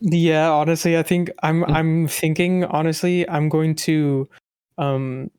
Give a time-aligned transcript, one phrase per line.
[0.00, 1.74] Yeah, honestly, I think I'm Mm.
[1.74, 4.28] I'm thinking honestly, I'm going to
[4.78, 5.30] um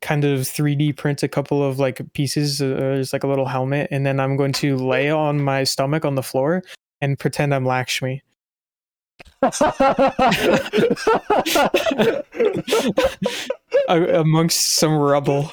[0.00, 3.88] kind of 3D print a couple of like pieces, uh, just like a little helmet,
[3.90, 6.62] and then I'm going to lay on my stomach on the floor
[7.00, 8.22] and pretend I'm Lakshmi.
[13.88, 15.50] amongst some rubble.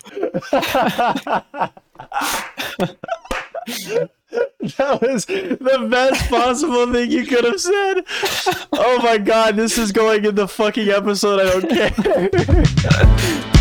[4.78, 8.04] that was the best possible thing you could have said.
[8.74, 11.40] Oh my god, this is going in the fucking episode.
[11.40, 13.52] I don't care.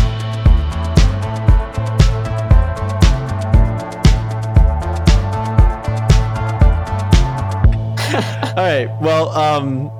[8.55, 8.87] All right.
[9.01, 9.91] Well, um,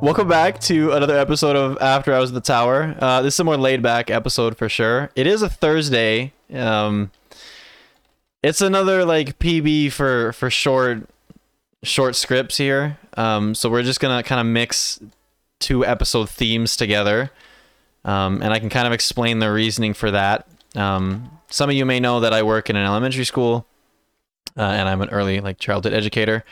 [0.00, 2.96] welcome back to another episode of After I Was at the Tower.
[2.98, 5.10] Uh, this is a more laid back episode for sure.
[5.14, 6.32] It is a Thursday.
[6.50, 7.10] Um,
[8.42, 11.08] it's another like PB for for short
[11.82, 12.98] short scripts here.
[13.16, 15.00] Um, so we're just gonna kind of mix
[15.58, 17.30] two episode themes together.
[18.04, 20.46] Um, and I can kind of explain the reasoning for that.
[20.76, 23.66] Um, some of you may know that I work in an elementary school,
[24.56, 26.44] uh, and I'm an early like childhood educator.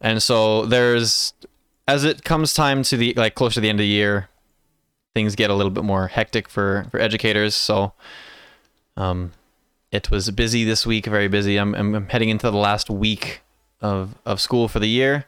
[0.00, 1.32] And so there's
[1.88, 4.28] as it comes time to the like closer to the end of the year,
[5.14, 7.54] things get a little bit more hectic for for educators.
[7.54, 7.92] So
[8.96, 9.32] um
[9.92, 11.56] it was busy this week, very busy.
[11.56, 13.42] I'm I'm, heading into the last week
[13.80, 15.24] of of school for the year.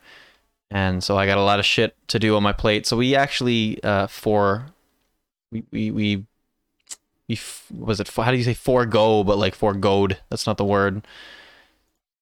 [0.71, 2.87] And so I got a lot of shit to do on my plate.
[2.87, 4.67] So we actually uh for
[5.51, 6.25] we we we
[7.29, 10.65] we f- was it how do you say forego but like foregoed that's not the
[10.65, 11.07] word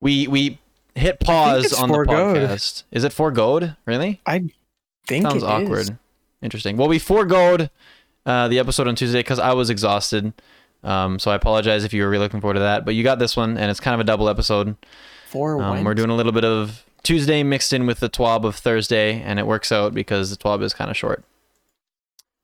[0.00, 0.58] we we
[0.94, 2.36] hit pause on foregoed.
[2.36, 4.50] the podcast is it foregoed really I
[5.06, 5.92] think sounds awkward is.
[6.42, 7.70] interesting well we foregoed
[8.24, 10.32] uh the episode on tuesday because i was exhausted
[10.86, 13.18] um so i apologize if you were really looking forward to that but you got
[13.18, 14.76] this one and it's kind of a double episode
[15.26, 18.56] For um, we're doing a little bit of Tuesday mixed in with the TWAB of
[18.56, 21.22] Thursday, and it works out because the TWAB is kind of short.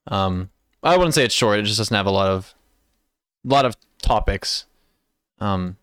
[0.07, 0.51] Um,
[0.85, 2.55] I wouldn't say it's short; it just doesn't have a lot of,
[3.43, 4.67] lot of topics.
[5.41, 5.79] Um,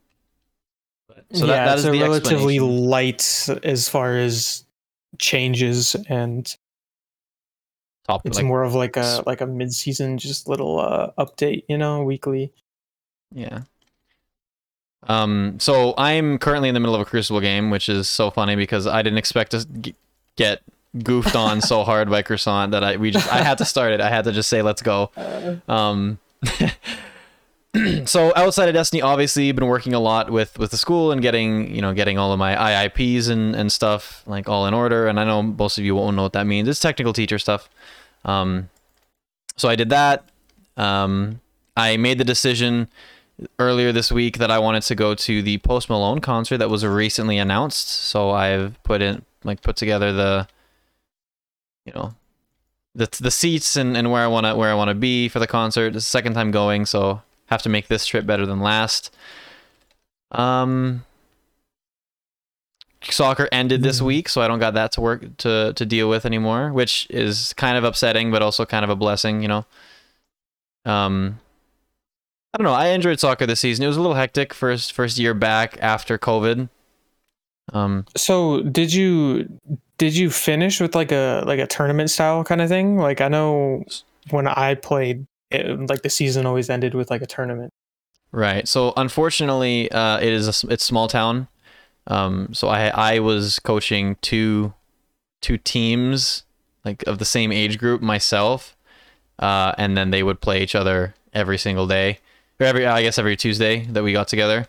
[1.33, 4.63] so yeah, that, that it's is a relatively light as far as
[5.17, 6.55] changes, and
[8.09, 11.77] Top, it's like, more of like a like a mid-season just little uh update, you
[11.77, 12.51] know, weekly.
[13.31, 13.61] yeah.
[15.03, 18.55] Um, so I'm currently in the middle of a Crucible game, which is so funny
[18.55, 19.95] because I didn't expect to g-
[20.35, 20.61] get
[21.03, 24.01] goofed on so hard by Croissant that I we just I had to start it.
[24.01, 25.11] I had to just say let's go.
[25.67, 26.17] Um,
[28.05, 31.73] so outside of Destiny, obviously, been working a lot with with the school and getting
[31.73, 35.07] you know getting all of my IIPs and and stuff like all in order.
[35.07, 36.67] And I know most of you won't know what that means.
[36.67, 37.69] It's technical teacher stuff.
[38.25, 38.69] Um,
[39.55, 40.29] so I did that.
[40.77, 41.41] Um,
[41.77, 42.87] I made the decision
[43.59, 46.85] earlier this week that I wanted to go to the Post Malone concert that was
[46.85, 47.87] recently announced.
[47.87, 50.47] So I've put in like put together the
[51.85, 52.15] you know
[52.95, 55.39] the the seats and, and where I want to where I want to be for
[55.39, 55.95] the concert.
[55.95, 59.13] It's the second time going, so have to make this trip better than last.
[60.31, 61.03] Um
[63.09, 64.05] soccer ended this Mhm.
[64.05, 67.53] week, so I don't got that to work to to deal with anymore, which is
[67.53, 69.65] kind of upsetting but also kind of a blessing, you know.
[70.85, 71.39] Um
[72.53, 72.73] I don't know.
[72.73, 73.83] I enjoyed soccer this season.
[73.85, 76.69] It was a little hectic first first year back after COVID.
[77.73, 79.59] Um So did you
[79.97, 82.97] did you finish with like a like a tournament style kind of thing?
[82.97, 83.83] Like I know
[84.31, 87.71] when I played, it, like the season always ended with like a tournament.
[88.31, 88.67] Right.
[88.67, 91.47] So unfortunately, uh, it is a, it's small town.
[92.07, 94.73] Um, so I I was coaching two
[95.41, 96.43] two teams
[96.85, 98.75] like of the same age group myself,
[99.39, 102.19] uh, and then they would play each other every single day,
[102.59, 104.67] or every I guess every Tuesday that we got together.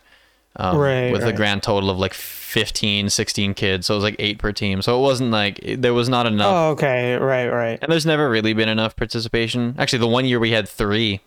[0.57, 4.17] Um, Right, With a grand total of like 15, 16 kids, so it was like
[4.19, 4.81] eight per team.
[4.81, 7.79] So it wasn't like there was not enough Oh, okay, right, right.
[7.81, 9.75] and there's never really been enough participation.
[9.77, 11.21] Actually, the one year we had three,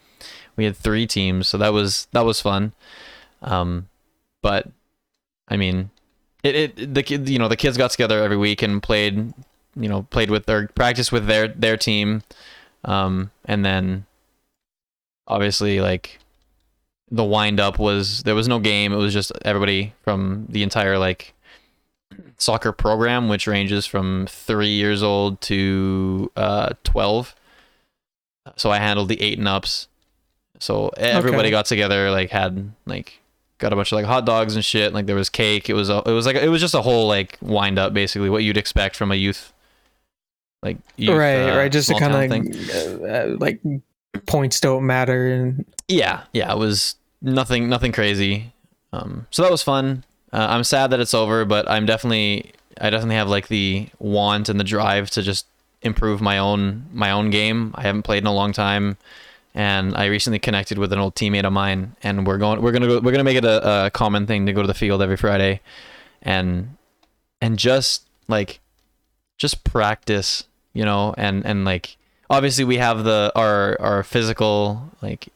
[0.57, 2.73] we had three teams, so that was that was fun.
[3.41, 3.89] Um,
[4.43, 4.69] but
[5.49, 5.89] I mean,
[6.43, 9.33] it, it the kid you know the kids got together every week and played,
[9.75, 12.23] you know, played with their practice with their their team,
[12.85, 14.05] um, and then
[15.27, 16.19] obviously like
[17.15, 18.93] the wind up was there was no game.
[18.93, 21.33] It was just everybody from the entire like
[22.39, 27.35] soccer program, which ranges from three years old to uh, 12.
[28.57, 29.89] So I handled the eight and ups.
[30.59, 31.51] So everybody Okay.
[31.51, 33.21] got together, like had like
[33.59, 34.93] got a bunch of like hot dogs and shit.
[34.93, 35.71] Like there was cake.
[35.71, 38.29] It was a, it was like it was just a whole like wind up, basically
[38.31, 39.53] what you'd expect from a youth,
[40.63, 41.73] like youth, right, uh, right.
[41.73, 43.05] Just to kind of thing.
[43.09, 43.61] uh, like
[44.27, 46.95] points don't matter and yeah yeah it was
[47.25, 48.53] nothing nothing crazy
[48.93, 52.91] um so that was fun uh, i'm sad that it's over but i'm definitely I
[52.91, 55.47] definitely have like the want and the drive to just
[55.83, 57.73] improve my own my own game.
[57.75, 58.97] I haven't played in a long time,
[59.55, 62.87] and I recently connected with an old teammate of mine, and we're going we're gonna
[62.89, 65.17] go we're gonna make it a, a common thing to go to the field every
[65.17, 65.61] Friday,
[66.23, 66.77] and
[67.41, 68.61] and just like
[69.37, 71.97] just practice, you know, and and like
[72.31, 75.29] obviously we have the our our physical like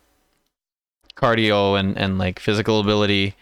[1.18, 3.34] cardio and and like physical ability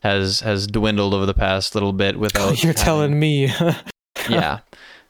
[0.00, 3.46] has has dwindled over the past little bit without You're having- telling me.
[4.28, 4.60] yeah.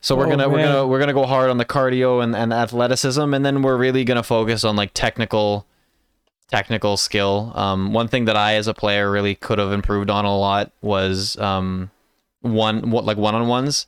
[0.00, 2.52] So we're Oh, gonna we're gonna we're gonna go hard on the cardio and, and
[2.52, 5.66] athleticism and then we're really gonna focus on like technical
[6.48, 7.52] technical skill.
[7.54, 10.70] Um one thing that i as a player really could have improved on a lot
[10.82, 11.90] was um
[12.40, 13.86] one what like one-on-ones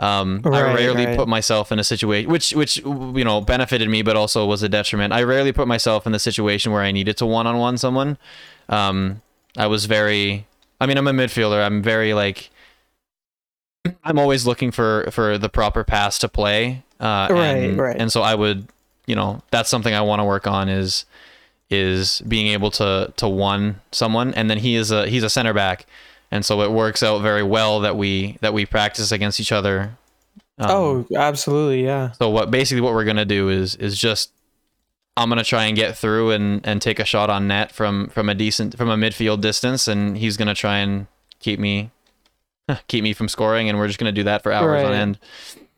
[0.00, 1.16] um i rarely right.
[1.16, 4.68] put myself in a situation which which you know benefited me but also was a
[4.68, 8.18] detriment i rarely put myself in the situation where i needed to one-on-one someone
[8.68, 9.22] um
[9.56, 10.46] i was very
[10.80, 12.50] i mean i'm a midfielder i'm very like
[14.04, 16.82] I'm always looking for for the proper pass to play.
[16.98, 17.96] Uh, Right, and, right.
[17.98, 18.68] And so I would,
[19.06, 21.06] you know, that's something I want to work on is
[21.70, 25.54] is being able to to one someone, and then he is a he's a center
[25.54, 25.86] back,
[26.30, 29.96] and so it works out very well that we that we practice against each other.
[30.58, 32.12] Um, oh, absolutely, yeah.
[32.12, 34.32] so what basically what we're gonna do is is just
[35.16, 38.28] I'm gonna try and get through and and take a shot on net from from
[38.28, 41.06] a decent from a midfield distance, and he's gonna try and
[41.40, 41.90] keep me
[42.88, 45.18] keep me from scoring, and we're just gonna do that for hours on end.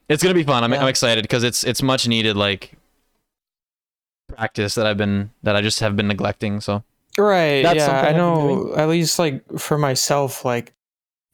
[0.09, 0.63] It's gonna be fun.
[0.65, 0.83] I'm, Yeah.
[0.83, 2.73] I'm excited because it's it's much needed like
[4.29, 6.61] practice that I've been that I just have been neglecting.
[6.61, 6.83] So
[7.19, 7.63] Right.
[7.63, 8.75] That's yeah, I know.
[8.75, 10.75] At least like for myself, like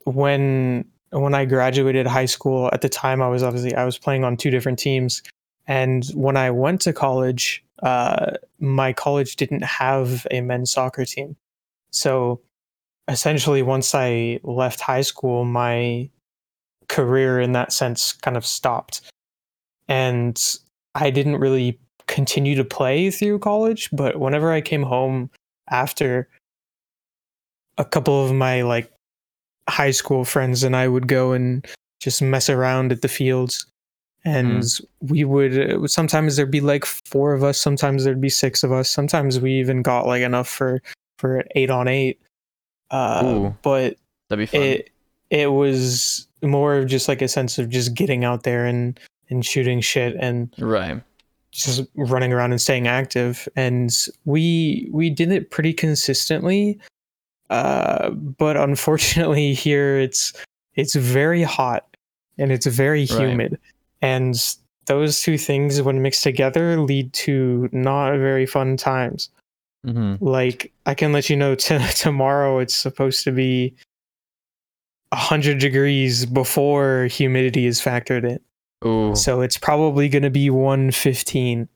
[0.05, 4.25] when when I graduated high school, at the time I was obviously I was playing
[4.25, 5.23] on two different teams,
[5.67, 11.37] and when I went to college, uh, my college didn't have a men's soccer team,
[11.91, 12.41] so
[13.07, 16.11] essentially once I left high school, my
[16.89, 19.01] career in that sense kind of stopped,
[19.87, 20.59] and
[20.97, 23.89] I didn't really continue to play through college.
[23.93, 25.31] But whenever I came home
[25.71, 26.29] after
[27.77, 28.91] a couple of my like
[29.69, 31.67] high school friends and I would go and
[32.01, 33.67] just mess around at the fields
[34.25, 34.65] and
[35.01, 38.73] we would uh, sometimes there'd be like four of us sometimes there'd be six of
[38.73, 40.83] us sometimes we even got like enough for
[41.19, 42.21] for eight on eight
[42.91, 43.57] uh Ooh.
[43.63, 43.97] but
[44.29, 44.61] that'd be fun.
[44.61, 44.91] it
[45.31, 48.99] it was more of just like a sense of just getting out there and
[49.31, 51.03] and shooting shit and right.
[51.65, 53.49] Just running around and staying active.
[53.57, 53.91] And
[54.25, 56.79] we we did it pretty consistently.
[57.51, 60.33] Uh but unfortunately here it's
[60.75, 61.87] it's very hot
[62.39, 63.21] and it's very Right.
[63.29, 63.59] humid.
[64.03, 64.35] And
[64.87, 69.31] those two things when mixed together lead to not very fun times.
[69.85, 73.73] Hmm like i can let you know t- tomorrow it's supposed to be
[75.11, 78.41] 100 degrees before humidity is factored in
[78.85, 81.69] Ooh, so it's probably going to be 115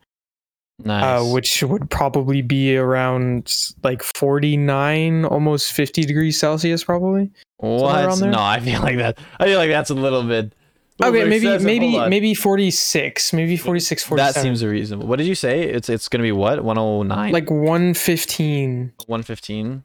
[0.84, 1.02] nice.
[1.04, 3.52] uh, which would probably be around
[3.82, 8.20] like 49 almost 50 degrees celsius probably what?
[8.20, 9.18] No, I feel like that.
[9.38, 10.52] I feel like that's a little bit.
[11.00, 11.64] a little okay maybe excessive.
[11.64, 15.06] maybe maybe 46 maybe 46 47 that seems reasonable.
[15.06, 15.62] What did you say?
[15.62, 16.64] It's it's gonna be what?
[16.64, 17.32] 109?
[17.32, 19.84] like 115 115?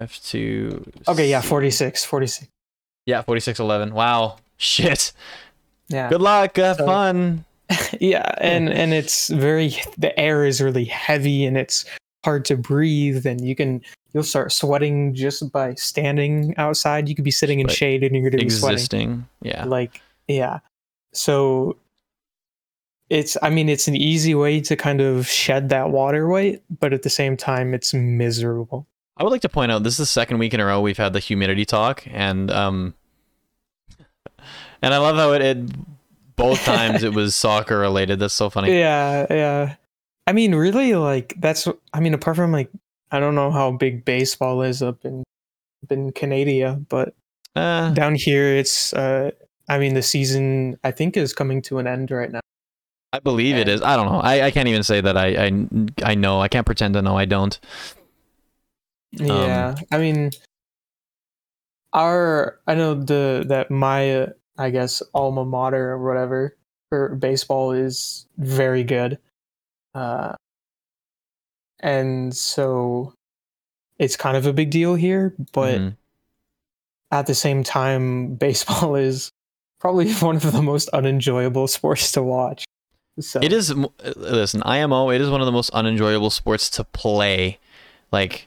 [0.00, 1.08] F2.
[1.08, 2.48] okay yeah 46 46
[3.06, 3.92] Yeah, 4611.
[3.94, 4.36] Wow.
[4.58, 5.12] Shit.
[5.88, 6.56] yeah Good luck.
[6.56, 7.44] Have So- fun.
[8.00, 11.84] yeah and and it's very the air is really heavy and it's
[12.24, 13.82] hard to breathe and you can
[14.14, 17.76] you'll start sweating just by standing outside you could be sitting in Right.
[17.76, 19.28] shade and you're gonna be sweating Existing.
[19.42, 19.64] Yeah.
[19.66, 20.60] like yeah
[21.12, 21.76] so
[23.10, 26.94] it's i mean it's an easy way to kind of shed that water weight but
[26.94, 28.86] at the same time it's miserable
[29.18, 30.96] I would like to point out this is the second week in a row we've
[30.96, 32.94] had the humidity talk, and um,
[34.82, 38.20] and I love how it, it both times it was soccer related.
[38.20, 38.72] That's so funny.
[38.78, 39.74] yeah yeah
[40.28, 42.70] i mean really like that's i mean apart from like
[43.10, 45.24] i don't know how big baseball is up in
[45.82, 47.14] up in canada but
[47.56, 49.30] Uh, down here it's uh
[49.68, 52.40] i mean the season i think is coming to an end right now
[53.10, 53.80] I believe it is.
[53.80, 54.20] I don't know.
[54.20, 56.42] I, I can't even say that I, I I know.
[56.42, 57.16] I can't pretend to know.
[57.16, 57.58] I don't.
[59.12, 60.30] Yeah, I mean,
[61.94, 64.28] our I know the that my
[64.58, 66.56] I guess alma mater or whatever
[66.90, 69.18] for baseball is very good,
[69.94, 70.34] uh,
[71.80, 73.12] and so
[73.98, 75.34] it's kind of a big deal here.
[75.52, 75.96] But Mhm.
[77.10, 79.30] at the same time, baseball is
[79.80, 82.64] probably one of the most unenjoyable sports to watch.
[83.20, 83.74] So It is.
[84.16, 85.10] Listen, IMO.
[85.10, 87.58] It is one of the most unenjoyable sports to play.
[88.12, 88.46] Like,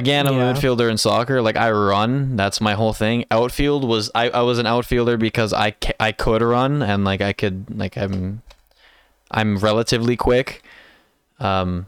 [0.00, 0.50] Again, I'm Yeah.
[0.50, 1.42] a midfielder in soccer.
[1.42, 3.24] Like I run, that's my whole thing.
[3.30, 7.20] Outfield was I, I was an outfielder because I ca- I could run and like
[7.20, 8.42] I could like I'm
[9.30, 10.62] I'm relatively quick.
[11.38, 11.86] Um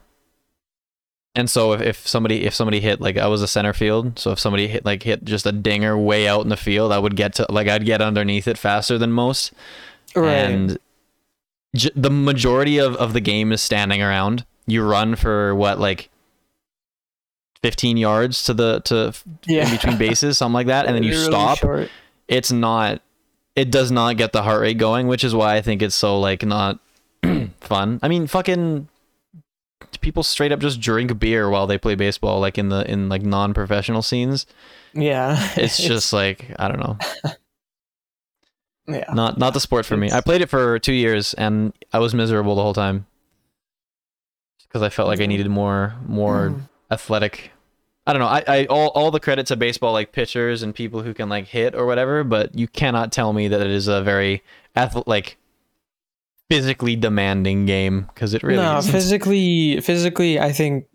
[1.35, 4.33] and so if, if somebody if somebody hit like I was a center field, so
[4.33, 7.17] if somebody hit like hit just a dinger way out in the field, I would
[7.17, 9.53] get to like I'd get underneath it faster than most.
[10.15, 10.29] Right.
[10.29, 10.79] And
[11.75, 14.45] j- the majority of, of the game is standing around.
[14.67, 16.11] You run for what like
[17.63, 19.15] 15 yards to the to
[19.47, 19.65] yeah.
[19.67, 21.59] in between bases, something like that, and then you Really stop.
[21.59, 21.91] short.
[22.29, 23.03] It's not.
[23.55, 26.19] It does not get the heart rate going, which is why I think it's so
[26.19, 26.79] like not
[27.61, 28.01] fun.
[28.03, 28.89] I mean, fucking
[30.01, 33.23] people straight up just drink beer while they play baseball, like in the in like
[33.23, 34.47] non-professional scenes.
[34.95, 35.37] Yeah.
[35.57, 36.99] It's just like I don't know,
[38.89, 39.13] yeah.
[39.15, 40.11] not not the sport for me.
[40.11, 43.07] I played it for two years and I was miserable the whole time
[44.69, 46.69] because I felt like I needed more more Mm.
[46.93, 47.51] Athletic.
[48.07, 48.27] I don't know.
[48.27, 51.47] I, I all, all the credit to baseball, like pitchers and people who can like
[51.47, 54.43] hit or whatever, but you cannot tell me that it is a very
[54.75, 55.39] ath- like
[56.51, 58.93] physically demanding game because it really no, isn't.
[58.93, 60.87] physically, physically, I think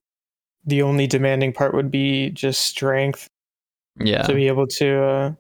[0.65, 3.29] the only demanding part would be just strength
[3.99, 4.23] yeah.
[4.23, 5.33] to be able to uh,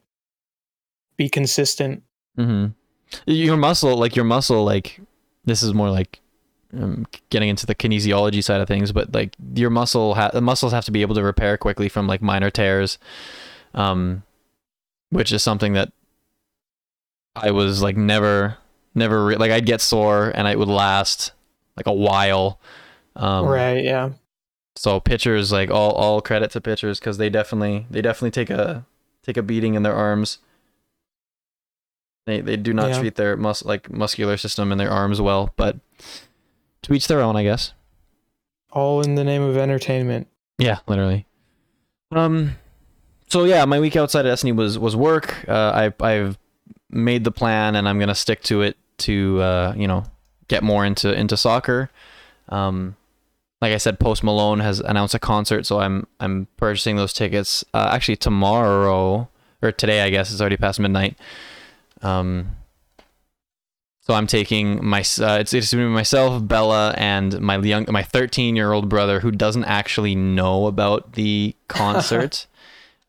[1.17, 2.01] be consistent.
[2.37, 2.71] Mm-hmm.
[3.25, 5.01] Your muscle, like your muscle, like
[5.45, 6.21] this is more like
[6.73, 10.71] um, getting into the kinesiology side of things, but like your muscle, ha- the muscles
[10.73, 12.97] have to be able to repair quickly from like minor tears,
[13.73, 14.23] um,
[15.09, 15.91] which is something that
[17.35, 18.57] I was like never,
[18.95, 21.31] never re- like I'd get sore and it would last
[21.75, 22.59] like a while.
[23.15, 23.83] Um, right.
[23.83, 24.11] Yeah.
[24.75, 28.85] so pitchers like all all credit to pitchers because they definitely they definitely take a
[29.23, 30.37] take a beating in their arms
[32.27, 32.99] they they do not Yeah.
[32.99, 35.77] treat their mus like muscular system in their arms well but
[36.87, 37.73] to each their own i guess
[38.71, 40.27] All in the name of entertainment.
[40.57, 41.25] yeah literally
[42.11, 42.55] um
[43.27, 46.37] so yeah my week outside of destiny was was work uh i i've
[46.89, 50.03] made the plan and i'm gonna stick to it to uh you know
[50.47, 51.89] get more into into soccer
[52.49, 52.95] um
[53.59, 57.65] like I said, Post Malone has announced a concert, so I'm I'm purchasing those tickets.
[57.73, 59.27] Uh, actually, tomorrow
[59.63, 61.17] or today, I guess it's already past midnight.
[62.03, 62.49] Um,
[64.07, 68.55] so I'm taking my uh, it's it's gonna myself, Bella, and my young my 13
[68.55, 72.47] year old brother who doesn't actually know about the concert.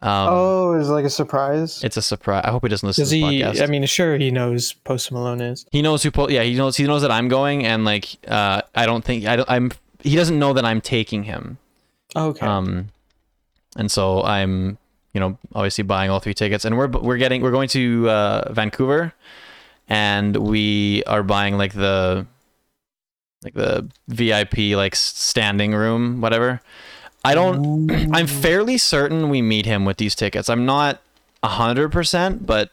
[0.02, 1.84] um, oh, it's like a surprise.
[1.84, 2.42] it's a surprise.
[2.44, 3.40] I hope he doesn't listen Does to this he?
[3.42, 3.62] podcast.
[3.62, 5.66] I mean, sure, he knows Post Malone is.
[5.70, 6.10] He knows who.
[6.10, 6.76] Po- yeah, he knows.
[6.76, 9.70] He knows that I'm going, and like, uh, I don't think I don't, I'm.
[10.02, 11.58] He doesn't know that I'm taking him.
[12.16, 12.44] Okay.
[12.44, 12.88] Um,
[13.76, 14.78] and so I'm,
[15.14, 18.52] you know, obviously buying all three tickets, and we're we're getting we're going to uh,
[18.52, 19.14] Vancouver,
[19.88, 22.26] and we are buying like the,
[23.42, 26.60] like the VIP like standing room, whatever.
[27.24, 27.90] I don't.
[28.14, 30.48] I'm fairly certain we meet him with these tickets.
[30.48, 31.00] I'm not
[31.42, 32.70] a hundred percent, but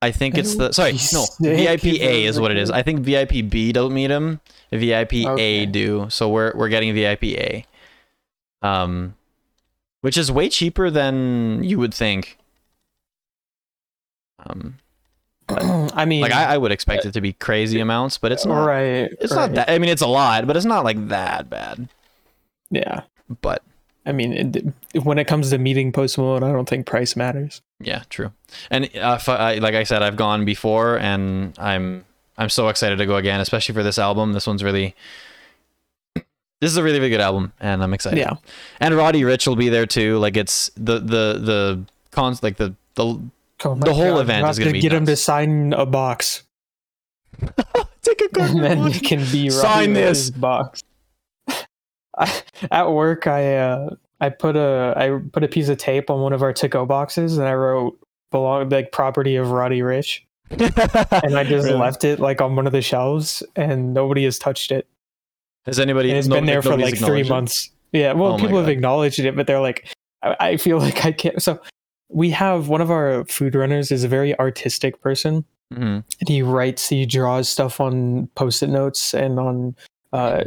[0.00, 2.70] I think it's the sorry no VIP A is what it is.
[2.70, 4.40] I think VIP B don't meet him.
[4.72, 6.06] VIP A do.
[6.10, 7.66] So we're we're getting VIP A,
[8.62, 9.14] um,
[10.00, 12.38] which is way cheaper than you would think.
[14.44, 14.78] Um,
[15.94, 18.64] I mean, like I, I would expect it to be crazy amounts, but it's not.
[18.64, 19.10] right.
[19.20, 19.46] It's right.
[19.48, 19.70] not that.
[19.70, 21.88] I mean, it's a lot, but it's not like that bad.
[22.70, 23.02] Yeah.
[23.40, 23.62] But
[24.04, 27.62] I mean, it, when it comes to meeting Post Malone, I don't think price matters.
[27.80, 28.32] Yeah, true.
[28.70, 32.04] And uh, if I, like I said, I've gone before, and I'm
[32.36, 34.32] I'm so excited to go again, especially for this album.
[34.32, 34.94] This one's really
[36.14, 38.18] this is a really really good album, and I'm excited.
[38.18, 38.34] Yeah.
[38.80, 40.18] And Roddy Ricch will be there too.
[40.18, 43.20] Like it's the the the cons like the the
[43.64, 46.42] Oh The whole God, event is gonna to get him to sign a box,
[48.02, 50.30] take a and then he can be Sign this.
[50.30, 50.82] Box.
[52.18, 53.90] I, at work, I uh,
[54.20, 57.38] I put a I put a piece of tape on one of our to boxes,
[57.38, 57.98] and I wrote
[58.30, 61.78] "belong like property of Roddy Ricch," and I just Really?
[61.78, 64.86] left it like on one of the shelves, and nobody has touched it.
[65.66, 66.10] Has anybody?
[66.10, 67.28] And it's no- been there for like three it?
[67.28, 67.70] months.
[67.92, 69.86] Yeah, well, Oh people have acknowledged it, but they're like,
[70.22, 71.42] I, I feel like I can't.
[71.42, 71.60] So
[72.12, 76.04] we have one of our food runners is a very artistic person, Mhm.
[76.20, 79.74] and he writes, he draws stuff on post-it notes and on
[80.12, 80.44] uh,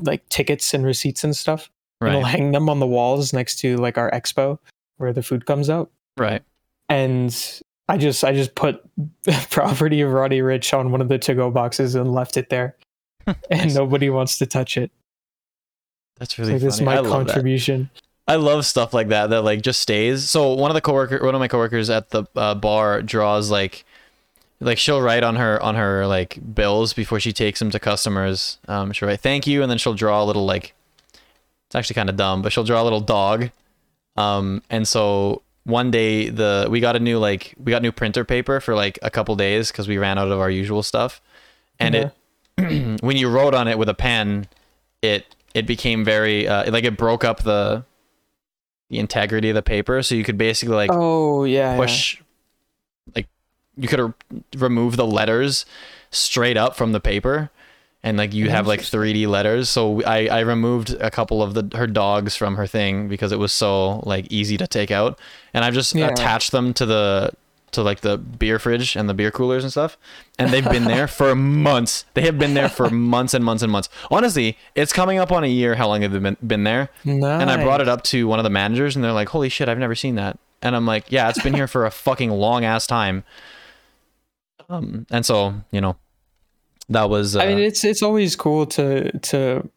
[0.00, 1.68] like tickets and receipts and stuff.
[2.00, 4.58] And he'll hang them on the walls next to like our expo
[4.98, 5.90] where the food comes out.
[6.16, 6.42] right.
[6.88, 7.34] And
[7.88, 8.80] I just I just put
[9.50, 12.76] property of Roddy Ricch on one of the to-go boxes and left it there,
[13.50, 14.90] and nobody wants to touch it.
[16.18, 17.34] That's really like this is my love that.
[18.28, 20.28] I love stuff like that that like just stays.
[20.28, 23.86] So one of the coworker, one of my coworkers at the uh, bar draws like,
[24.60, 28.58] like she'll write on her on her like bills before she takes them to customers.
[28.68, 30.74] Um, she'll write thank you, and then she'll draw a little like,
[31.66, 33.50] it's actually kind of dumb, but she'll draw a little dog,
[34.16, 38.24] Um, and so one day the we got a new like we got new printer
[38.24, 41.22] paper for like a couple days because we ran out of our usual stuff,
[41.78, 42.12] and it
[43.00, 44.48] when you wrote on it with a pen,
[45.00, 47.84] it it became very uh, like it broke up the
[48.90, 52.20] the integrity of the paper, so you could basically like oh yeah, push
[53.14, 53.28] like
[53.76, 54.14] you could r-
[54.56, 55.66] remove the letters
[56.10, 57.50] straight up from the paper
[58.02, 59.68] and like you have like 3d letters.
[59.68, 63.38] So i i removed a couple of the her dogs from her thing because it
[63.38, 65.18] was so like easy to take out.
[65.52, 66.06] And i've just Yeah.
[66.08, 67.32] attached them to the
[67.72, 69.96] to like the beer fridge and the beer coolers and stuff
[70.38, 71.34] and they've been there for
[71.68, 75.30] months they have been there for months and months and months honestly it's coming up
[75.30, 77.42] on a year how long they've been been there Nice.
[77.42, 79.68] and I brought it up to one of the managers, and they're like, "Holy shit,
[79.68, 82.64] I've never seen that." And I'm like, "Yeah, it's been here for a fucking long
[82.64, 83.24] ass time."
[84.68, 85.96] Um, and so you know,
[86.88, 87.36] that was.
[87.36, 89.68] Uh, I mean, it's it's always cool to to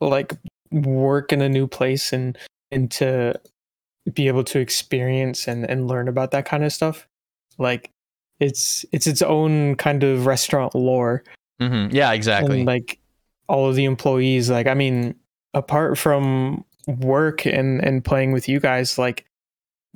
[0.00, 0.34] like
[0.70, 2.36] work in a new place and
[2.70, 3.40] and to
[4.12, 7.08] be able to experience and and learn about that kind of stuff.
[7.58, 7.90] Like
[8.40, 11.22] it's it's its own kind of restaurant lore.
[11.60, 12.58] mhm, yeah, exactly.
[12.58, 12.98] and like
[13.48, 15.14] all of the employees like i mean
[15.52, 19.26] apart from work and and playing with you guys like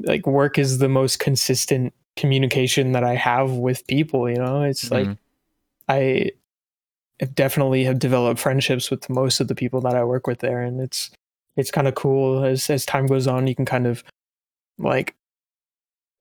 [0.00, 4.90] like work is the most consistent communication that i have with people you know it's
[4.90, 5.18] like Mhm.
[5.88, 6.30] i
[7.34, 10.80] definitely have developed friendships with most of the people that i work with there and
[10.80, 11.10] it's
[11.56, 14.04] it's kind of cool as as time goes on you can kind of
[14.78, 15.14] like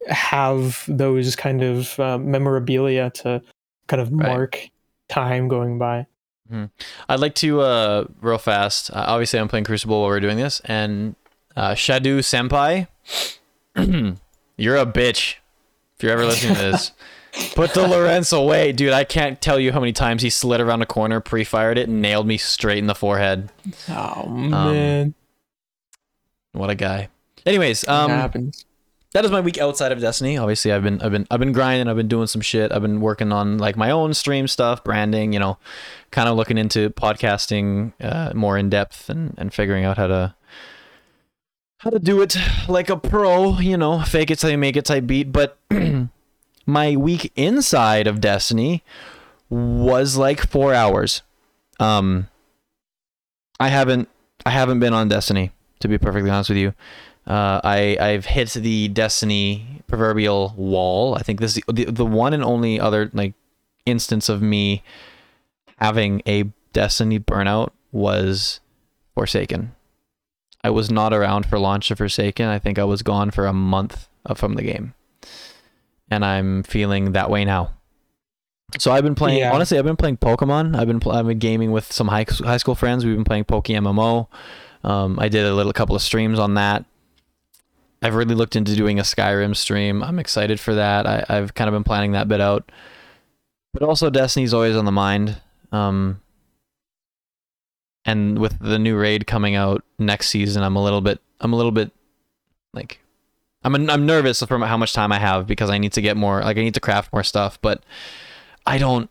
[0.07, 3.41] have those kind of uh, memorabilia to
[3.87, 4.27] kind of Right.
[4.27, 4.69] mark
[5.09, 6.07] time going by
[7.09, 8.91] I'd like to uh, real fast.
[8.91, 11.15] Uh, obviously, I'm playing Crucible while we're doing this, and
[11.55, 12.87] uh, Shadu Senpai,
[14.57, 15.35] you're a bitch.
[15.97, 16.91] If you're ever listening to this,
[17.55, 18.93] put the Lorentz away, dude.
[18.93, 21.99] I can't tell you how many times he slid around a corner, pre-fired it, and
[21.99, 23.49] nailed me straight in the forehead.
[23.89, 25.15] Oh man,
[26.51, 27.09] What a guy.
[27.45, 28.65] Anyways, um, happens.
[29.15, 30.37] That is my week outside of Destiny.
[30.37, 31.87] Obviously, I've been I've been I've been grinding.
[31.87, 32.73] I've been doing some shit.
[32.73, 35.31] I've been working on like my own stream stuff, branding.
[35.31, 35.57] You know,
[36.11, 40.35] kind of looking into podcasting uh, more in depth and and figuring out how to
[41.77, 42.35] how to do it
[42.67, 43.57] like a pro.
[43.59, 45.31] You know, fake it till you make it type beat.
[45.31, 45.57] But
[46.65, 48.83] my week inside of Destiny
[49.49, 51.21] was like four hours.
[51.79, 52.27] Um,
[53.61, 54.09] I haven't
[54.45, 56.73] I haven't been on Destiny to be perfectly honest with you.
[57.27, 61.15] Uh, I I've hit the Destiny proverbial wall.
[61.15, 63.33] I think this is the, the one and only other like
[63.85, 64.83] instance of me
[65.77, 68.59] having a Destiny burnout was
[69.15, 69.73] Forsaken.
[70.63, 72.47] I was not around for launch of Forsaken.
[72.47, 74.93] I think I was gone for a month from the game,
[76.09, 77.73] and I'm feeling that way now.
[78.79, 79.39] So I've been playing.
[79.39, 79.53] Yeah.
[79.53, 80.75] Honestly, I've been playing Pokemon.
[80.75, 83.05] I've been pl- I've been gaming with some high high school friends.
[83.05, 84.27] We've been playing Poke MMO.
[84.83, 86.85] Um, I did a little couple of streams on that.
[88.05, 90.03] I've really looked into doing a Skyrim stream.
[90.03, 91.07] I'm excited for that.
[91.07, 92.71] I, I've kind of been planning that bit out.
[93.73, 95.37] But also Destiny's always on the mind.
[95.71, 96.21] Um,
[98.05, 101.55] and with the new raid coming out next season, I'm a little bit I'm a
[101.55, 101.91] little bit
[102.75, 102.99] like
[103.63, 106.41] I'm I'm nervous from how much time I have because I need to get more
[106.41, 107.81] like I need to craft more stuff, but
[108.67, 109.09] I don't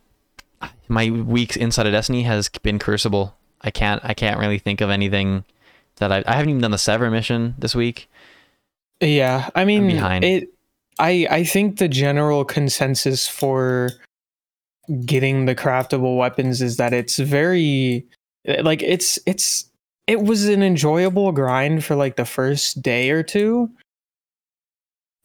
[0.87, 3.35] my weeks inside of Destiny has been Crucible.
[3.61, 5.43] I can't I can't really think of anything
[5.97, 8.09] that I I haven't even done the Sever mission this week.
[9.01, 10.25] Yeah, I mean, behind.
[10.25, 10.49] it.
[10.99, 13.91] I I think the general consensus for
[15.05, 18.07] getting the craftable weapons is that it's very
[18.63, 19.65] like it's it's
[20.07, 23.71] it was an enjoyable grind for like the first day or two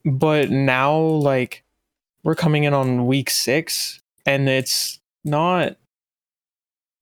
[0.05, 1.63] but now like
[2.23, 5.75] we're coming in on week 6 and it's not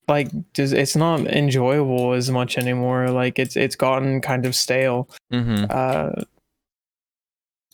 [0.07, 5.65] like it's not enjoyable as much anymore like it's it's gotten kind of stale Mm-hmm.
[5.69, 6.23] uh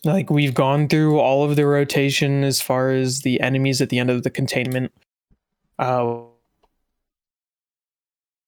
[0.04, 4.00] like we've gone through all of the rotation as far as the enemies at the
[4.00, 4.92] end of the containment
[5.80, 6.22] uh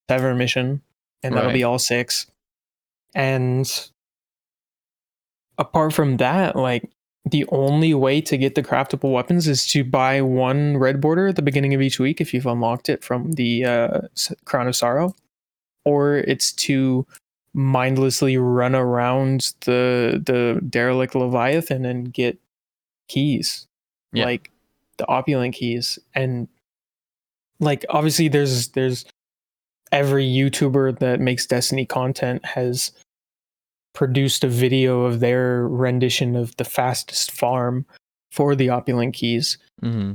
[0.09, 0.81] ever mission
[1.23, 2.27] and that'll be all six.
[3.15, 3.67] And
[5.57, 6.89] apart from that like
[7.31, 11.35] the only way to get the craftable weapons is to buy one red border at
[11.35, 14.01] the beginning of each week if you've unlocked it from the uh,
[14.43, 15.15] crown of sorrow
[15.85, 17.07] or it's to
[17.55, 22.37] mindlessly run around the the derelict leviathan and get
[23.07, 23.65] keys
[24.13, 24.25] Yeah.
[24.25, 24.51] like
[24.97, 26.47] the opulent keys and
[27.59, 29.05] like obviously there's there's
[29.93, 32.91] every youtuber that makes destiny content has
[33.93, 37.85] produced a video of their rendition of the fastest farm
[38.31, 40.13] for the opulent keys Mm-hmm.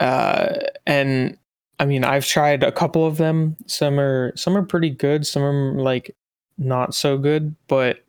[0.00, 0.54] uh,
[0.86, 1.36] and
[1.78, 3.56] I mean, I've tried a couple of them.
[3.66, 5.26] Some are some are pretty good.
[5.26, 6.14] Some are like
[6.60, 7.56] not so good.
[7.66, 8.04] But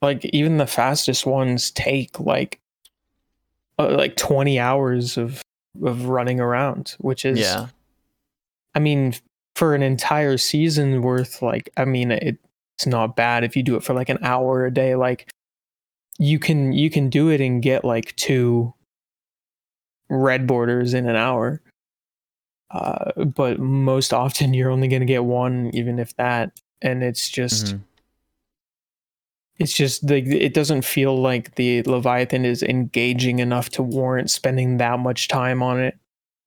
[0.00, 2.58] like even the fastest ones take like
[3.78, 5.42] uh, like 20 hours of
[5.82, 7.66] of running around, which is yeah.
[8.74, 9.14] I mean,
[9.56, 12.38] for an entire season worth, like, I mean, it,
[12.76, 14.94] it's not bad if you do it for like an hour a day.
[14.94, 15.28] Like,
[16.18, 18.72] you can you can do it and get like two
[20.08, 21.60] red borders in an hour.
[22.70, 27.28] Uh, but most often you're only going to get one, even if that, and it's
[27.28, 27.66] just.
[27.66, 27.80] Mhm.
[29.58, 34.76] It's just the it doesn't feel like the Leviathan is engaging enough to warrant spending
[34.76, 35.96] that much time on it.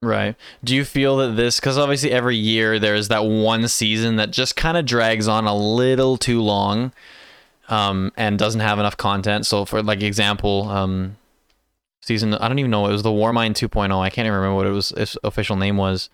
[0.04, 0.36] Right.
[0.64, 4.56] Do you feel that this, because obviously every year there's that one season that just
[4.56, 6.92] kind of drags on a little too long
[7.70, 9.46] um, and doesn't have enough content.
[9.46, 11.18] So, for like example, um,
[12.02, 14.00] season, I don't even know, it was the War Warmind 2.0.
[14.00, 16.10] I can't even remember what it was, its official name was.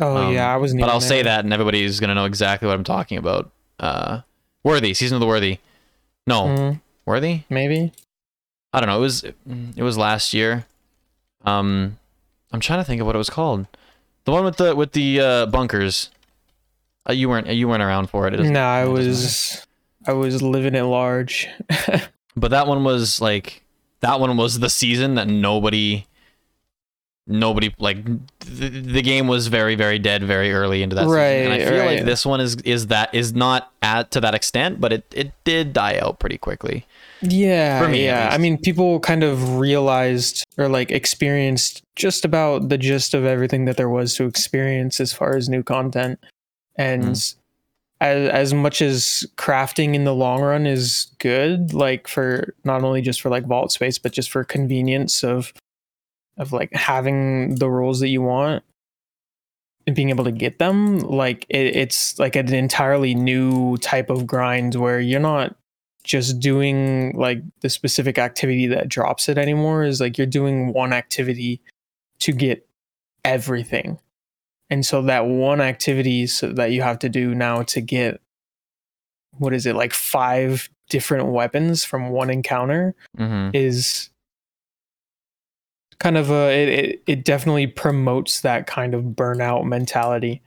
[0.00, 0.80] Oh Um, yeah, I wasn't.
[0.80, 3.50] But I'll say that and everybody's going to know exactly what I'm talking about.
[3.80, 4.20] Uh,
[4.62, 5.58] Worthy, Season of the Worthy.
[6.26, 7.42] No, Mm, Worthy?
[7.50, 7.92] maybe.
[8.72, 8.96] I don't know.
[8.98, 10.66] It was it was last year.
[11.44, 11.98] Um,
[12.52, 13.66] I'm trying to think of what it was called.
[14.24, 16.10] The one with the with the uh, bunkers.
[17.08, 18.34] Uh, you weren't you weren't around for it.
[18.34, 19.66] it No, I it was
[20.06, 21.48] I was living at large.
[22.34, 23.62] But that one was like
[24.00, 26.06] that one was the season that nobody
[27.26, 28.04] nobody like
[28.40, 31.18] the, the game was very very dead very early into that season.
[31.18, 31.96] And I feel right.
[31.98, 35.32] like this one is is that is not at to that extent, but it it
[35.44, 36.84] did die out pretty quickly.
[37.20, 38.30] yeah, For me, yeah.
[38.32, 43.64] I mean, people kind of realized or like experienced just about the gist of everything
[43.66, 46.18] that there was to experience as far as new content.
[46.76, 47.36] And Mm.
[48.00, 53.00] as as much as crafting in the long run is good, like for not only
[53.00, 55.52] just for like vault space, but just for convenience of
[56.38, 58.62] of like having the rules that you want
[59.86, 64.26] and being able to get them like it, it's like an entirely new type of
[64.26, 65.54] grind where you're not
[66.04, 70.92] just doing like the specific activity that drops it anymore is like you're doing one
[70.92, 71.60] activity
[72.18, 72.66] to get
[73.24, 73.98] everything
[74.70, 78.20] and so that one activity so that you have to do now to get
[79.38, 83.54] what is it like five different weapons from one encounter Mm-hmm.
[83.54, 84.08] is
[86.02, 90.42] kind of a it, it, it definitely promotes that kind of burnout mentality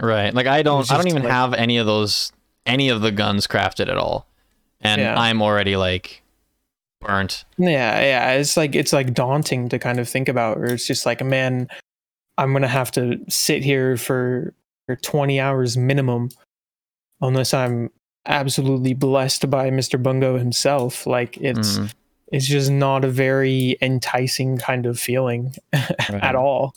[0.00, 0.32] Right.
[0.32, 2.30] Like I don't I don't even like- have any of those
[2.66, 4.26] any of the guns crafted at all.
[4.80, 5.18] And Yeah.
[5.18, 6.22] I'm already like
[7.00, 7.44] burnt.
[7.58, 11.06] yeah yeah it's like it's like daunting to kind of think about or it's just
[11.06, 11.68] like man
[12.38, 14.52] i'm gonna have to sit here for
[14.86, 16.28] for 20 hours minimum
[17.20, 17.88] unless i'm
[18.26, 21.92] absolutely blessed by mr bungo himself like it's Mhm.
[22.30, 26.22] It's just not a very enticing kind of feeling Right.
[26.22, 26.74] at all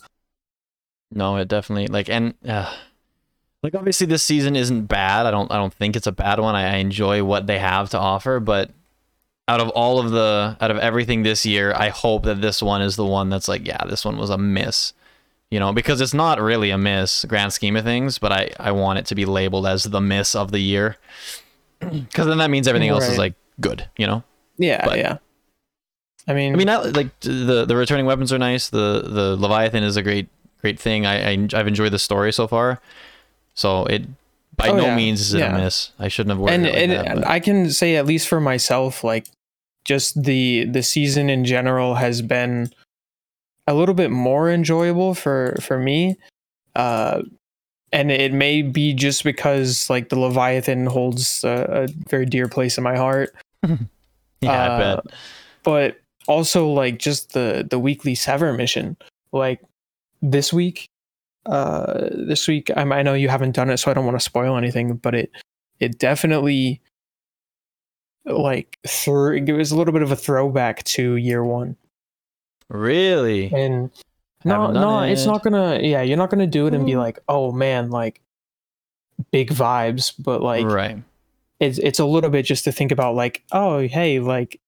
[1.11, 2.73] No, it definitely like and uh,
[3.63, 5.25] like obviously this season isn't bad.
[5.25, 6.55] I don't I don't think it's a bad one.
[6.55, 8.71] I, I enjoy what they have to offer, but
[9.47, 12.81] out of all of the out of everything this year, I hope that this one
[12.81, 14.93] is the one that's like, yeah, this one was a miss.
[15.51, 18.71] You know, because it's not really a miss grand scheme of things, but I I
[18.71, 20.95] want it to be labeled as the miss of the year.
[21.81, 24.23] Cuz then that means everything else is like good, you know?
[24.57, 25.17] yeah But- yeah
[26.27, 28.69] i mean I mean, I, like the the returning weapons are nice.
[28.69, 30.27] The the Leviathan is a great
[30.61, 31.05] great thing.
[31.05, 32.79] I, I I've enjoyed the story so far.
[33.55, 34.03] So it
[34.55, 34.95] by Oh, no yeah.
[34.95, 35.55] means is it Yeah.
[35.57, 35.91] a miss.
[35.99, 37.27] I shouldn't have worded and, it like and that.
[37.29, 39.27] I can say at least for myself, like
[39.85, 42.69] just the the season in general has been
[43.67, 46.17] a little bit more enjoyable for for me.
[46.75, 47.21] Uh,
[47.91, 52.77] and it may be just because like the Leviathan holds a, a very dear place
[52.77, 53.33] in my heart,
[53.67, 53.75] yeah,
[54.51, 55.13] I uh, bet.
[55.63, 58.95] but also like just the the weekly sever mission.
[59.31, 59.61] Like
[60.21, 60.87] this week,
[61.45, 64.23] uh, this week I, I know you haven't done it, so I don't want to
[64.23, 65.31] spoil anything, but it
[65.79, 66.81] it definitely
[68.25, 71.75] like through it was a little bit of a throwback to year one
[72.69, 73.51] Really?
[73.51, 73.89] and
[74.45, 76.91] no Haven't done no it's not gonna yeah you're not gonna do it and be
[76.91, 76.99] Mm.
[76.99, 78.21] like oh man like
[79.31, 81.01] big vibes but like right.
[81.59, 84.59] it's it's a little bit just to think about like oh hey like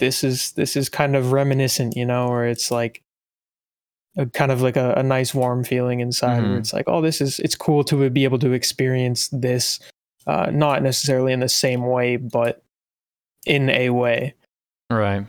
[0.00, 3.02] this is this is kind of reminiscent you know or it's like
[4.16, 6.58] a kind of like a, a nice warm feeling inside where Mhm.
[6.58, 9.78] it's like oh this is it's cool to be able to experience this
[10.26, 12.62] uh not necessarily in the same way but
[13.46, 14.34] in a way
[14.90, 15.24] Right.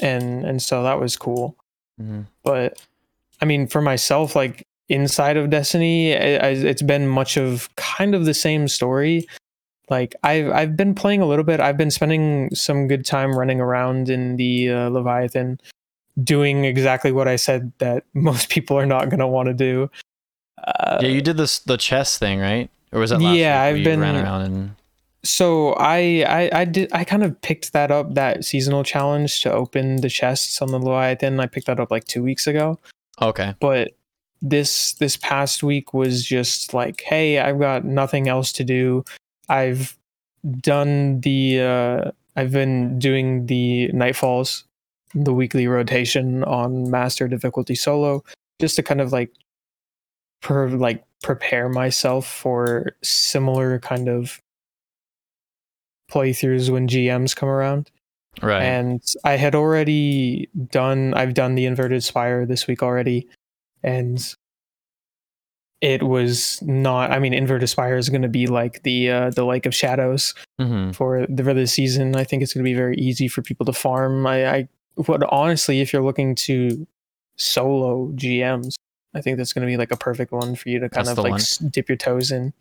[0.00, 1.56] and and so that was cool
[2.00, 2.26] Mhm.
[2.42, 2.84] but
[3.40, 8.14] i mean for myself like inside of destiny I, I, it's been much of kind
[8.14, 9.26] of the same story
[9.90, 13.60] like i've i've been playing a little bit i've been spending some good time running
[13.60, 15.60] around in the uh, leviathan
[16.22, 19.90] doing exactly what i said that most people are not going to want to do
[20.64, 22.70] uh, yeah, you did this the chess thing, right?
[22.92, 24.76] Or was that last yeah, week I've been- ran around and
[25.24, 29.52] so I, I I did I kind of picked that up that seasonal challenge to
[29.52, 31.38] open the chests on the Leviathan.
[31.38, 32.76] I picked that up like two weeks ago.
[33.20, 33.54] Okay.
[33.60, 33.92] But
[34.40, 39.04] this this past week was just like, hey, I've got nothing else to do.
[39.48, 39.96] I've
[40.60, 44.64] done the uh I've been doing the nightfalls,
[45.14, 48.24] the weekly rotation on master difficulty solo,
[48.60, 49.30] just to kind of like
[50.40, 54.40] per like prepare myself for similar kind of
[56.10, 57.90] playthroughs when GMs come around.
[58.40, 58.62] Right.
[58.62, 63.28] And I had already done I've done the inverted spire this week already
[63.82, 64.34] and
[65.82, 69.44] it was not i mean inverted spire is going to be like the uh the
[69.44, 72.74] lake of shadows hmm for the for the season i think it's going to be
[72.74, 76.86] very easy for people to farm i i would honestly if you're looking to
[77.36, 78.74] solo gms
[79.14, 81.18] i think that's going to be like a perfect one for you to kind That's
[81.18, 81.70] of like one.
[81.70, 82.52] dip your toes in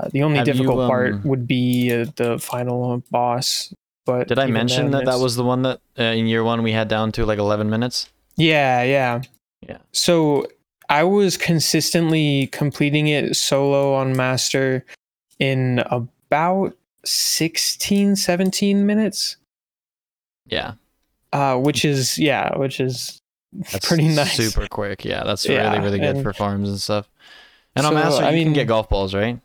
[0.00, 3.72] uh, the only Have you, difficult part um, would be uh, the final boss
[4.06, 6.72] but Did I mention that that was the one that uh, in year one we
[6.72, 8.10] had down to like 11 minutes?
[8.36, 9.22] Yeah, yeah.
[9.66, 9.78] Yeah.
[9.92, 10.46] So
[10.88, 14.84] I was consistently completing it solo on master
[15.38, 19.36] in about 16, 17 minutes.
[20.46, 20.74] Yeah.
[21.32, 23.18] Uh, which is yeah, which is
[23.72, 24.36] That's pretty nice.
[24.36, 25.04] Super quick.
[25.04, 25.24] Yeah.
[25.24, 27.08] That's Yeah, really, really good and- for farms and stuff.
[27.76, 29.40] And on So, Master, I you can mean- get golf balls, right?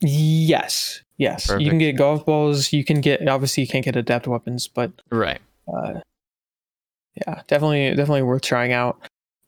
[0.00, 1.02] Yes.
[1.18, 1.50] Yes.
[1.58, 4.90] You can get golf balls, you can get obviously you can't get adept weapons, but
[5.10, 5.40] Right.
[5.72, 6.00] uh
[7.26, 8.98] yeah definitely definitely worth trying out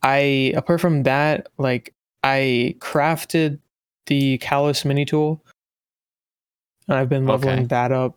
[0.03, 3.59] i apart from that like i crafted
[4.07, 5.43] the Calus Mini-Tool
[6.89, 7.67] and i've been leveling Okay.
[7.67, 8.17] that up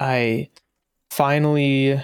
[0.00, 0.48] i
[1.10, 2.02] finally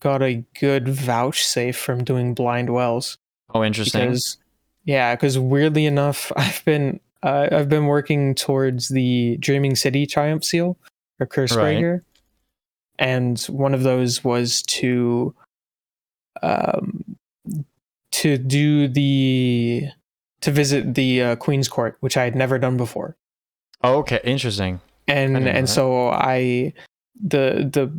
[0.00, 3.16] got a good vouchsafe from doing blind wells
[3.54, 4.00] Oh, interesting.
[4.10, 4.36] because
[4.84, 10.44] yeah because weirdly enough i've been uh, i've been working towards the dreaming city triumph
[10.44, 10.76] seal
[11.20, 11.62] or curse Right.
[11.78, 12.04] breaker
[12.98, 15.34] and one of those was to
[16.42, 17.16] um
[18.12, 19.88] to do the
[20.40, 23.16] to visit the uh, queen's court which i had never done before
[23.82, 24.20] oh, okay.
[24.24, 24.80] Interesting.
[25.08, 26.72] and and so i
[27.22, 27.92] the the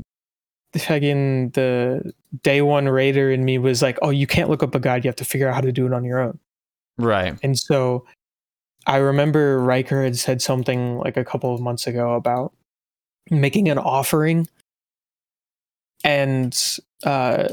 [0.73, 4.75] the fucking the day one raider in me was like oh you can't look up
[4.75, 6.39] a guide you have to figure out how to do it on your own
[6.97, 7.37] Right.
[7.43, 8.05] and so
[8.87, 12.53] I remember Riker had said something like a couple of months ago about
[13.31, 14.47] making an offering.
[16.03, 16.55] And
[17.03, 17.49] uh,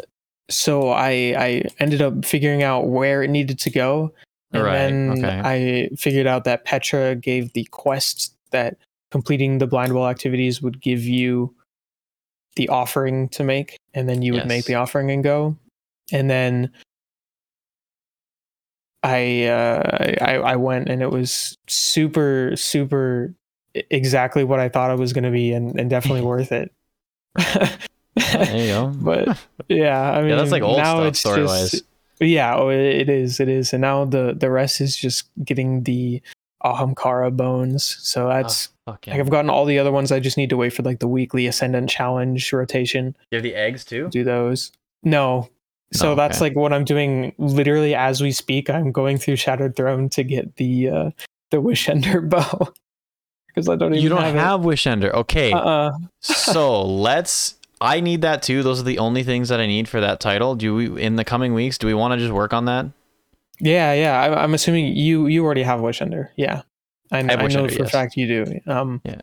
[0.50, 4.12] so I I ended up figuring out where it needed to go.
[4.52, 5.40] And Right, then okay.
[5.44, 8.76] I figured out that Petra gave the quest that
[9.10, 11.54] completing the blind well activities would give you
[12.56, 13.78] the offering to make.
[13.94, 15.56] And then you would make the offering and go.
[16.12, 16.70] And then
[19.02, 23.34] I uh I I went and it was super super
[23.74, 26.72] exactly what I thought it was going to be and and definitely worth it.
[28.16, 28.92] There you go.
[28.96, 31.82] but yeah, I mean yeah, that's like old now stuff it's story just- wise.
[32.20, 33.72] Yeah, oh, it it is it is.
[33.72, 36.22] And now the the rest is just getting the
[36.64, 37.96] Ahamkara bones.
[38.00, 40.72] So that's Fuck like I've gotten all the other ones I just need to wait
[40.72, 44.08] for like the weekly ascendant challenge rotation You have the eggs too?
[44.10, 44.70] do those.
[45.02, 45.48] No.
[45.92, 48.70] So Oh, that's like what I'm doing literally as we speak.
[48.70, 51.10] I'm going through Shattered Throne to get the uh
[51.50, 52.72] the Wish Ender bow.
[53.48, 55.14] Because I don't even You don't have, have Wish Ender.
[55.16, 55.50] Okay.
[55.50, 55.54] it.
[55.54, 55.92] Uh-uh.
[56.20, 58.62] so let's I need that too.
[58.62, 60.54] Those are the only things that I need for that title.
[60.54, 62.86] Do we in the coming weeks, do we want to just work on that?
[63.60, 64.20] Yeah, yeah.
[64.20, 66.32] I, I'm assuming you you already have Wish Ender.
[66.36, 66.62] Yeah.
[67.10, 67.90] I, have I know Ender, for a yes.
[67.90, 68.60] fact you do.
[68.66, 69.20] Um Yeah.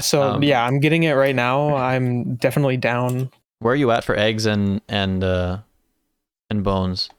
[0.00, 1.76] So Um, yeah, I'm getting it right now.
[1.76, 3.30] I'm definitely down.
[3.60, 5.58] Where are you at for eggs and and uh
[6.50, 7.10] and bones?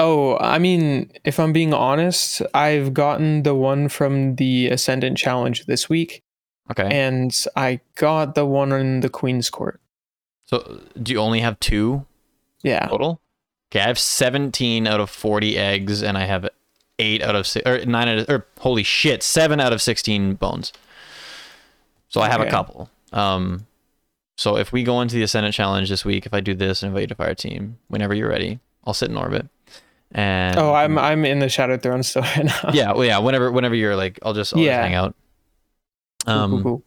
[0.00, 5.66] Oh, I mean, if I'm being honest, I've gotten the one from the Ascendant Challenge
[5.66, 6.22] this week.
[6.70, 6.88] Okay.
[6.90, 9.80] and I got the one in the Queen's Court.
[10.44, 12.04] so do you only have two
[12.62, 12.86] Yeah.
[12.88, 13.20] total?
[13.70, 16.48] Okay, I have 17 out of 40 eggs and I have
[16.98, 20.34] 8 out of 6 or 9 out of or holy shit, 7 out of 16
[20.34, 20.72] bones.
[22.08, 22.88] So I have a couple.
[23.12, 23.66] Um
[24.36, 26.90] so if we go into the Ascendant challenge this week, if I do this and
[26.90, 29.46] invite a fire team, whenever you're ready, I'll sit in orbit.
[30.12, 32.70] And Oh, I'm I'm in the Shadow Throne still right now.
[32.72, 34.76] yeah, well, yeah, whenever whenever you're like I'll just I'll Yeah.
[34.80, 35.14] just hang out.
[36.28, 36.82] Cool, cool, Um cool.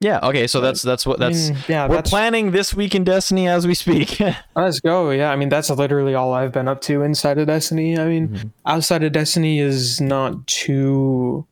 [0.00, 1.86] yeah, okay, so that's that's what I that's mean, yeah.
[1.88, 4.18] we're That's planning this week in Destiny as we speak.
[4.56, 5.10] let's go.
[5.10, 7.98] Yeah, I mean that's literally all I've been up to inside of Destiny.
[7.98, 8.50] I mean, Mhm.
[8.66, 11.46] outside of Destiny is not too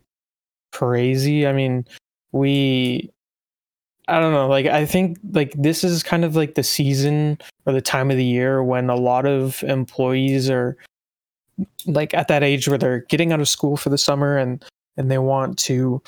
[0.73, 1.46] crazy.
[1.46, 1.85] I mean,
[2.33, 3.11] we
[4.09, 7.73] I don't know, like I think like this is kind of like the season or
[7.73, 10.77] the time of the year when a lot of employees are
[11.87, 14.64] like at that age where they're getting out of school for the summer and
[14.96, 16.03] and they want to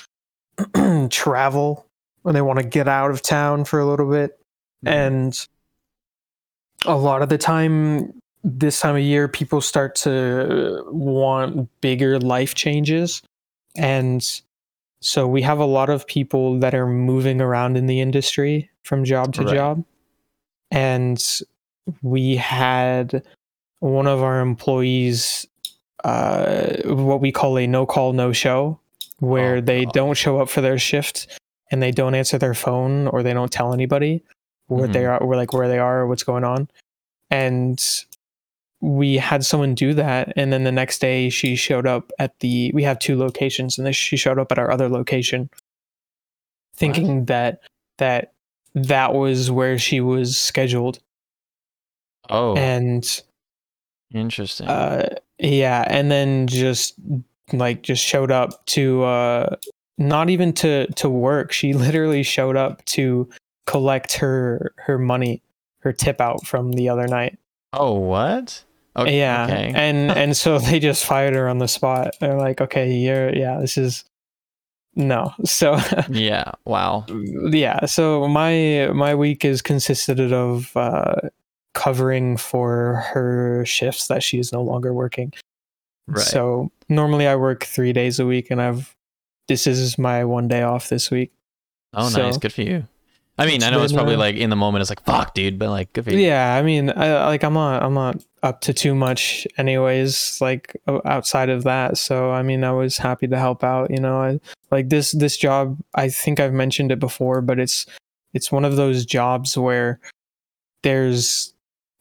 [1.11, 1.87] travel
[2.23, 4.39] when they want to get out of town for a little bit.
[4.85, 5.49] And
[6.85, 8.13] a lot of the time,
[8.43, 13.23] this time of year, people start to want bigger life changes.
[13.77, 14.25] And
[15.01, 19.05] so we have a lot of people that are moving around in the industry from
[19.05, 19.55] job to Right.
[19.55, 19.85] job.
[20.71, 21.23] And
[22.03, 23.23] we had
[23.81, 25.47] one of our employees,
[26.05, 28.79] uh, what we call a no call, no show,
[29.23, 29.95] where Oh, they God.
[29.95, 31.29] don't show up for their shift
[31.71, 34.23] and they don't answer their phone or they don't tell anybody
[34.67, 36.69] where they are, where like where they are or what's going on.
[37.31, 37.83] And
[38.81, 42.73] we had someone do that, and then the next day she showed up at the.
[42.75, 45.49] We have two locations, and then she showed up at our other location,
[46.75, 47.61] thinking that
[47.99, 48.33] that
[48.75, 50.99] that was where she was scheduled,
[52.29, 53.07] Oh, and
[54.13, 54.67] interesting.
[54.69, 56.95] uh, yeah, and then just
[57.53, 59.57] like just showed up to uh,
[59.99, 61.53] not even to to work.
[61.53, 63.29] She literally showed up to
[63.67, 65.43] collect her her money,
[65.81, 67.39] her tip out from the other night.
[67.73, 68.65] oh, what?
[68.97, 69.19] Okay.
[69.19, 69.73] yeah okay.
[69.75, 73.59] and and so they just fired her on the spot they're like okay you're yeah
[73.59, 74.05] this is
[74.95, 75.79] no so
[76.11, 76.53] yeah.
[76.67, 77.07] Wow.
[77.09, 81.15] yeah so my my week is consisted of uh
[81.73, 85.33] covering for her shifts that she is no longer working
[86.09, 86.25] Right.
[86.25, 88.95] so normally i work three days a week and i've
[89.49, 91.33] this is my one day off this week
[91.95, 92.35] oh, nice.
[92.35, 92.87] so- Good for you.
[93.39, 95.59] I mean, I know it's probably uh, like in the moment, it's like fuck, dude,
[95.59, 96.19] but like good for you.
[96.19, 100.77] yeah i mean I, like i'm not i'm not up to too much anyways like
[101.07, 104.39] outside of that so i mean i was happy to help out you know I,
[104.71, 107.87] like this this job i think i've mentioned it before but it's
[108.35, 109.99] it's one of those jobs where
[110.83, 111.55] there's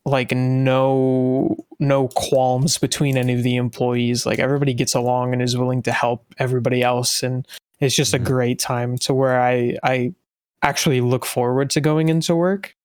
[0.06, 5.58] like no no qualms between any of the employees like everybody gets along and is
[5.58, 7.46] willing to help everybody else and
[7.80, 8.18] it's just Mhm.
[8.18, 10.14] a great time to where i i
[10.62, 12.76] actually look forward to going into work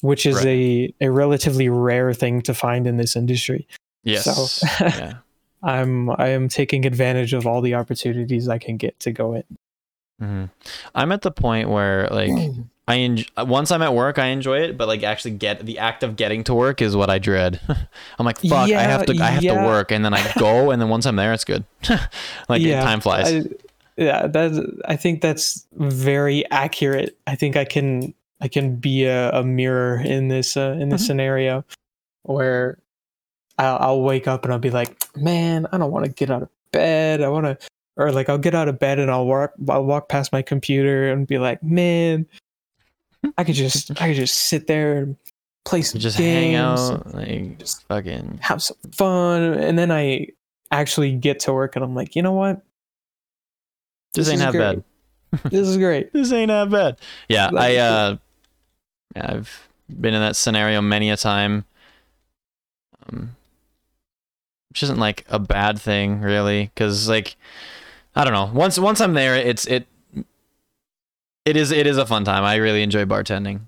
[0.00, 0.46] which is Right.
[0.46, 3.68] a a relatively rare thing to find in this industry
[4.04, 4.24] Yes.
[4.24, 5.12] So- yeah.
[5.62, 9.44] i'm i am taking advantage of all the opportunities i can get to go in
[10.18, 10.44] hmm
[10.94, 12.30] I'm at the point where like
[12.88, 16.02] I enj- once I'm at work, I enjoy it, but like actually get the act
[16.04, 17.60] of getting to work is what I dread.
[18.18, 20.80] I'm like, fuck, I have to, I have to work, and then I go, and
[20.80, 21.64] then once I'm there, it's good.
[22.48, 23.46] like Yeah, time flies.
[23.46, 23.48] I,
[23.98, 29.30] yeah that i think that's very accurate i think i can i can be a,
[29.30, 31.06] a mirror in this uh, in this Mhm.
[31.06, 31.64] scenario
[32.24, 32.76] where
[33.58, 36.42] I'll, I'll wake up and i'll be like man i don't want to get out
[36.42, 37.56] of bed i want to
[37.96, 41.10] or like i'll get out of bed and i'll walk i'll walk past my computer
[41.10, 42.26] and be like man
[43.38, 45.16] i could just i could just sit there and
[45.64, 48.38] play some just games, hang out, like just fucking.
[48.40, 50.26] have some fun and then i
[50.70, 52.62] actually get to work and i'm like you know what
[54.14, 54.82] This, ain't is that great.
[55.42, 55.50] bad.
[55.52, 56.98] this is great This ain't that bad.
[57.28, 58.16] Yeah, I uh,
[59.14, 61.64] yeah, I've been in that scenario many a time.
[63.08, 63.36] Um,
[64.70, 67.36] which isn't like a bad thing really, because like,
[68.14, 68.50] I don't know.
[68.52, 69.86] Once once I'm there, it's it.
[71.46, 72.44] It is it is a fun time.
[72.44, 73.60] I really enjoy bartending,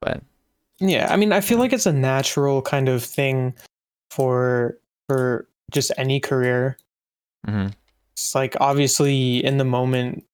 [0.00, 0.22] but
[0.80, 3.54] Yeah, I mean, I feel like it's a natural kind of thing
[4.10, 6.78] for for just any career.
[7.46, 7.72] mhm.
[8.14, 10.24] It's like obviously in the moment,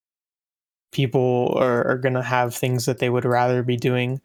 [0.91, 4.21] people are, are gonna have things that they would rather be doing,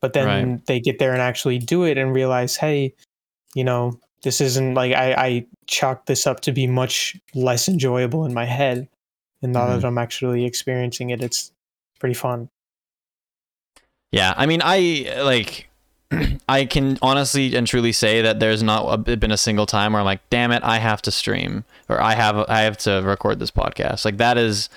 [0.00, 0.66] but then Right.
[0.66, 2.94] they get there and actually do it and realize, hey,
[3.54, 8.26] you know, this isn't like I I chalked this up to be much less enjoyable
[8.26, 8.88] in my head,
[9.42, 9.80] and now Mhm.
[9.82, 11.52] that I'm actually experiencing it, it's
[11.98, 12.48] pretty fun.
[14.10, 15.68] Yeah, I mean, I like,
[16.48, 20.00] I can honestly and truly say that there's not a, been a single time where
[20.00, 23.38] I'm like, damn it, I have to stream or I have I have to record
[23.38, 24.04] this podcast.
[24.04, 24.68] Like that is,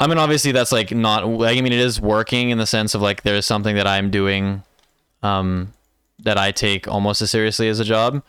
[0.00, 1.22] I mean, obviously that's like not.
[1.22, 4.62] I mean, it is working in the sense of like there's something that I'm doing,
[5.22, 5.72] um,
[6.20, 8.22] that I take almost as seriously as a job.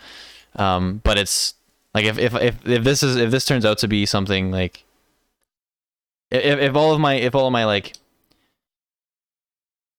[0.56, 1.56] Um, but it's
[1.94, 4.84] like if if if if this is if this turns out to be something like.
[6.32, 7.94] If, if all of my if all of my like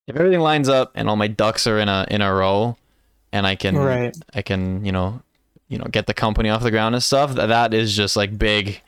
[0.07, 2.76] if everything lines up and all my ducks are in a in a row
[3.32, 4.16] and i can Right.
[4.34, 5.22] i can you know
[5.68, 8.36] you know get the company off the ground and stuff that that is just like
[8.38, 8.80] big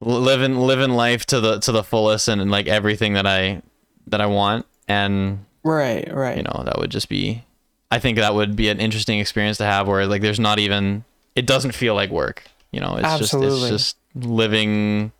[0.00, 3.60] living living life to the to the fullest and, and like everything that i
[4.06, 6.10] that i want and Right.
[6.10, 6.38] Right.
[6.38, 7.44] you know that would just be
[7.90, 11.04] i think that would be an interesting experience to have where like there's not even
[11.36, 13.50] it doesn't feel like work you know it's Absolutely.
[13.70, 15.12] just it's just living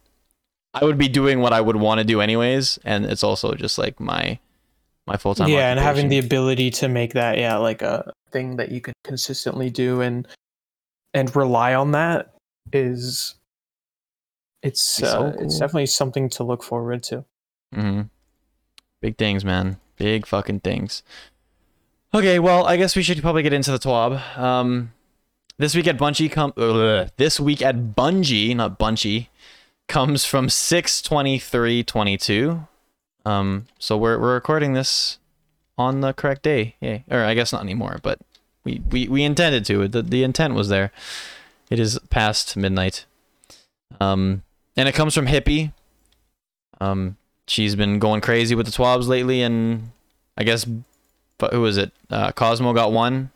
[0.74, 3.78] i would be doing what i would want to do anyways and it's also just
[3.78, 4.38] like my
[5.06, 8.70] my full-time yeah and having the ability to make that yeah like a thing that
[8.70, 10.28] you can consistently do and
[11.14, 12.34] and rely on that
[12.72, 13.34] is
[14.62, 17.24] it's so uh, it's definitely something to look forward to.
[17.74, 18.02] Mm-hmm.
[19.00, 19.78] Big things, man.
[19.96, 21.02] Big fucking things.
[22.12, 24.36] Okay, well, I guess we should probably get into the TWAB.
[24.36, 24.92] Um,
[25.58, 29.28] this week at Bungie ugh, this week at Bungie, not Bungie,
[29.90, 32.66] comes from six twenty three twenty two.
[33.26, 35.18] Um, so we're we're recording this
[35.76, 36.76] on the correct day.
[36.80, 38.18] Yeah, or I guess not anymore, but
[38.64, 39.86] we we, we intended to.
[39.88, 40.92] The the intent was there.
[41.68, 43.04] It is past midnight.
[44.00, 44.42] Um,
[44.76, 45.72] and it comes from Hippie.
[46.80, 47.16] Um,
[47.46, 49.90] she's been going crazy with the twabs lately, and
[50.36, 50.64] I guess,
[51.38, 51.92] but who was it?
[52.08, 53.30] Uh, Cosmo got one,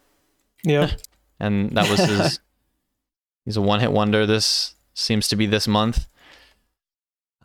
[0.65, 0.93] Yeah.
[1.39, 2.41] and that was his.
[3.45, 4.25] he's a one-hit wonder.
[4.27, 6.07] This seems to be this month.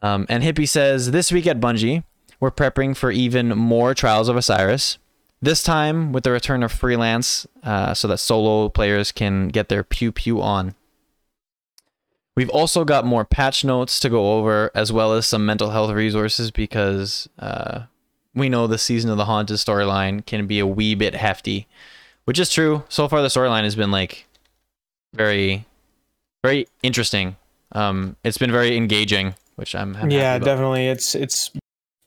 [0.02, 2.04] Um, and Hippie says this week at Bungie,
[2.40, 4.98] we're prepping for even more Trials of Osiris.
[5.42, 9.84] This time with the return of freelance, uh, so that solo players can get their
[9.84, 10.76] pew pew on.
[12.36, 15.92] We've also got more patch notes to go over, as well as some mental health
[15.92, 17.84] resources because uh,
[18.34, 21.68] we know the season of the haunted storyline can be a wee bit hefty,
[22.26, 22.84] which is true.
[22.88, 24.26] So far, the storyline has been like
[25.14, 25.66] very,
[26.44, 27.36] very interesting.
[27.74, 30.88] Um, it's been very engaging, which I'm, I'm yeah, definitely.
[30.88, 31.52] It's it's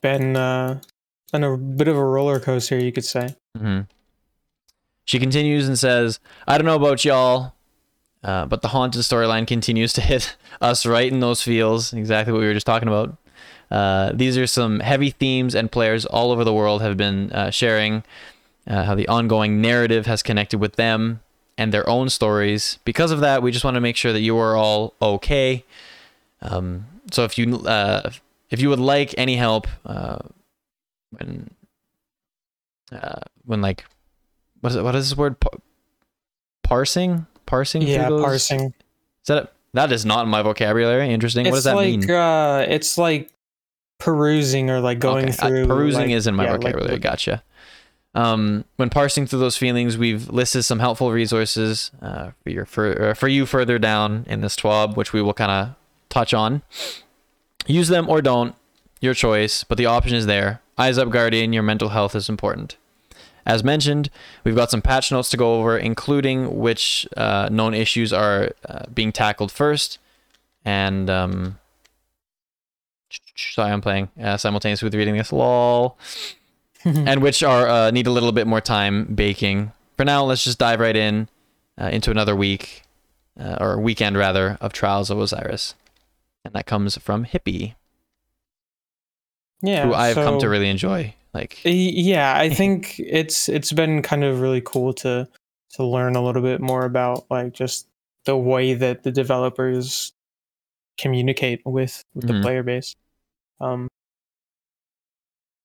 [0.00, 0.80] been uh
[1.32, 3.36] been a bit of a roller coaster, you could say.
[3.56, 3.80] hmm
[5.04, 7.52] She continues and says, I don't know about y'all,
[8.24, 11.92] uh, but the haunted storyline continues to hit us right in those feels.
[11.92, 13.16] Exactly what we were just talking about.
[13.70, 17.50] Uh, these are some heavy themes, and players all over the world have been uh,
[17.50, 18.02] sharing
[18.66, 21.20] uh, how the ongoing narrative has connected with them
[21.58, 22.78] and their own stories.
[22.84, 25.64] Because of that, we just want to make sure that you are all okay.
[26.42, 28.10] Um, so if you uh,
[28.50, 30.18] if you would like any help uh,
[31.10, 31.50] when
[32.92, 33.84] uh, when like
[34.60, 35.38] what is it, what is this word?
[35.40, 35.58] Pa-
[36.62, 37.26] parsing?
[37.46, 38.66] Parsing Yeah, parsing.
[39.22, 41.12] is that that is not in my vocabulary.
[41.12, 41.44] Interesting.
[41.46, 42.10] What does that like mean?
[42.10, 43.30] uh it's like
[43.98, 46.90] perusing or like going Okay, through perusing like- is in my yeah, vocabulary.
[46.94, 47.42] the- gotcha.
[48.14, 53.10] Um, when parsing through those feelings we've listed some helpful resources uh, for your for,
[53.10, 55.74] uh, for you further down in this twab which we will kind of
[56.10, 56.60] touch on
[57.66, 58.54] use them or don't
[59.00, 62.76] your choice but the option is there eyes up guardian your mental health is important
[63.44, 64.08] as mentioned,
[64.44, 68.84] we've got some patch notes to go over, including which uh, known issues are uh,
[68.94, 69.98] being tackled first.
[70.64, 71.58] And um,
[73.36, 75.32] sorry, I'm playing uh, simultaneously with reading this.
[75.32, 75.98] Lol.
[76.84, 79.72] and which are uh, need a little bit more time baking.
[79.96, 81.28] For now, let's just dive right in
[81.80, 82.82] uh, into another week
[83.38, 85.74] uh, or weekend rather of Trials of Osiris,
[86.44, 87.74] and that comes from Hippie,
[89.62, 91.14] yeah, who I've come to really enjoy.
[91.32, 95.28] Like, Yeah, I think it's it's been kind of really cool to
[95.72, 97.86] to learn a little bit more about like just
[98.24, 100.12] the way that the developers
[100.98, 102.94] communicate with with the player base.
[103.60, 103.88] Um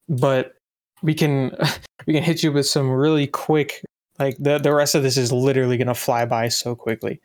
[0.08, 0.56] but
[1.02, 1.52] we can
[2.08, 3.84] we can hit you with some really quick
[4.20, 7.20] like the the rest of this is literally going to fly by so quickly.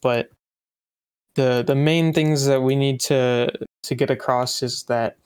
[0.00, 0.30] But
[1.34, 3.50] the the main things that we need to
[3.82, 5.16] to get across is that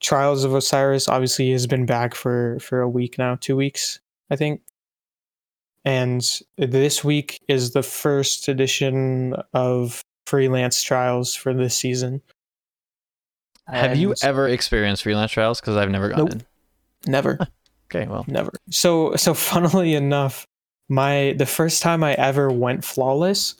[0.00, 4.36] Trials of Osiris obviously has been back for for a week now, two weeks, I
[4.36, 4.62] think.
[5.84, 6.22] And
[6.56, 12.20] this week is the first edition of freelance trials for this season.
[13.66, 15.60] have you ever experienced freelance trials?
[15.60, 16.42] Because I've never gotten Nope.
[17.06, 17.38] never,
[17.92, 18.52] Okay, well, never.
[18.70, 20.46] So so funnily enough,
[20.88, 23.56] my the first time I ever went flawless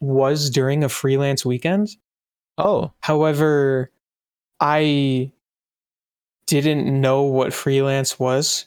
[0.00, 1.88] was during a freelance weekend.
[2.58, 3.90] oh, However,
[4.60, 5.30] I
[6.46, 8.66] didn't know what freelance was.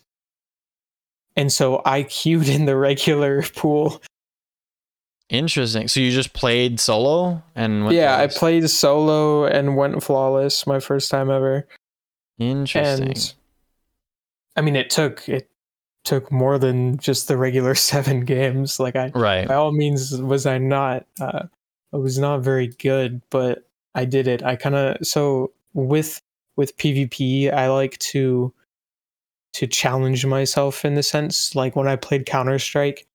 [1.36, 4.02] And so I queued in the regular pool.
[5.30, 5.88] interesting.
[5.88, 10.80] So you just played solo and went yeah, I played solo and went flawless my
[10.80, 11.68] first time ever.
[12.40, 13.08] Interesting.
[13.10, 13.34] And
[14.56, 15.50] I mean it took it
[16.04, 18.80] took more than just the regular 7 games.
[18.80, 19.48] Like I right.
[19.48, 21.44] by all means was I not uh
[21.94, 24.44] I was not very good, but I did it.
[24.44, 26.22] I kind of so with
[26.56, 28.54] with PvP, I like to
[29.54, 33.06] to challenge myself in the sense like when I played Counter-Strike,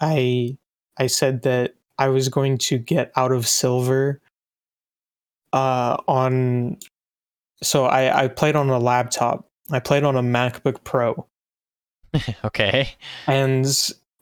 [0.00, 0.56] I
[0.96, 4.20] I said that I was going to get out of silver
[5.52, 6.78] uh on
[7.62, 9.48] so I I played on a laptop.
[9.70, 11.26] I played on a MacBook Pro.
[12.44, 12.90] okay.
[13.26, 13.64] And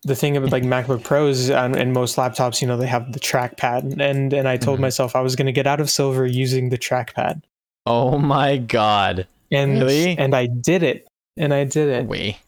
[0.04, 3.20] the thing about like MacBook Pros and, and most laptops, you know, they have the
[3.20, 4.00] trackpad.
[4.00, 4.82] And and I told Mhm.
[4.82, 7.42] myself I was going to get out of silver using the trackpad.
[7.86, 9.26] Oh my god.
[9.50, 10.16] And Really?
[10.18, 11.06] and I did it.
[11.36, 12.06] And I did it.
[12.06, 12.38] We.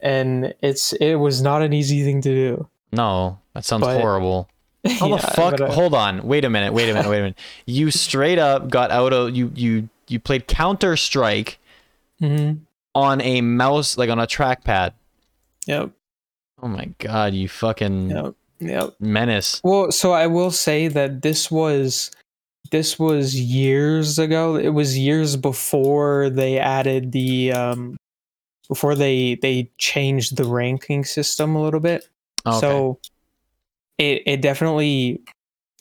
[0.00, 2.68] And it's it was not an easy thing to do.
[2.92, 4.48] No, that sounds But- horrible.
[4.98, 5.60] How Yeah, the fuck?
[5.60, 6.26] uh, Hold on.
[6.26, 6.72] Wait a minute.
[6.74, 7.08] Wait a minute.
[7.08, 7.38] Wait a minute.
[7.64, 11.58] You straight up got out of you you you played Counter Strike
[12.22, 12.58] mhm.
[12.94, 14.92] On a mouse like on a trackpad.
[15.66, 15.90] Yep.
[16.62, 18.34] Oh my god, you fucking Yep.
[18.60, 18.94] Yep.
[19.00, 19.60] menace.
[19.64, 22.10] Well, so I will say that this was
[22.70, 24.56] this was years ago.
[24.56, 27.96] It was years before they added the um
[28.68, 32.08] before they they changed the ranking system a little bit.
[32.46, 32.60] Okay.
[32.60, 32.98] So
[33.98, 35.20] it it definitely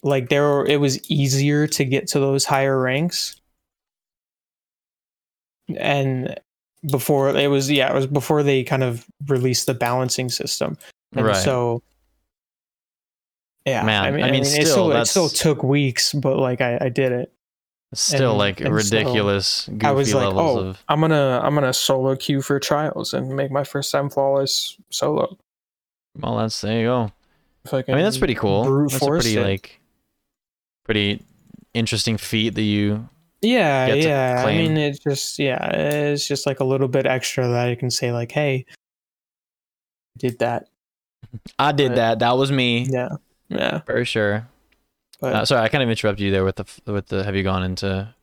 [0.01, 3.39] like there were, it was easier to get to those higher ranks.
[5.78, 6.38] And
[6.91, 10.77] before it was yeah, it was before they kind of released the balancing system.
[11.15, 11.36] And right.
[11.36, 11.81] so
[13.65, 16.38] yeah, Man, I mean, I I mean, still, it still it still took weeks, but
[16.38, 17.31] like I, I did it.
[17.93, 21.39] Still and- like and so ridiculous goofy I was like, levels oh, of I'm gonna
[21.43, 25.38] I'm gonna solo queue for trials and make my first time flawless solo.
[26.19, 27.11] well that's there you go.
[27.67, 28.88] Fucking I mean that's pretty cool.
[28.88, 29.43] That's a pretty it.
[29.43, 29.79] like
[30.86, 31.23] pretty
[31.73, 33.07] interesting feat that you
[33.43, 34.43] Yeah, yeah.
[34.47, 37.91] I mean, it's just yeah, it's just like a little bit extra that I can
[37.91, 38.65] say like, hey,
[40.15, 40.67] I did that.
[41.59, 42.19] I did But- that.
[42.19, 43.09] That was me Yeah,
[43.49, 43.79] yeah.
[43.81, 44.47] for sure.
[45.19, 47.23] But Uh, sorry, I kind of interrupted you there with the with the.
[47.23, 48.13] Have you gone into?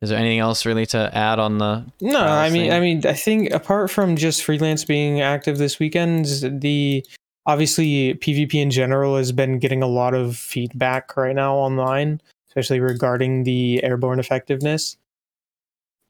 [0.00, 1.84] Is there anything else really to add on the?
[2.00, 2.72] no, I mean, thing?
[2.72, 6.26] I mean, I think apart from just freelance being active this weekend,
[6.62, 7.04] the
[7.46, 12.20] obviously PvP in general has been getting a lot of feedback right now online,
[12.58, 14.96] especially regarding the airborne effectiveness.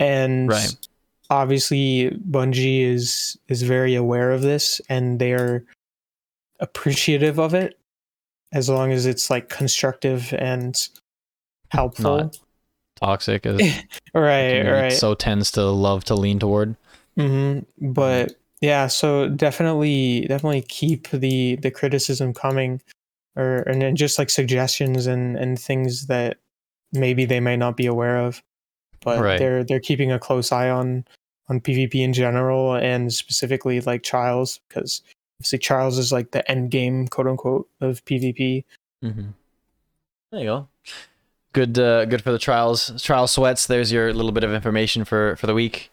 [0.01, 0.74] And Right.
[1.30, 5.64] obviously Bungie is is very aware of this and they're
[6.61, 7.78] appreciative of it
[8.53, 10.76] as long as it's like constructive and
[11.70, 12.16] helpful.
[12.16, 12.38] Not
[12.96, 13.61] Toxic as
[14.14, 14.92] right, community right.
[14.92, 16.76] so tends to love to lean toward.
[17.16, 22.80] hmm But yeah, so definitely, definitely keep the the criticism coming,
[23.37, 26.39] or and then just like suggestions and and things that
[26.93, 28.43] maybe they may not be aware of,
[29.05, 29.39] but Right.
[29.39, 31.05] they're they're keeping a close eye on
[31.49, 35.03] on PvP in general and specifically like trials because
[35.39, 38.64] obviously trials is like the end game, quote unquote, of PvP.
[39.03, 39.29] Mm-hmm.
[40.31, 40.68] There you go.
[41.55, 43.01] Good, uh, good for the trials.
[43.03, 43.66] Trial sweats.
[43.66, 45.91] There's your little bit of information for for the week.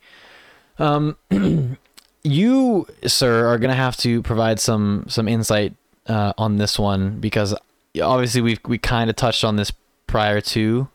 [0.78, 1.16] Um,
[2.24, 5.74] you, sir, are gonna have to provide some some insight
[6.08, 7.56] uh, on this one because
[8.02, 9.72] obviously we we kind of touched on this
[10.08, 10.88] prior to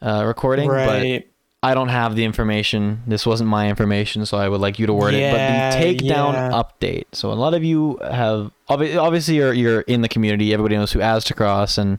[0.00, 1.28] uh, recording, but right.
[1.64, 3.02] I don't have the information.
[3.06, 5.32] This wasn't my information, so I would like you to word Yeah, it.
[5.32, 6.50] But the takedown yeah.
[6.50, 7.04] update.
[7.12, 10.52] So a lot of you have obvi- obviously you're you're in the community.
[10.52, 11.98] Everybody knows who Aztecross and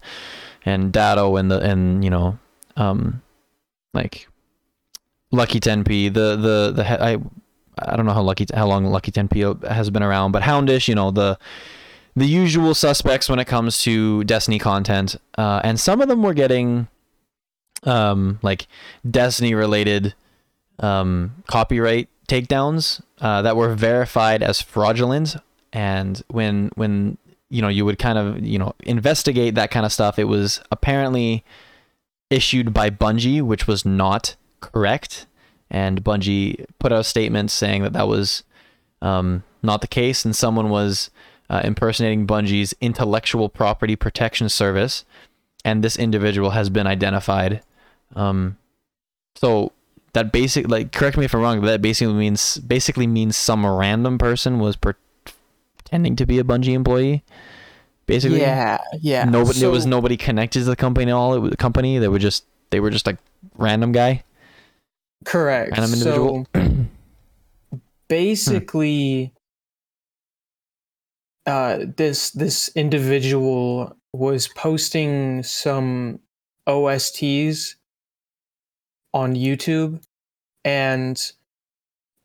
[0.66, 2.38] and Datto and the and you know
[2.76, 3.22] um
[3.93, 4.28] like
[5.32, 6.14] Lucky 10p.
[6.14, 7.18] The the the I
[7.80, 10.95] I don't know how lucky how long Lucky 10p has been around, but Houndish, you
[10.95, 11.39] know the
[12.16, 16.34] the usual suspects when it comes to Destiny content, uh, and some of them were
[16.34, 16.88] getting
[17.84, 18.68] um like
[19.09, 20.14] Destiny related
[20.80, 25.36] um, copyright takedowns uh, that were verified as fraudulent.
[25.72, 27.18] And when when
[27.49, 30.61] you know you would kind of you know investigate that kind of stuff, it was
[30.72, 31.43] apparently
[32.30, 35.26] issued by Bungie, which was not correct.
[35.70, 38.43] And Bungie put out a statement saying that that was
[39.01, 41.09] um, not the case, and someone was
[41.54, 45.06] uh, impersonating Bungie's intellectual property protection service,
[45.64, 47.62] and this individual has been identified.
[48.16, 48.58] Um,
[49.36, 49.72] so
[50.14, 53.68] that basic like correct me if I'm wrong, but that basically means basically means some
[53.68, 57.24] random person was pretending to be a Bungie employee.
[58.08, 59.26] Basically, Yeah, yeah.
[59.26, 61.36] Nobody there was nobody connected to the company at all.
[61.36, 61.99] It was the company.
[61.99, 63.18] They were just they were just like
[63.60, 64.24] random guy,
[65.24, 65.74] correct.
[65.78, 66.47] random individual.
[66.56, 66.86] So
[68.08, 69.34] basically
[71.46, 76.20] uh this this individual was posting some
[76.68, 77.76] OSTs
[79.14, 80.02] on YouTube
[80.64, 81.32] and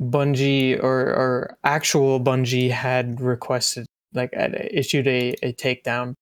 [0.01, 6.14] Bungie or or actual Bungie had requested like issued a, a takedown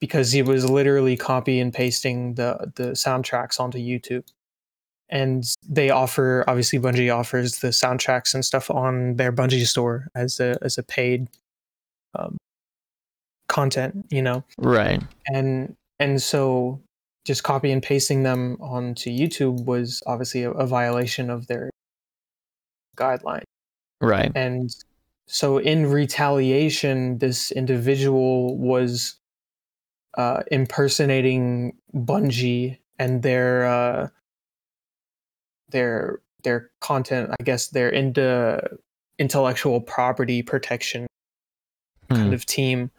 [0.00, 4.26] because he was literally copy and pasting the the soundtracks onto YouTube.
[5.08, 10.38] And they offer obviously Bungie offers the soundtracks and stuff on their Bungie store as
[10.38, 11.28] a as a paid
[12.14, 12.36] um,
[13.48, 15.02] content, you know, right.
[15.26, 16.80] and and so
[17.26, 21.70] just copy and pasting them onto YouTube was obviously a, a violation of their
[22.96, 23.42] guideline,
[24.00, 24.32] Right.
[24.34, 24.74] and
[25.26, 29.16] so in retaliation, this individual was
[30.16, 34.08] uh, impersonating Bungie and their uh,
[35.68, 37.30] their their content.
[37.38, 38.60] I guess they're into
[39.18, 41.06] intellectual property protection
[42.10, 42.32] kind Hmm.
[42.34, 42.90] of team,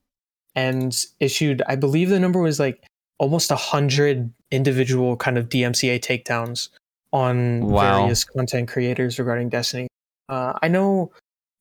[0.56, 2.84] and issued, I believe the number was like
[3.20, 6.70] almost a hundred individual kind of DMCA takedowns
[7.14, 8.00] on Wow.
[8.02, 9.88] various content creators regarding Destiny.
[10.30, 11.12] Uh, I know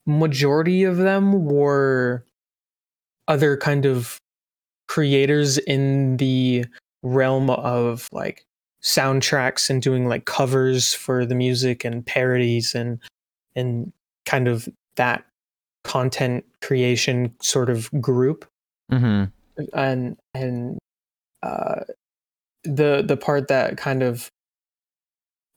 [0.07, 2.24] majority of them were
[3.28, 4.16] other kind of
[4.88, 6.64] creators in the
[7.03, 8.44] realm of like
[8.82, 12.98] soundtracks and doing like covers for the music and parodies and
[13.55, 13.92] and
[14.24, 15.24] kind of that
[15.85, 18.47] content creation sort of group
[18.91, 19.24] Mm-hmm.
[19.72, 20.78] and and
[21.45, 21.81] uh
[22.64, 24.28] the the part that kind of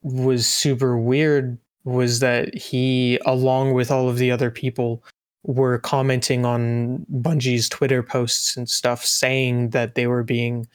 [0.03, 5.03] was super weird was that he along with all of the other people
[5.45, 10.67] were commenting on Bungie's Twitter posts and stuff saying that they were being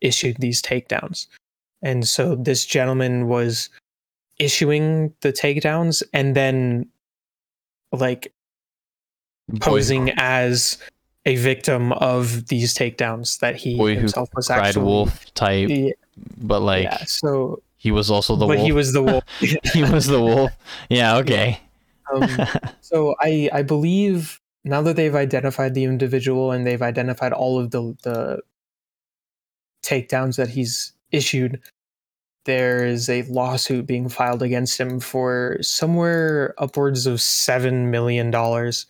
[0.00, 1.26] issued these takedowns.
[1.82, 3.68] And so this gentleman was
[4.38, 6.88] issuing the takedowns and then
[7.92, 8.32] like
[9.60, 10.78] posing as
[11.26, 15.90] a victim of these takedowns that he Boy who himself was actually wolf type, Yeah,
[16.38, 18.66] but like yeah, so he was also the but wolf.
[18.66, 19.24] he was the wolf.
[19.72, 20.52] he was the wolf.
[20.88, 21.16] Yeah.
[21.18, 21.60] Okay.
[22.12, 22.28] um,
[22.80, 27.70] so I I believe now that they've identified the individual and they've identified all of
[27.70, 28.40] the the
[29.82, 31.60] takedowns that he's issued,
[32.44, 38.86] there is a lawsuit being filed against him for somewhere upwards of seven million dollars.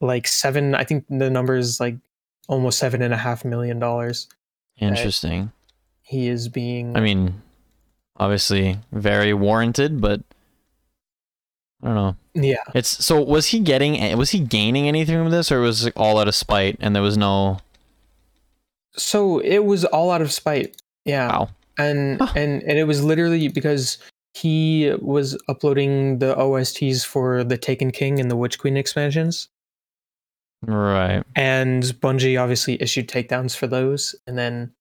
[0.00, 1.96] Like seven, I think the number is like
[2.48, 4.28] almost seven and a half million dollars.
[4.78, 5.52] Interesting.
[6.02, 6.96] He is being.
[6.96, 7.42] I mean,
[8.16, 10.20] obviously very warranted, but
[11.82, 12.16] I don't know.
[12.34, 12.62] yeah.
[12.74, 16.18] It's so was he getting was he gaining anything from this or was it all
[16.18, 17.58] out of spite and there was no
[18.96, 20.80] So it was all out of spite.
[21.04, 21.28] Yeah.
[21.28, 21.48] wow.
[21.78, 22.32] and Huh.
[22.34, 23.98] and and it was literally because
[24.34, 29.48] he was uploading the OSTs for the Taken King and the Witch Queen expansions,
[30.62, 31.22] Right.
[31.34, 34.72] and Bungie obviously issued takedowns for those, and then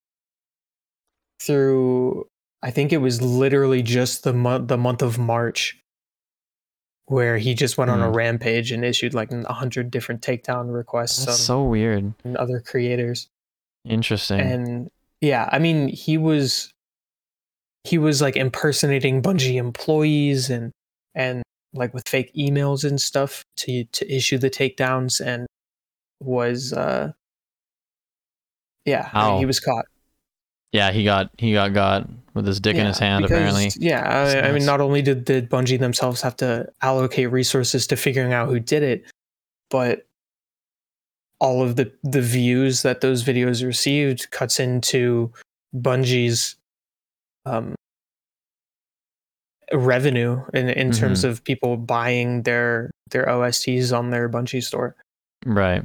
[1.41, 2.27] through
[2.63, 5.77] I think it was literally just the month the month of March
[7.07, 8.15] where he just went on a Hmm.
[8.15, 12.13] rampage and issued like a hundred different takedown requests That's so weird.
[12.23, 13.27] And other creators.
[13.87, 14.39] Interesting.
[14.39, 14.89] and
[15.21, 16.71] yeah i mean he was
[17.83, 20.71] he was like impersonating bungie employees and
[21.13, 25.45] and like with fake emails and stuff to to issue the takedowns and
[26.21, 27.11] was uh
[28.85, 29.85] yeah I mean, he was caught
[30.71, 33.71] yeah, he got he got got with his dick in his hand because, apparently.
[33.77, 34.01] yeah
[34.43, 38.33] I, I mean not only did, did bungie themselves have to allocate resources to figuring
[38.33, 39.05] out who did it
[39.69, 40.05] but
[41.39, 45.31] all of the the views that those videos received cuts into
[45.73, 46.55] bungie's
[47.45, 47.75] um
[49.73, 51.31] revenue in in terms Mm-hmm.
[51.31, 54.95] of people buying their their OSTs on their Bungie store.
[55.45, 55.83] Right.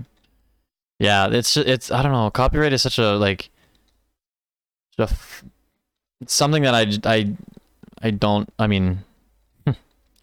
[1.00, 2.30] Yeah, it's it's I don't know.
[2.30, 3.48] Copyright is such a like,
[4.98, 5.42] a f-
[6.20, 7.34] it's something that I I
[8.02, 8.52] I don't.
[8.58, 9.02] I mean,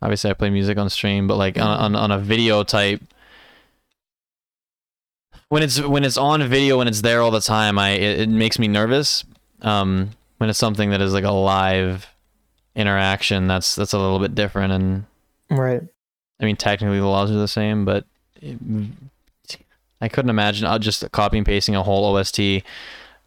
[0.01, 3.01] obviously I play music on stream, but like on, on on a video type,
[5.49, 8.30] when it's when it's on video and it's there all the time, I it, it
[8.30, 9.23] makes me nervous.
[9.63, 12.07] Um, when it's something that is like a live
[12.75, 15.05] interaction, that's that's a little bit different and
[15.49, 15.82] Right.
[16.39, 18.05] I mean, technically the laws are the same, but
[18.41, 18.59] it,
[20.02, 22.39] I couldn't imagine uh, just copy and pasting a whole OST.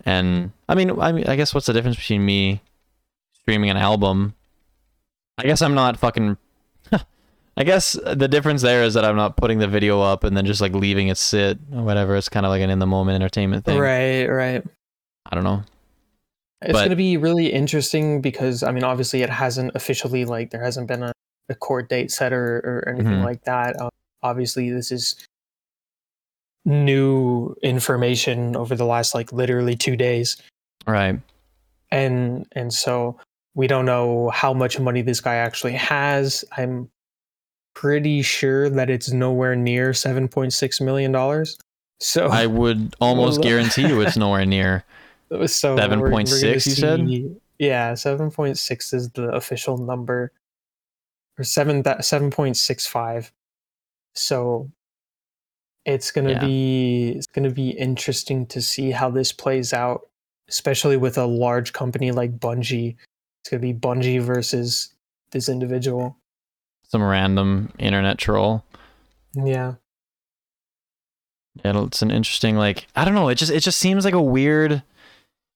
[0.07, 2.61] And I mean, I mean, I guess what's the difference between me
[3.35, 4.35] streaming an album?
[5.39, 6.37] I guess I'm not fucking.
[7.57, 10.47] I guess the difference there is that I'm not putting the video up and then
[10.47, 12.17] just like leaving it sit or whatever.
[12.17, 13.79] It's kind of like an in the moment entertainment thing.
[13.79, 14.63] Right, right.
[15.31, 15.63] I don't know.
[16.63, 20.51] It's But- going to be really interesting because I mean obviously it hasn't officially like
[20.51, 21.13] there hasn't been a,
[21.49, 23.25] a court date set or, or anything Mhm.
[23.25, 23.81] like that.
[23.81, 23.89] Um,
[24.23, 25.17] obviously this is
[26.65, 30.37] new information over the last like literally 2 days.
[30.87, 31.21] Right.
[31.91, 33.17] and and so
[33.55, 36.89] we don't know how much money this guy actually has i'm
[37.75, 41.59] pretty sure that it's nowhere near 7.6 million dollars
[42.01, 44.85] so I would almost guarantee you it's nowhere near.
[45.47, 47.41] so we're gonna 7.6 you said?
[47.59, 50.33] yeah 7.6 is the official number
[51.39, 53.31] or 7 that 7.65
[54.15, 54.71] so
[55.87, 56.41] it's going to Yeah.
[56.47, 60.03] be it's going to be interesting to see how this plays out
[60.49, 62.97] especially with a large company like Bungie
[63.43, 64.93] it's going to be Bungie versus
[65.31, 66.17] this individual
[66.89, 68.65] Some random internet troll.
[69.35, 69.75] yeah
[71.65, 73.29] It'll, it's an interesting like I don't know.
[73.29, 74.83] It just it just seems like a weird,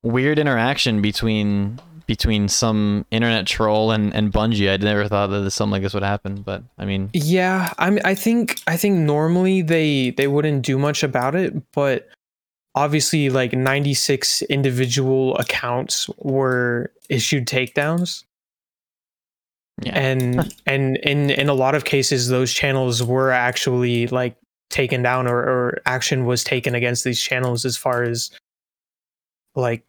[0.03, 4.73] weird interaction between between some internet troll and and Bungie.
[4.73, 8.01] I never thought that something like this would happen, but I mean, Yeah, I mean,
[8.05, 12.09] I think I think normally they they wouldn't do much about it, but
[12.75, 18.25] obviously, like 96 individual accounts were issued takedowns,
[19.83, 24.37] yeah, and and in in a lot of cases, those channels were actually like
[24.71, 28.31] taken down, or, or action was taken against these channels as far as
[29.55, 29.85] like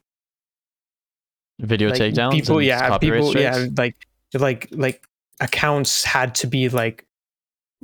[1.59, 2.31] video like takedowns.
[2.31, 3.95] people yeah people yeah like
[4.33, 5.07] like like
[5.39, 7.05] accounts had to be like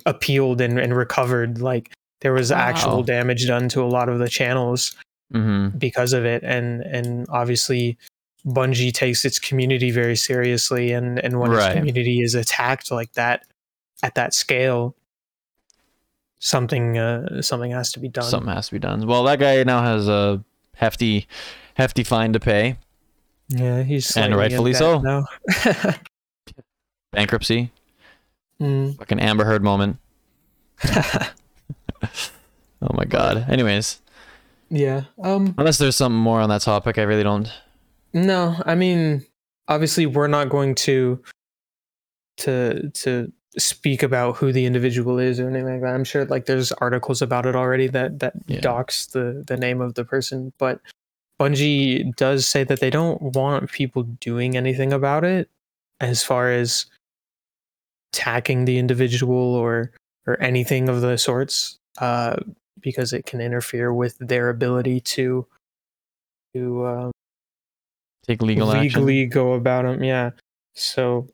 [0.06, 1.92] appealed and, and recovered like
[2.22, 2.58] there was Wow.
[2.58, 4.96] actual damage done to a lot of the channels
[5.34, 5.80] Mhm.
[5.80, 7.98] because of it and and obviously
[8.46, 11.68] bungie takes its community very seriously and and when Right.
[11.72, 13.46] its community is attacked like that
[14.04, 14.96] at that scale
[16.40, 19.06] something uh something has to be done something has to be done.
[19.08, 20.44] Well, that guy now has a
[20.76, 21.28] hefty,
[21.76, 22.78] hefty fine to pay.
[23.52, 25.00] Yeah he's And rightfully so.
[25.00, 25.26] now.
[27.12, 27.72] Bankruptcy,
[28.60, 28.96] Mm.
[28.98, 29.98] fucking Amber Heard moment.
[32.84, 33.46] Oh my god.
[33.48, 34.02] Anyways,
[34.72, 37.52] yeah um unless there's something more on that topic, I really don't.
[38.14, 39.24] No, I mean,
[39.68, 41.22] obviously, we're not going to
[42.38, 45.94] to to speak about who the individual is or anything like that.
[45.94, 48.62] I'm sure like there's articles about it already that that Yeah.
[48.62, 50.80] docs the the name of the person, but
[51.42, 55.50] Bungie does say that they don't want people doing anything about it
[56.00, 56.86] as far as
[58.14, 59.92] attacking the individual or
[60.28, 62.36] or anything of the sorts uh
[62.82, 65.48] because it can interfere with their ability to
[66.54, 67.12] to uh,
[68.28, 69.30] Take legal legally action.
[69.30, 70.04] go about them.
[70.04, 70.32] Yeah.
[70.76, 71.28] So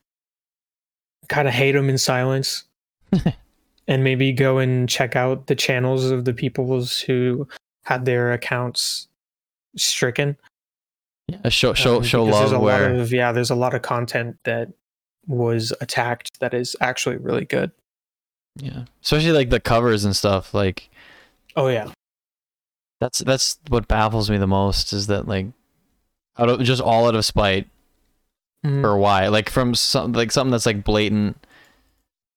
[1.28, 2.64] kind of hate them in silence
[3.88, 7.46] and maybe go and check out the channels of the peoples who
[7.84, 9.07] had their accounts
[9.76, 10.36] stricken.
[11.28, 13.74] Yeah, show show Um, show because there's a where lot of, yeah, there's a lot
[13.74, 14.68] of content that
[15.26, 17.70] was attacked that is actually really good.
[18.56, 20.52] yeah, especially like the covers and stuff.
[20.54, 20.88] Like
[21.54, 21.92] Oh yeah.
[23.00, 25.46] that's that's what baffles me the most is that like
[26.38, 27.68] out of just all out of spite
[28.66, 28.82] Mhm.
[28.84, 31.36] or why like from some like something that's like blatant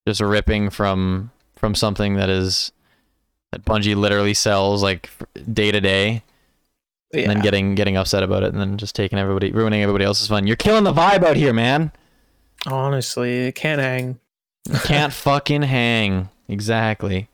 [0.07, 2.71] just ripping from from something that is
[3.51, 5.09] that Bungie literally sells like
[5.51, 6.23] day to day
[7.13, 7.21] yeah.
[7.21, 10.27] and then getting getting upset about it and then just taking everybody ruining everybody else's
[10.27, 10.47] fun.
[10.47, 11.91] You're killing the vibe out here, man.
[12.67, 14.19] Honestly, it can't hang.
[14.69, 16.29] You can't fucking hang.
[16.47, 17.27] Exactly.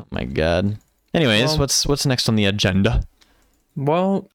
[0.00, 0.78] Oh my god.
[1.12, 3.04] Anyways, Well- what's what's next on the agenda?
[3.76, 4.28] Well,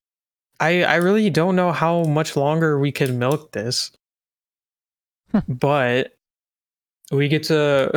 [0.60, 3.91] I I really don't know how much longer we can milk this.
[5.47, 6.14] But
[7.12, 7.91] we get to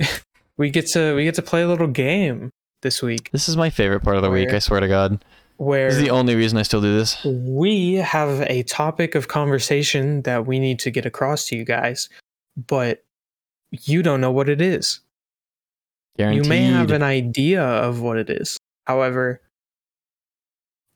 [0.56, 2.50] we get to we get to play a little game
[2.82, 5.22] this week This is my favorite part of the week, I swear to god.
[5.60, 7.22] Where This is the only reason I still do this.
[7.24, 12.08] we have a topic of conversation that we need to get across to you guys,
[12.56, 13.04] but
[13.70, 15.00] you don't know what it is.
[16.16, 16.44] Guaranteed.
[16.44, 18.56] You may have an idea of what it is.
[18.86, 19.42] However,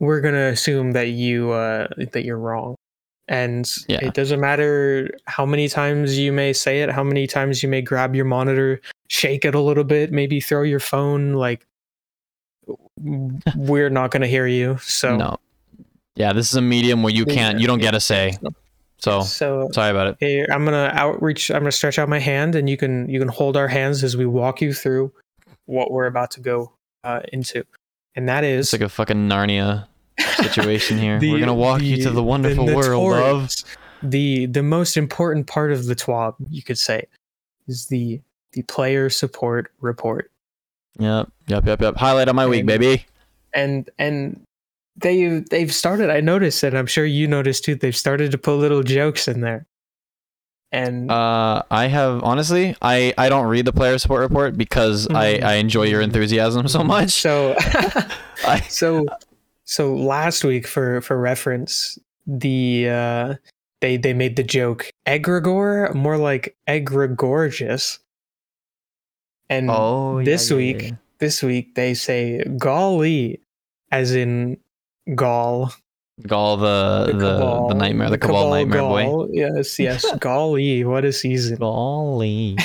[0.01, 2.75] we're gonna assume that you uh, that you're wrong,
[3.29, 4.05] and Yeah.
[4.05, 7.83] it doesn't matter how many times you may say it, how many times you may
[7.83, 11.35] grab your monitor, shake it a little bit, maybe throw your phone.
[11.35, 11.67] Like,
[13.57, 14.79] we're not gonna hear you.
[14.79, 15.37] So No.
[16.17, 18.37] Yeah, this is a medium where you can't you don't get a say.
[18.99, 20.17] So So sorry about it.
[20.21, 21.51] Hey, I'm gonna outreach.
[21.51, 24.17] I'm gonna stretch out my hand, and you can you can hold our hands as
[24.17, 25.13] we walk you through
[25.67, 26.73] what we're about to go
[27.03, 27.65] uh, into,
[28.15, 29.87] and that is It's like a fucking Narnia
[30.37, 31.19] situation here.
[31.21, 33.51] the- We're gonna walk you to the wonderful the world of
[34.03, 37.07] the the most important part of the TWAB, you could say,
[37.67, 38.21] is the
[38.53, 40.31] the player support report,
[40.99, 41.97] Yep, yep, yep, yep.
[41.97, 43.05] Highlight of my week, baby.
[43.53, 44.41] and and
[44.97, 46.11] they they've started.
[46.11, 47.75] I noticed, and I'm sure you noticed too.
[47.75, 49.67] They've started to put little jokes in there,
[50.71, 55.35] and Uh, I have honestly, I I don't read the player support report because I
[55.39, 55.43] Mhm.
[55.45, 57.11] I enjoy your enthusiasm so much.
[57.11, 57.55] so
[58.47, 59.05] I, so
[59.65, 63.35] so last week for for reference the uh
[63.81, 67.99] they they made the joke egregore more like egregorgeous
[69.51, 70.91] and oh, this yeah, week yeah.
[71.19, 73.41] this week they say golly
[73.91, 74.59] as in
[75.15, 75.73] gall
[76.23, 79.27] Ghaul the the, the, nightmare, the, cabal, nightmare boy.
[79.33, 82.57] Yes yes golly what a season Golly.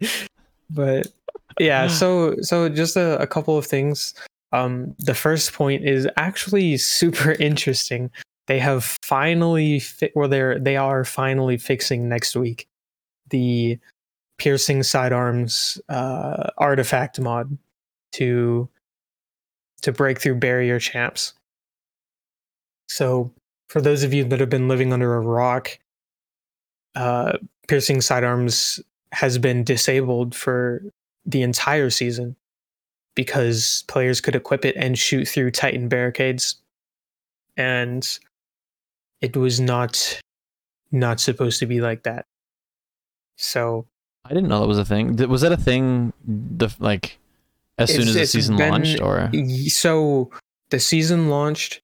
[0.70, 1.06] but
[1.60, 4.14] yeah so so just a, a couple of things
[4.52, 8.10] um the first point is actually super interesting
[8.46, 12.66] they have finally fi- or they're they are finally fixing next week
[13.30, 13.78] the
[14.38, 17.56] piercing sidearms uh artifact mod
[18.12, 18.68] to
[19.82, 21.34] to break through barrier champs
[22.88, 23.32] so
[23.68, 25.78] for those of you that have been living under a rock,
[26.94, 28.80] uh, piercing sidearms
[29.12, 30.82] has been disabled for
[31.26, 32.36] the entire season
[33.14, 36.56] because players could equip it and shoot through Titan barricades,
[37.56, 38.18] and
[39.20, 40.20] it was not
[40.92, 42.26] not supposed to be like that.
[43.36, 43.86] So
[44.24, 45.16] I didn't know that was a thing.
[45.28, 46.12] Was that a thing?
[46.26, 47.18] The like
[47.78, 49.30] as soon It's- as the season been- launched, or
[49.68, 50.30] so
[50.70, 51.80] the season launched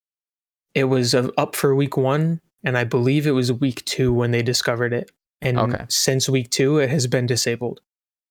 [0.74, 4.41] it was up for week one and i believe it was week two when they
[4.43, 5.11] discovered it
[5.43, 5.84] and Okay.
[5.88, 7.80] since week two it has been disabled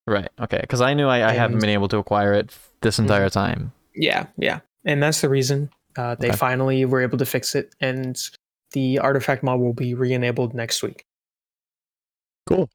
[0.08, 0.30] right?
[0.40, 3.74] Okay, because I knew I, I haven't been able to acquire it this entire time.
[3.94, 6.38] yeah yeah and that's the reason uh, they Okay.
[6.38, 8.18] finally were able to fix it and
[8.72, 11.06] the artifact mod will be re-enabled next week
[12.48, 12.70] Cool.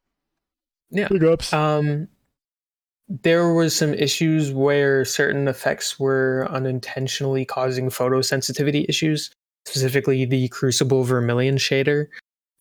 [0.94, 1.08] Yeah.
[1.08, 1.52] Big ups.
[1.52, 2.08] um
[3.08, 9.30] there was some issues where certain effects were unintentionally causing photosensitivity issues
[9.66, 12.06] specifically the crucible vermilion shader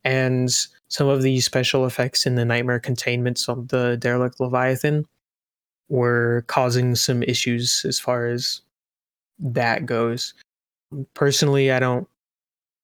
[0.03, 0.49] and
[0.89, 5.05] some of the special effects in the nightmare containments of the derelict leviathan
[5.87, 8.61] were causing some issues as far as
[9.39, 10.33] that goes
[11.13, 12.07] personally i don't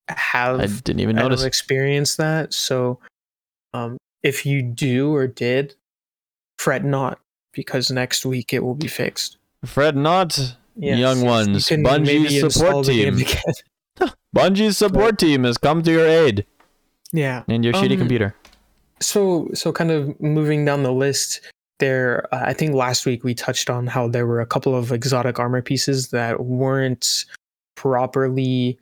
[0.09, 1.45] have I didn't even I don't notice.
[1.45, 2.53] experience that.
[2.53, 2.99] So,
[3.75, 5.75] um, if you do or did,
[6.57, 7.19] fret not,
[7.53, 9.37] because next week it will be fixed.
[9.65, 10.55] Fred not.
[10.75, 13.27] Yes, Young ones, you Bungie's support install the game team.
[13.99, 14.13] again.
[14.35, 16.45] Bungie's support team has come to your aid
[17.11, 17.43] yeah.
[17.49, 18.33] and your shitty Um, computer.
[19.01, 21.41] So, so kind of moving down the list.
[21.79, 24.91] There, uh, I think last week we touched on how there were a couple of
[24.91, 27.25] exotic armor pieces that weren't
[27.75, 28.77] properly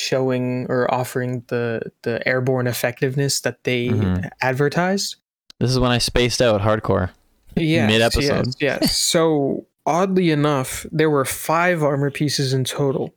[0.00, 4.28] showing or offering the the airborne effectiveness that they Mhm.
[4.40, 5.16] advertised.
[5.58, 7.10] This is when I spaced out hardcore.
[7.56, 7.86] Yeah.
[7.86, 8.46] Mid-episode.
[8.46, 8.96] Yes, yes.
[8.96, 13.14] so oddly enough, there were five armor pieces in total.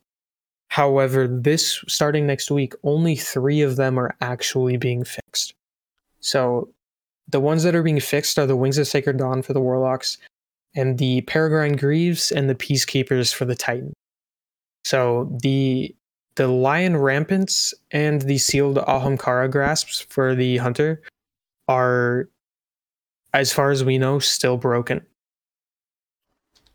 [0.68, 5.54] However, this starting next week, only three of them are actually being fixed.
[6.20, 6.68] So
[7.28, 10.18] the ones that are being fixed are the Wings of Sacred Dawn for the Warlocks,
[10.74, 13.92] and the Peregrine Greaves and the Peacekeepers for the Titan.
[14.84, 15.94] So the
[16.36, 21.00] the Lion Rampants and the Sealed Ahamkara Grasps for the Hunter
[21.68, 22.28] are,
[23.32, 25.04] as far as we know, still broken.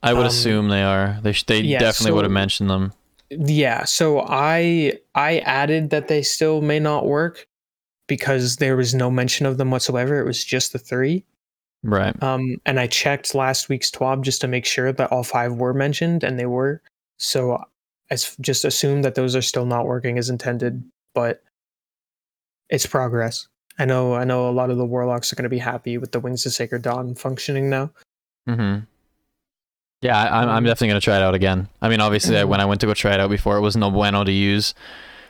[0.01, 1.19] I would Um, assume they are.
[1.21, 2.93] They sh- they yeah, definitely would have mentioned them.
[3.29, 7.45] Yeah, so I I added that they still may not work
[8.07, 10.19] because there was no mention of them whatsoever.
[10.19, 11.25] It was just the three.
[11.83, 12.21] Right.
[12.23, 15.73] Um, and I checked last week's TWAB just to make sure that all five were
[15.73, 16.81] mentioned, and they were.
[17.17, 17.63] So
[18.11, 20.83] I just assume that those are still not working as intended,
[21.13, 21.43] but
[22.69, 23.47] it's progress.
[23.77, 24.13] I know.
[24.15, 26.45] I know a lot of the warlocks are going to be happy with the Wings
[26.45, 27.91] of Sacred Dawn functioning now.
[28.47, 28.79] Mm-hmm.
[30.01, 31.67] Yeah, I, I'm, I'm Um, definitely gonna try it out again.
[31.81, 33.75] I mean, obviously, I, when I went to go try it out before, it was
[33.75, 34.73] no bueno to use,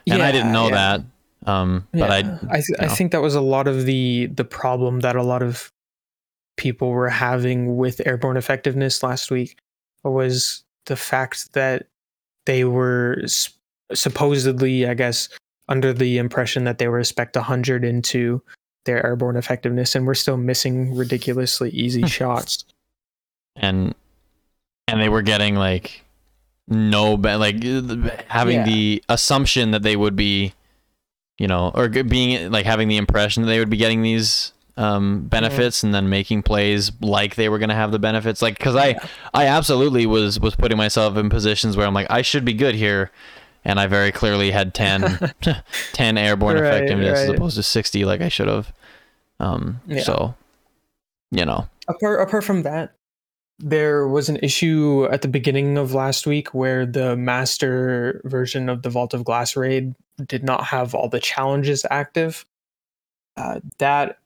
[0.08, 0.98] and I didn't know yeah.
[0.98, 1.50] that.
[1.50, 2.94] Um, but I, Yeah, I, th- I know.
[2.94, 5.72] think that was a lot of the the problem that a lot of
[6.56, 9.58] people were having with airborne effectiveness last week
[10.04, 11.86] was the fact that
[12.50, 13.22] they were
[13.94, 15.28] supposedly, I guess,
[15.68, 18.42] under the impression that they were spec 100 into
[18.86, 22.08] their airborne effectiveness, and we're still missing ridiculously easy hmm.
[22.08, 22.64] shots.
[23.54, 23.94] and
[24.88, 26.02] and they were getting like
[26.66, 28.64] no be- like uh, having Yeah.
[28.64, 30.52] the assumption that they would be
[31.38, 35.20] you know or being like having the impression that they would be getting these um
[35.24, 38.40] benefits and then making plays like they were going to have the benefits.
[38.40, 38.96] Like cuz I
[39.34, 42.74] I absolutely was was putting myself in positions where I'm like I should be good
[42.74, 43.10] here.
[43.62, 45.32] And I very clearly had 10
[45.92, 48.72] 10 airborne Right, effectiveness as opposed to 60 like I should have
[49.38, 50.02] um Yeah.
[50.02, 50.34] so
[51.30, 51.68] you know.
[51.86, 52.94] Apart apart from that
[53.62, 58.80] there was an issue at the beginning of last week where the master version of
[58.80, 59.94] the vault of glass raid
[60.26, 62.46] did not have all the challenges active.
[63.36, 64.19] Uh, that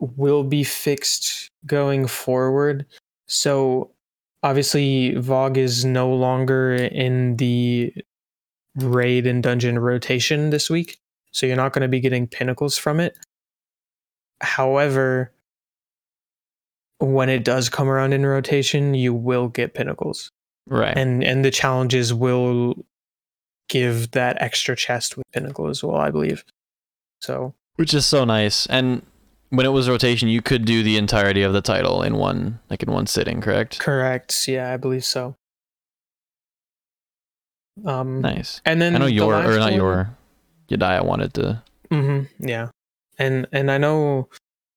[0.00, 2.86] will be fixed going forward.
[3.26, 3.90] So
[4.42, 7.92] obviously VoG is no longer in the
[8.76, 10.98] raid and dungeon rotation this week
[11.32, 13.16] so you're not going to be getting pinnacles from it.
[14.40, 15.32] However
[16.98, 20.30] when it does come around in rotation, you will get pinnacles,
[20.66, 20.96] right.
[20.96, 22.84] And and the challenges will
[23.68, 26.44] give that extra chest with pinnacle as well, I believe.
[27.20, 28.66] So which is so nice.
[28.66, 29.02] And
[29.50, 32.82] when it was rotation you could do the entirety of the title in one like
[32.82, 35.36] in one sitting correct correct, yeah, I believe so.
[37.84, 40.10] Um, nice and then i know the your or not one- your
[40.68, 42.68] Yedaya wanted to hmm yeah,
[43.18, 44.28] and and I know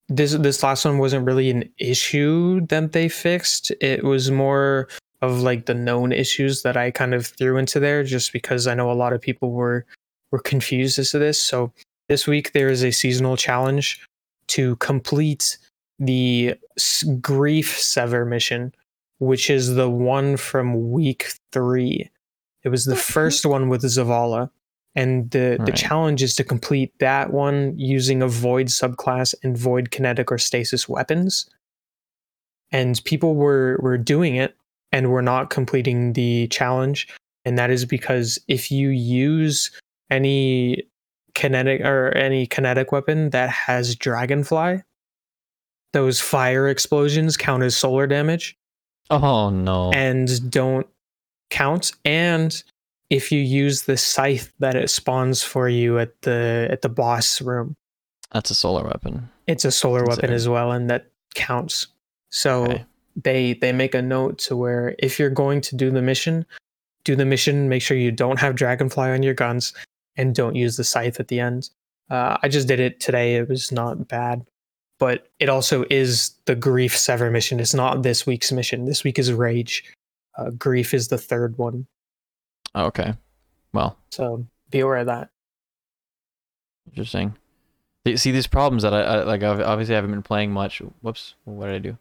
[0.09, 3.71] this this last one wasn't really an issue that they fixed.
[3.81, 4.87] It was more
[5.21, 8.73] of like the known issues that I kind of threw into there, just because I
[8.73, 9.85] know a lot of people were
[10.31, 11.39] were confused as to this.
[11.39, 11.71] So
[12.09, 14.01] this week there is a seasonal challenge
[14.47, 15.57] to complete
[15.99, 16.55] the
[17.21, 18.73] Grief Sever mission,
[19.19, 22.09] which is the one from week three.
[22.63, 24.49] It was the first one with Zavala.
[24.95, 29.89] And the, the challenge is to complete that one using a void subclass and void
[29.89, 31.49] kinetic or stasis weapons.
[32.71, 34.55] And people were, were doing it
[34.91, 37.07] and were not completing the challenge.
[37.43, 39.71] And that is because if you use
[40.11, 40.83] any
[41.35, 44.81] kinetic or any kinetic weapon that has dragonfly,
[45.93, 48.57] those fire explosions count as solar damage
[49.09, 49.91] Oh no.
[49.91, 50.87] and don't
[51.49, 51.91] count.
[52.05, 52.63] And
[53.09, 57.41] if you use the scythe that it spawns for you at the at the boss
[57.41, 57.75] room,
[58.31, 59.29] That's a solar weapon.
[59.47, 61.87] it's a solar weapon as well, and that counts.
[62.31, 62.85] So Okay.
[63.15, 66.45] they they make a note to where if you're going to do the mission,
[67.03, 67.69] do the mission.
[67.69, 69.73] Make sure you don't have dragonfly on your guns,
[70.17, 71.69] and don't use the scythe at the end.
[72.09, 73.35] Uh, I just did it today.
[73.35, 74.45] It was not bad,
[74.99, 77.59] but it also is the grief sever mission.
[77.59, 78.85] It's not this week's mission.
[78.85, 79.83] This week is rage.
[80.37, 81.87] Uh, grief is the third one.
[82.75, 83.13] Oh, okay.
[83.73, 85.29] Well, So be aware of that.
[86.87, 87.35] interesting.
[88.15, 89.43] See these problems that I, I like.
[89.43, 90.79] Obviously, I haven't been playing much.
[91.01, 91.35] Whoops.
[91.45, 91.97] What did I do?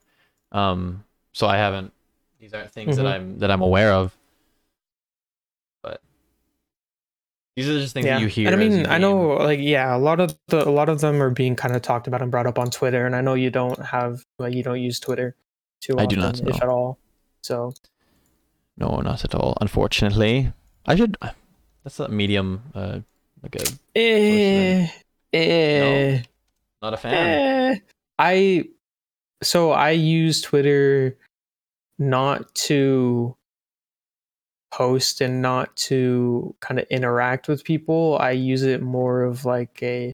[0.50, 1.04] Um.
[1.32, 1.92] So I haven't.
[2.40, 3.10] These aren't things that Mhm.
[3.14, 4.16] I'm that I'm aware of.
[5.80, 6.02] But
[7.56, 8.46] these are just things that you hear.
[8.46, 11.20] And I mean, I know, like, yeah, a lot of the a lot of them
[11.22, 13.04] are being kind of talked about and brought up on Twitter.
[13.06, 15.36] And I know you don't have, like, you don't use Twitter
[15.80, 16.58] too I do not, if no.
[16.62, 16.98] at all.
[17.42, 17.74] So
[18.76, 19.58] No, not at all.
[19.60, 20.52] Unfortunately,
[20.86, 21.16] I should.
[21.84, 22.62] That's a medium.
[22.74, 23.00] Uh,
[23.42, 23.64] like a
[23.96, 24.86] eh,
[25.32, 26.22] eh,
[26.80, 27.14] not a fan.
[27.14, 27.78] eh.
[28.18, 28.64] I
[29.42, 31.18] so I use Twitter
[31.98, 33.36] not to
[34.72, 38.16] post and not to kind of interact with people.
[38.20, 40.12] I use it more of like a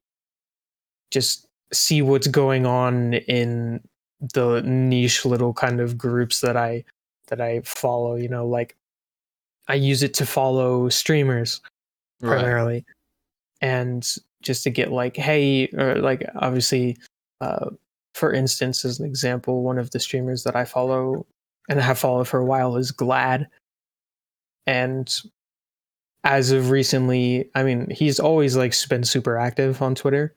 [1.10, 3.80] just see what's going on in
[4.34, 6.84] the niche little kind of groups that I
[7.28, 8.74] that I follow, you know, like
[9.68, 11.60] I use it to follow streamers
[12.20, 12.30] Right.
[12.40, 12.84] primarily
[13.60, 14.04] and
[14.42, 16.96] just to get like hey or like obviously
[17.40, 17.70] uh
[18.14, 21.24] for instance as an example one of the streamers that i follow
[21.68, 23.46] and have followed for a while is Gladd
[24.68, 25.22] and
[26.24, 30.34] as of recently i mean he's always like been super active on twitter.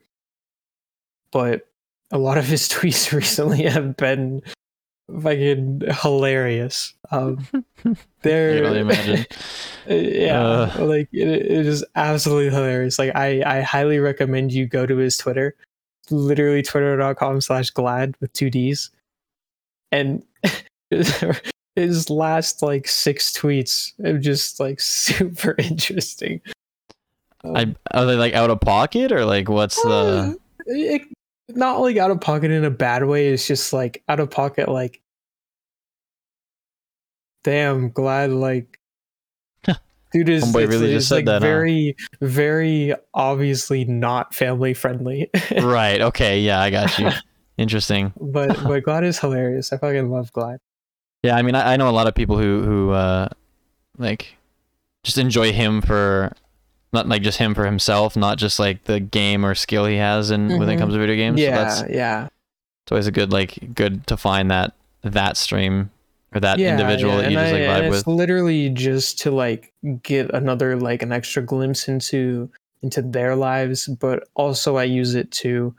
[1.30, 1.66] But
[2.10, 4.42] a lot of his tweets recently have been
[5.22, 6.94] fucking hilarious.
[7.10, 7.46] Um
[8.22, 9.26] they're I can only imagine.
[9.88, 10.84] yeah Uh.
[10.84, 12.98] like it, it is absolutely hilarious.
[12.98, 15.54] Like i i highly recommend you go to his twitter.
[16.10, 18.90] Literally twitter.com slash Gladd with two d's.
[19.90, 20.22] And
[21.76, 26.40] his last like six tweets are just like super interesting
[27.44, 29.88] Um, I are they like out of pocket or like what's the?
[29.88, 30.32] uh,
[30.66, 31.02] it,
[31.48, 34.68] not like out of pocket in a bad way it's just like out of pocket
[34.68, 35.00] like
[37.44, 38.78] damn Gladd like
[40.12, 41.48] dude is Homeboy it's, really just it's, said like that, huh?
[41.48, 45.28] very very obviously not family friendly
[45.62, 46.00] right.
[46.00, 46.40] Okay.
[46.40, 47.10] Yeah, I got you.
[47.58, 48.12] Interesting.
[48.20, 50.58] but but Gladd is hilarious i fucking love Gladd
[51.22, 53.28] Yeah, I mean, I, I know a lot of people who who uh,
[53.98, 54.36] like
[55.04, 56.32] just enjoy him for
[56.92, 60.30] not like just him for himself, not just like the game or skill he has
[60.30, 60.78] in when it Mhm.
[60.78, 61.38] comes to video games.
[61.40, 62.28] So yeah that's yeah
[62.84, 65.90] it's always a good like good to find that that stream
[66.34, 67.98] or that yeah, individual yeah, that you and just like I- vibe and with.
[68.00, 72.50] It's literally just to like get another like an extra glimpse into
[72.82, 75.74] into their lives, but also I use it to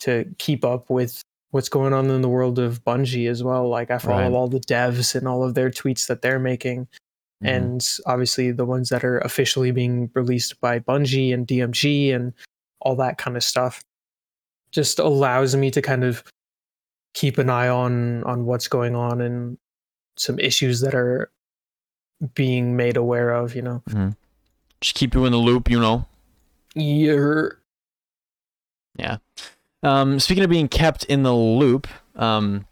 [0.00, 1.22] to keep up with
[1.54, 3.68] what's going on in the world of Bungie as well.
[3.68, 4.32] Like I follow Right.
[4.32, 6.88] all the devs and all of their tweets that they're making,
[7.44, 7.48] Mhm.
[7.48, 12.32] and obviously the ones that are officially being released by Bungie and DMG and
[12.80, 13.84] all that kind of stuff.
[14.72, 16.24] Just allows me to kind of
[17.12, 19.56] keep an eye on on what's going on and
[20.16, 21.30] some issues that are
[22.34, 23.80] being made aware of, you know.
[24.80, 26.04] just keep you in the loop, you know.
[26.74, 27.60] You're
[29.84, 32.66] Um, speaking of being kept in the loop, um,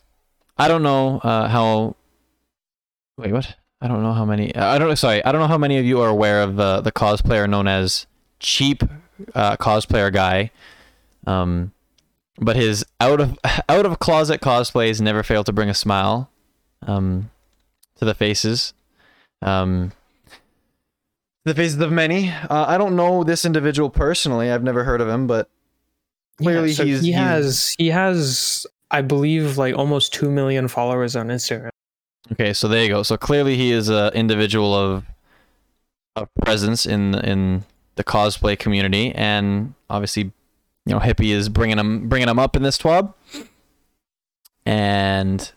[0.57, 1.95] I don't know uh, how.
[3.19, 3.55] Wait, what?
[3.81, 4.55] I don't know how many.
[4.57, 4.97] I don't.
[4.97, 7.69] Sorry, I don't know how many of you are aware of uh, the cosplayer known
[7.69, 8.07] as
[8.41, 8.83] Cheap
[9.35, 10.51] uh, Cosplayer Guy.
[11.27, 11.73] Um,
[12.39, 13.39] but his out of
[13.69, 16.31] out of closet cosplays never fail to bring a smile,
[16.87, 17.31] um,
[17.97, 18.73] to the faces,
[19.43, 19.93] um,
[21.45, 22.31] the faces of many.
[22.31, 24.51] Uh, I don't know this individual personally.
[24.51, 25.49] I've never heard of him, but
[26.43, 30.69] Clearly yeah, so he's- he he's- has he has I believe like almost 2 million
[30.69, 31.71] followers on Instagram.
[32.33, 33.03] Okay, so there you go.
[33.03, 35.05] So clearly he is a individual of
[36.17, 37.65] of presence in in
[37.97, 40.33] the cosplay community, and obviously, you
[40.95, 43.15] know, hippie is bringing them bringing them up in this twab,
[44.67, 45.53] and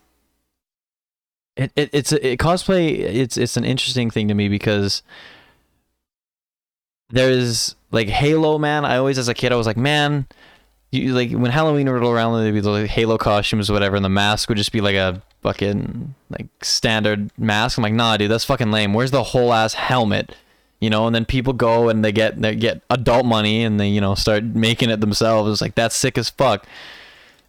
[1.56, 2.98] it, it it's a, it, cosplay.
[2.98, 5.02] It's it's an interesting thing to me because
[7.10, 8.84] there's like Halo, man.
[8.84, 10.26] I always, as a kid, I was like, man,
[10.92, 13.96] you like when Halloween would roll around, there'd be the like, Halo costumes, or whatever,
[13.96, 17.78] and the mask would just be like a fucking like standard mask.
[17.78, 18.92] I'm like, nah, dude, that's fucking lame.
[18.94, 20.34] Where's the whole ass helmet?
[20.80, 23.88] You know, and then people go and they get they get adult money and they
[23.88, 25.50] you know start making it themselves.
[25.50, 26.66] It's like that's sick as fuck.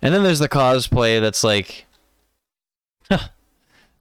[0.01, 1.85] And then there's the cosplay that's like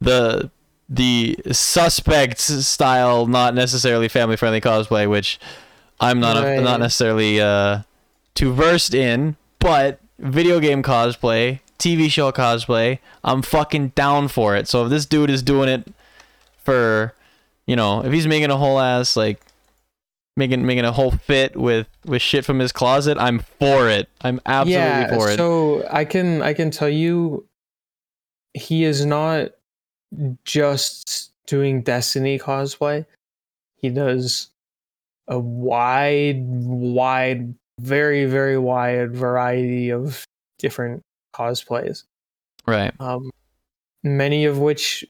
[0.01, 0.51] the
[0.89, 5.41] the suspect style, not necessarily family friendly cosplay, which
[5.99, 7.81] I'm not a, not necessarily uh,
[8.37, 14.69] too versed in, but video game cosplay, TV show cosplay, I'm fucking down for it.
[14.69, 15.93] So if this dude is doing it
[16.63, 17.15] for,
[17.67, 19.41] you know, if he's making a whole ass like
[20.37, 24.09] making making a whole fit with with shit from his closet, I'm for it.
[24.21, 25.37] I'm absolutely yeah, for it.
[25.37, 27.47] so I can I can tell you,
[28.55, 29.51] he is not
[30.45, 33.07] just doing Destiny cosplay.
[33.77, 34.51] He does
[35.29, 40.25] a wide, wide, very, very wide variety of
[40.59, 41.03] different
[41.35, 42.05] cosplays.
[42.67, 42.93] right.
[43.01, 43.31] Um,
[44.03, 45.05] many of which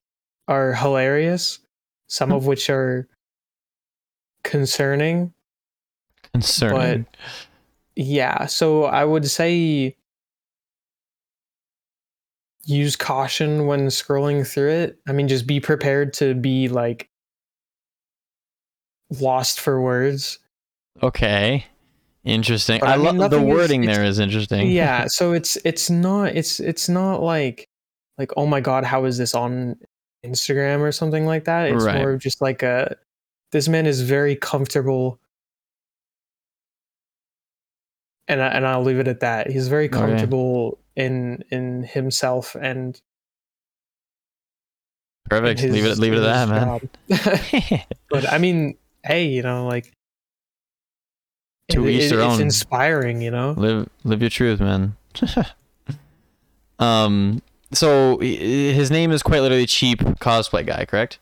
[0.49, 1.61] are hilarious,
[2.09, 3.09] some of which are
[4.43, 5.33] concerning.
[6.33, 7.03] Concerning.
[7.03, 7.17] but
[7.95, 9.97] Yeah, so I would say
[12.65, 14.99] use caution when scrolling through it.
[15.07, 17.09] I mean, just be prepared to be like
[19.21, 20.39] lost for words.
[21.03, 21.65] Okay.
[22.27, 22.81] Interesting.
[22.81, 24.71] But I, I mean, love the nothing is- wording there is interesting.
[24.71, 27.69] Yeah, so it's it's not it's it's not like
[28.19, 29.77] like oh my god, how is this on
[30.25, 31.71] Instagram or something like that?
[31.71, 31.99] It's Right.
[31.99, 32.97] more of just like a
[33.53, 35.21] this man is very comfortable
[38.29, 39.51] and I, and I'll leave it at that.
[39.51, 39.97] He's very Okay.
[39.99, 43.01] comfortable in in himself and
[45.31, 45.61] Perfect.
[45.61, 47.21] his- leave it leave it at that, his
[47.71, 47.81] man.
[48.11, 49.93] but I mean, hey, you know, like
[51.71, 52.41] To it- each it- their it's own.
[52.41, 53.53] inspiring, you know.
[53.57, 54.97] live live your truth, man.
[56.79, 57.43] um
[57.73, 61.19] so his name is quite literally cheap cosplay guy, correct?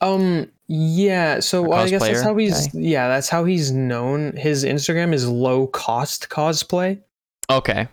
[0.00, 0.50] Um.
[0.68, 1.40] Yeah.
[1.40, 2.68] So well, I guess that's how he's.
[2.68, 2.78] guy?
[2.80, 4.36] Yeah, that's how he's known.
[4.36, 7.00] His Instagram is low cost cosplay.
[7.50, 7.88] Okay.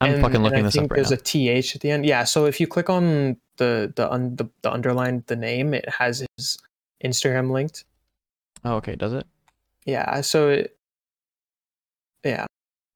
[0.00, 1.16] I'm and- fucking looking this up right There's now.
[1.16, 2.06] a th at the end.
[2.06, 2.24] Yeah.
[2.24, 6.24] So if you click on the the un, the, the underlined the name, it has
[6.36, 6.58] his
[7.04, 7.84] Instagram linked.
[8.64, 9.26] oh, okay, does it?
[9.84, 10.20] Yeah.
[10.22, 10.76] So it.
[12.24, 12.46] Yeah,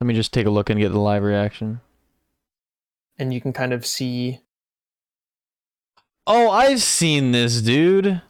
[0.00, 1.80] Let me just take a look and get the live reaction.
[3.18, 4.40] and you can kind of see.
[6.26, 8.20] Oh, I've seen this dude.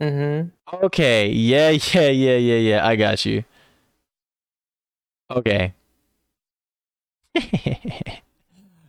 [0.00, 0.48] Mm-hmm.
[0.84, 1.28] Okay.
[1.28, 2.86] Yeah, yeah, yeah, yeah, yeah.
[2.86, 3.44] I got you.
[5.30, 5.72] Okay.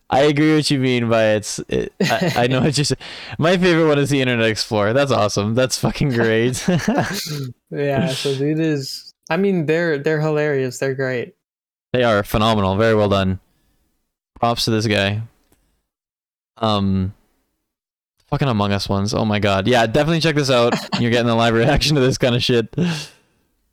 [0.09, 1.59] I agree what you mean by it's.
[1.69, 2.93] It, I, I know it's just
[3.39, 4.93] my favorite one is the Internet Explorer.
[4.93, 5.55] That's awesome.
[5.55, 6.63] That's fucking great.
[7.71, 8.07] yeah.
[8.09, 9.12] So dude is.
[9.33, 10.77] I mean, they're they're hilarious.
[10.77, 11.33] They're great.
[11.91, 12.75] they are phenomenal.
[12.75, 13.39] Very well done.
[14.39, 15.21] Props to this guy.
[16.57, 17.13] Um,
[18.27, 19.13] fucking Among Us ones.
[19.13, 19.67] Oh my god.
[19.67, 20.75] Yeah, definitely check this out.
[20.99, 22.73] You're getting the live reaction to this kind of shit.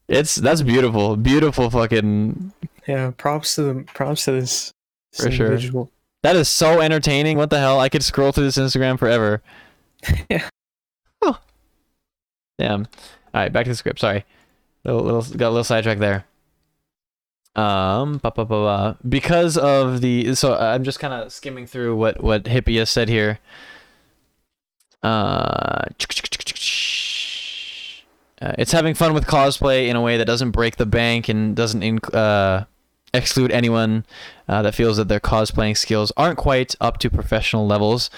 [0.08, 1.16] It's that's beautiful.
[1.16, 2.52] Beautiful fucking
[2.86, 3.12] Yeah.
[3.16, 4.72] Props to the Props to this.
[5.12, 5.46] this For sure.
[5.46, 5.90] individual.
[6.22, 7.36] That is so entertaining.
[7.38, 7.80] What the hell?
[7.80, 9.42] I could scroll through this Instagram forever.
[10.30, 10.48] Yeah.
[11.22, 11.38] Oh.
[12.58, 12.86] Damn.
[13.34, 14.00] All right, back to the script.
[14.00, 14.24] Sorry.
[14.84, 16.26] Little, little got a little sidetracked there.
[17.56, 18.98] Um, ba, ba, ba, ba.
[19.08, 23.08] because of the so I'm just kind of skimming through what what Hippie has said
[23.08, 23.40] here.
[25.02, 25.84] Uh,
[28.42, 31.54] uh, it's having fun with cosplay in a way that doesn't break the bank and
[31.54, 32.64] doesn't inc- uh,
[33.12, 34.04] exclude anyone
[34.48, 38.10] uh, that feels that their cosplaying skills aren't quite up to professional levels,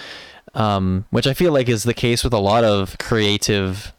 [0.55, 3.93] um, which I feel like is the case with a lot of creative,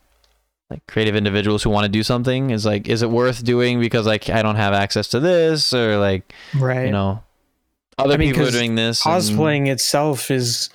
[0.74, 2.50] like creative individuals who want to do something.
[2.52, 5.98] Is like, is it worth doing because like I don't have access to this or
[5.98, 6.86] like Right.
[6.86, 7.24] you know,
[7.98, 9.06] other I mean, people are doing this.
[9.06, 10.70] and- cosplaying itself is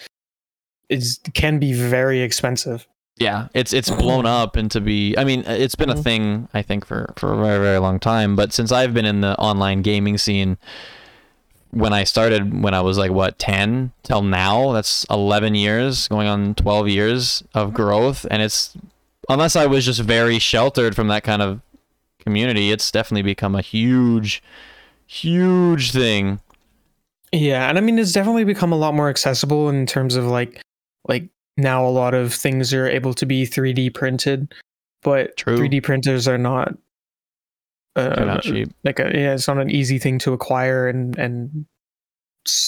[0.88, 2.86] is can be very expensive.
[3.20, 6.02] yeah it's it's blown up into be i mean it's been a Mhm.
[6.04, 9.20] thing i think for for a very very long time but since i've been in
[9.20, 10.56] the online gaming scene
[11.72, 16.28] when i started when i was like what 10 till now that's 11 years going
[16.28, 18.74] on 12 years of growth and it's
[19.28, 21.60] unless i was just very sheltered from that kind of
[22.20, 24.42] community it's definitely become a huge
[25.06, 26.40] huge thing
[27.32, 30.60] Yeah, and I mean it's definitely become a lot more accessible in terms of like
[31.06, 34.54] like now a lot of things are able to be 3D printed,
[35.02, 35.58] but True.
[35.58, 36.76] 3D printers are not
[37.96, 38.68] uh, They're not cheap.
[38.84, 41.66] like a, yeah, it's not an easy thing to acquire and and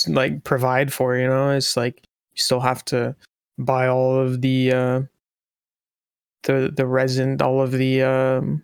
[0.09, 1.17] like provide for.
[1.17, 2.03] You know, it's like
[2.35, 3.15] you still have to
[3.59, 5.01] buy all of the uh,
[6.45, 8.63] the the resin, all of the um,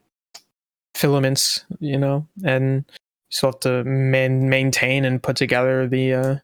[0.94, 1.64] filaments.
[1.80, 2.94] You know, and you
[3.30, 6.36] still have to man- maintain and put together the uh,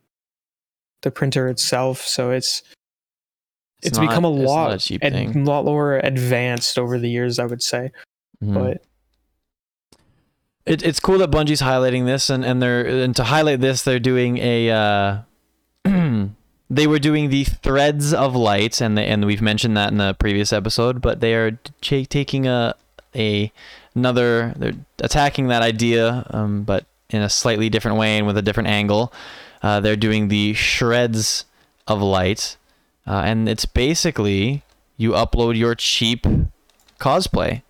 [1.02, 2.00] the printer itself.
[2.02, 2.62] So it's
[3.82, 7.38] it's, not- become a it's lot a cheap ad- lot more advanced over the years.
[7.38, 7.90] I would say,
[8.42, 8.54] Mhm.
[8.54, 8.82] but
[10.64, 13.98] It, it's cool that Bungie's highlighting this, and and they're and to highlight this, they're
[13.98, 14.70] doing a.
[14.70, 15.18] Uh,
[16.72, 20.52] they were doing the threads of light, and and we've mentioned that in the previous
[20.52, 21.02] episode.
[21.02, 22.74] But they are taking a
[23.14, 23.52] a
[23.94, 24.54] another.
[24.56, 28.70] They're attacking that idea, um, but in a slightly different way and with a different
[28.70, 29.12] angle.
[29.62, 31.44] Uh, they're doing the shreds
[31.86, 32.56] of light,
[33.06, 34.62] uh, and it's basically
[34.96, 36.26] you upload your cheap
[36.98, 37.62] cosplay.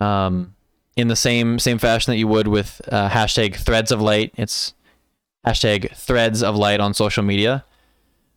[0.00, 0.54] Um,
[0.96, 4.32] in the same same fashion that you would with uh, hashtag threads of light.
[4.36, 4.74] It's
[5.46, 7.64] hashtag threads of light on social media,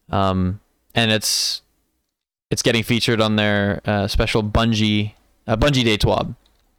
[0.10, 0.60] um,
[0.96, 1.62] and it's
[2.50, 5.14] it's getting featured on their uh, special Bungie
[5.48, 6.36] uh, Bungie Day TWAB.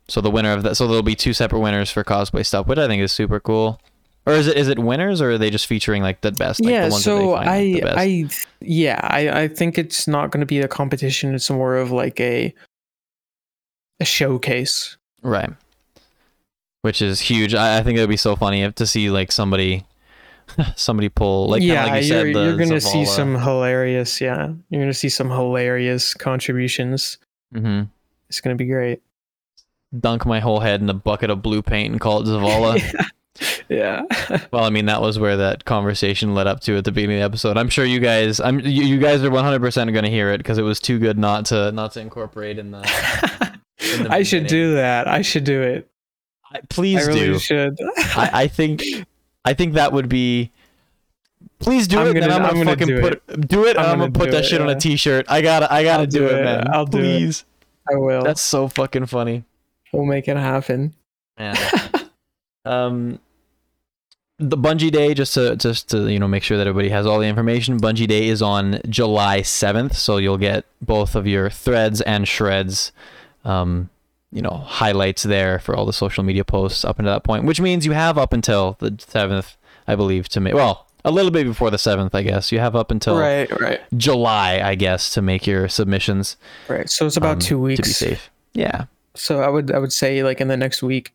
[0.08, 2.78] So the winner of that, so there'll be two separate winners for cosplay stuff, which
[2.78, 3.80] I think is super cool.
[4.24, 6.60] Or is it is it winners, or are they just featuring like the best?
[6.60, 7.96] Like, yeah the ones so find i the best?
[7.98, 8.28] i
[8.60, 12.20] yeah i i think it's not going to be a competition it's more of like
[12.20, 12.54] a
[14.00, 15.50] a showcase Right.
[16.82, 17.54] Which is huge.
[17.54, 19.84] I, I think it would be so funny if, to see like somebody,
[20.76, 24.82] somebody pull like yeah like you you're, the you're gonna see some hilarious yeah you're
[24.82, 27.18] gonna see some hilarious contributions
[27.54, 27.84] Mm-hmm.
[28.28, 29.00] it's gonna be great
[29.98, 33.08] dunk my whole head in a bucket of blue paint and call it Zavala.
[33.70, 34.02] yeah
[34.52, 37.20] well, I mean that was where that conversation led up to at the beginning of
[37.20, 37.56] the episode.
[37.56, 40.38] I'm sure you guys, I'm you, you guys are 100 percent going to hear it
[40.38, 42.78] because it was too good not to not to incorporate in the.
[43.94, 45.88] in the i should do that i should do it
[46.52, 47.38] I- Please i really do.
[47.38, 48.82] should I, I think
[49.48, 50.50] I think that would be.
[51.58, 52.12] Please do I'm it.
[52.14, 53.78] then gonna- I'm gonna, I'm gonna fucking do put do it.
[53.78, 54.78] I'm I'm gonna gonna put that it, shit on a yeah.
[54.78, 55.26] t-shirt.
[55.28, 56.44] I gotta I gotta do, do it, it.
[56.44, 56.68] man.
[56.72, 57.00] I'll do it.
[57.00, 57.44] Please.
[57.90, 59.44] i will That's so fucking funny.
[59.92, 60.94] we'll make it happen
[61.38, 61.56] Man.
[62.64, 63.18] um,
[64.38, 67.18] the Bungie Day, just to just to you know make sure that everybody has all
[67.18, 67.80] the information.
[67.80, 72.92] Bungie Day is on July seventh, so you'll get both of your threads and shreds.
[73.44, 73.88] Um,
[74.30, 77.60] you know highlights there for all the social media posts up until that point, which
[77.60, 79.56] means you have up until the seventh,
[79.86, 82.52] I believe, to make well a little bit before the seventh, I guess.
[82.52, 86.36] You have up until right right July, I guess, to make your submissions.
[86.68, 88.30] right so it's about um, two weeks to be safe.
[88.54, 91.14] Yeah, so i would i would say like in the next week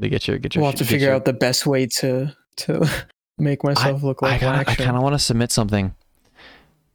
[0.00, 0.62] to get your get your.
[0.62, 2.88] we'll have to figure your- out the best way to to
[3.38, 5.94] make myself look like I kind of, I kind of want to submit something.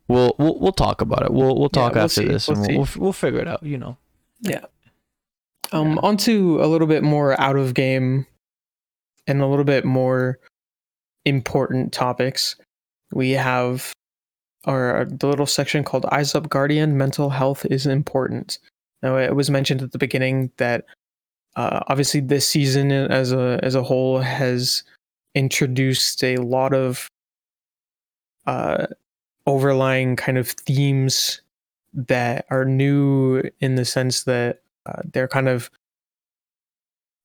[0.10, 1.34] We'll, we'll we'll talk about it.
[1.34, 2.74] We'll we'll Yeah, talk we'll after see, this, we'll and see.
[2.78, 3.64] we'll, we'll we'll figure it out.
[3.64, 3.98] You know.
[5.72, 5.99] Um, Yeah.
[6.03, 8.27] onto a little bit more out of game
[9.27, 10.40] and a little bit more
[11.26, 12.56] important topics.
[13.14, 13.94] We have
[14.65, 16.98] our the little section called Eyes Up Guardian.
[16.98, 18.60] Mental health is important.
[19.02, 20.85] Now, it was mentioned at the beginning that
[21.56, 24.84] uh, obviously this season as a as a whole has
[25.35, 27.07] introduced a lot of
[28.48, 28.88] uh,
[29.45, 31.41] overlying kind of themes
[31.94, 35.70] that are new in the sense that uh, they're kind of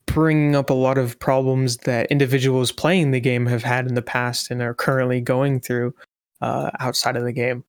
[0.07, 4.03] bringing up a lot of problems that individuals playing the game have had in the
[4.03, 5.95] past and are currently going through
[6.41, 7.63] uh, outside of the game.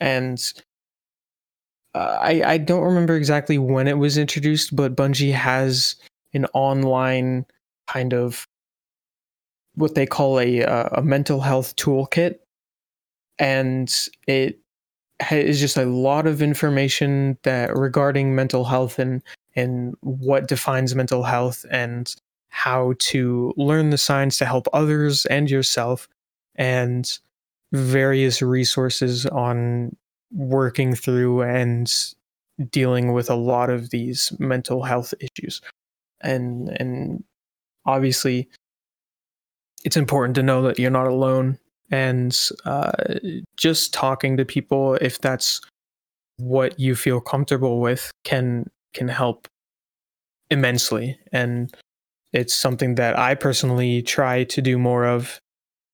[0.00, 0.42] And
[1.94, 5.96] uh, I I don't remember exactly when it was introduced, but Bungie has
[6.32, 7.44] an online
[7.86, 8.48] kind of
[9.74, 12.36] what they call a uh, a mental health toolkit,
[13.38, 13.94] and
[14.26, 14.61] it
[15.30, 19.22] is just a lot of information that regarding mental health and
[19.54, 22.14] and what defines mental health and
[22.48, 26.08] how to learn the signs to help others and yourself
[26.56, 27.18] and
[27.72, 29.94] various resources on
[30.32, 32.14] working through and
[32.70, 35.60] dealing with a lot of these mental health issues.
[36.20, 37.24] And and
[37.84, 38.48] obviously
[39.84, 41.58] it's important to know that you're not alone
[41.92, 42.90] and uh,
[43.56, 45.60] just talking to people if that's
[46.38, 49.46] what you feel comfortable with can can help
[50.50, 51.16] immensely.
[51.30, 51.72] And
[52.32, 55.38] it's something that i personally try to do more of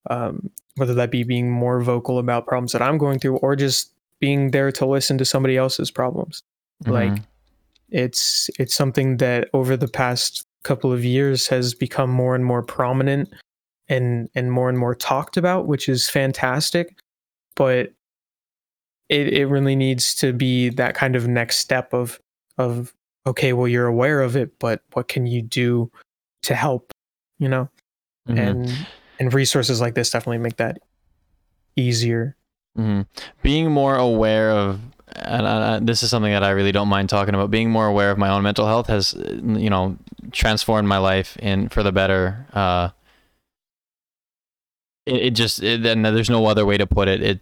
[0.09, 3.93] um, whether that be being more vocal about problems that i'm going through or just
[4.20, 6.43] being there to listen to somebody else's problems.
[6.87, 7.25] Like Mhm.
[7.91, 12.62] it's it's something that over the past couple of years has become more and more
[12.62, 13.29] prominent
[13.89, 16.98] and and more and more talked about which is fantastic
[17.56, 17.93] but
[19.09, 22.20] it, it really needs to be that kind of next step of
[22.59, 22.93] of
[23.27, 25.90] okay, well you're aware of it, but what can you do
[26.43, 26.93] to help?
[27.39, 27.69] You know,
[28.28, 28.39] Mhm.
[28.39, 28.86] and
[29.19, 30.78] and resources like this definitely make that
[31.77, 32.36] easier.
[32.77, 33.02] hmm
[33.43, 34.81] Being more aware of,
[35.16, 37.51] and uh, this is something that I really don't mind talking about.
[37.51, 39.97] Being more aware of my own mental health has, you know,
[40.32, 42.47] transformed my life in for the better.
[42.52, 42.90] Uh,
[45.09, 47.22] it, it just, it, and there's no other way to put it.
[47.22, 47.40] It,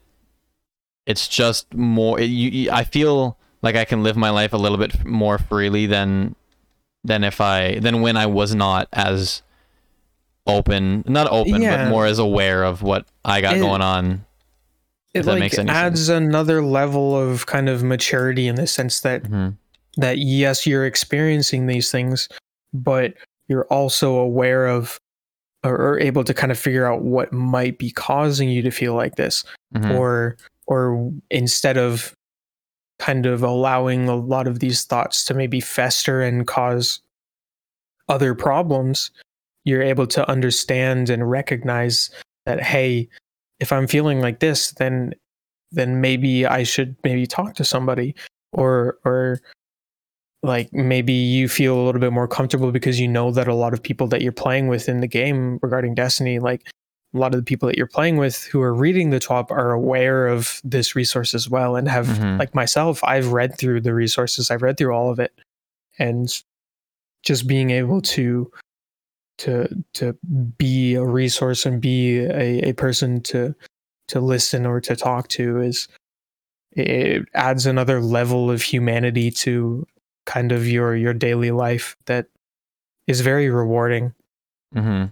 [1.06, 2.18] it's just more.
[2.20, 5.86] It, you, I feel like I can live my life a little bit more freely
[5.86, 6.34] than,
[7.04, 9.42] than if I, than when I was not as
[10.46, 14.24] open, not open, but more as aware of what I got going on.
[15.14, 19.56] It like adds another level of kind of maturity in the sense that Mhm.
[19.96, 22.28] that yes, you're experiencing these things,
[22.74, 23.14] but
[23.48, 24.98] you're also aware of
[25.66, 28.94] or, or able to kind of figure out what might be causing you to feel
[28.94, 29.44] like this.
[29.74, 29.98] Mhm.
[29.98, 30.36] or
[30.68, 32.14] or instead of
[32.98, 37.00] kind of allowing a lot of these thoughts to maybe fester and cause
[38.08, 39.10] other problems
[39.64, 42.08] you're able to understand and recognize
[42.46, 43.08] that hey
[43.60, 45.12] if i'm feeling like this then
[45.72, 48.14] then maybe i should maybe talk to somebody
[48.52, 49.40] or or
[50.46, 53.72] like maybe you feel a little bit more comfortable because you know that a lot
[53.74, 56.62] of people that you're playing with in the game regarding destiny like
[57.14, 59.72] a lot of the people that you're playing with who are reading the top are
[59.72, 62.38] aware of this resource as well and have Mhm.
[62.38, 65.32] like myself I've read through the resources I've read through all of it
[65.98, 66.28] and
[67.22, 68.50] just being able to
[69.38, 70.12] to to
[70.58, 73.54] be a resource and be a, a person to
[74.08, 75.88] to listen or to talk to is
[76.72, 79.86] it adds another level of humanity to
[80.26, 82.26] kind of your your daily life that
[83.06, 84.12] is very rewarding
[84.74, 85.10] Mhm.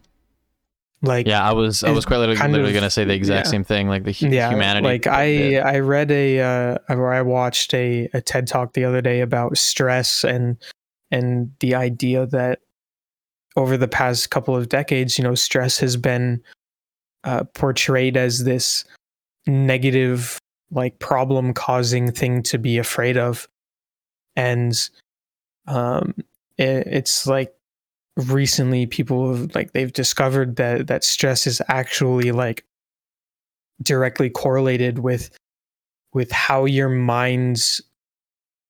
[1.03, 3.51] like Yeah, I was I was quite literally, literally gonna say the exact yeah.
[3.51, 4.85] same thing, like the hu- yeah humanity.
[4.87, 5.61] like i it.
[5.65, 9.57] i read a uh or i watched a, a ted talk the other day about
[9.57, 10.57] stress and
[11.11, 12.59] and the idea that
[13.57, 16.43] over the past couple of decades you know stress has been
[17.23, 18.85] uh, portrayed as this
[19.47, 20.39] negative
[20.73, 23.47] like problem causing thing to be afraid of
[24.37, 24.91] and
[25.67, 26.15] um
[26.59, 27.55] it, it's like
[28.17, 32.65] recently people have like they've discovered that that stress is actually like
[33.83, 35.31] directly correlated with
[36.13, 37.81] with how your mind's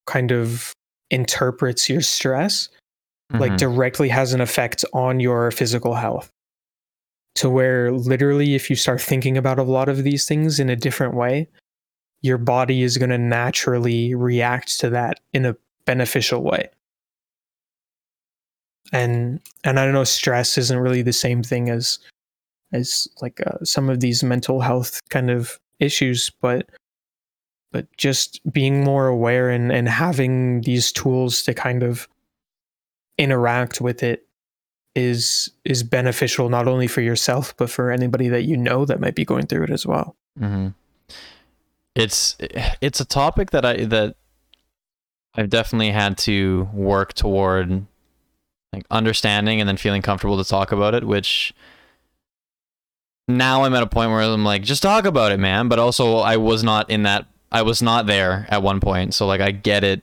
[0.06, 0.72] kind of
[1.10, 2.68] interprets your stress
[3.32, 3.58] like Mhm.
[3.58, 6.30] directly has an effect on your physical health
[7.34, 10.76] to where literally if you start thinking about a lot of these things in a
[10.76, 11.48] different way
[12.22, 15.54] your body is going to naturally react to that in a
[15.84, 16.68] beneficial way
[18.94, 21.98] and and i don't know stress isn't really the same thing as
[22.72, 26.70] as like uh, some of these mental health kind of issues but
[27.72, 32.08] but just being more aware and and having these tools to kind of
[33.18, 34.26] interact with it
[34.94, 39.16] is is beneficial not only for yourself but for anybody that you know that might
[39.16, 40.68] be going through it as well Mm-hmm.
[41.94, 42.36] It's
[42.80, 44.16] it's a topic that I that
[45.34, 47.86] I've definitely had to work toward
[48.74, 51.54] like understanding and then feeling comfortable to talk about it, which
[53.28, 55.68] now I'm at a point where I'm like, just talk about it, man.
[55.68, 59.14] But also I was not in that I was not there at one point.
[59.14, 60.02] So like I get it.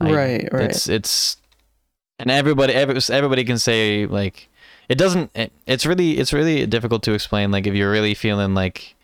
[0.00, 0.64] I- Right, right.
[0.70, 1.36] It's it's
[2.18, 4.48] and everybody every, everybody can say like
[4.88, 8.54] it doesn't it, it's really it's really difficult to explain like if you're really feeling
[8.54, 8.94] like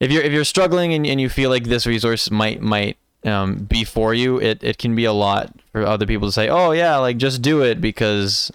[0.00, 3.56] if you're if you're struggling and, and you feel like this resource might might um,
[3.64, 6.70] be for you it, it can be a lot for other people to say oh
[6.72, 8.50] yeah like just do it because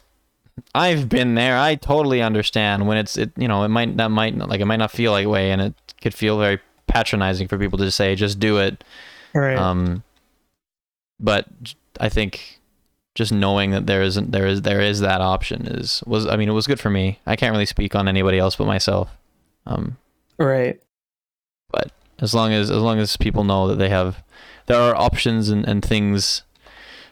[0.76, 1.57] i've been there.
[1.57, 4.65] I totally understand when it's it you know it might that might not- like it
[4.65, 8.15] might not feel like way and it could feel very patronizing for people to say
[8.15, 8.84] just do it.
[9.34, 9.57] Right.
[9.57, 10.03] Um
[11.19, 11.48] but
[11.99, 12.60] I think
[13.15, 16.49] just knowing that there isn't there is there is that option is was i mean
[16.49, 17.19] it was good for me.
[17.26, 19.10] I can't really speak on anybody else but myself.
[19.65, 19.98] Um
[20.38, 20.80] right.
[21.72, 24.23] But as long as as long as people know that they have
[24.68, 26.44] there are options and, and things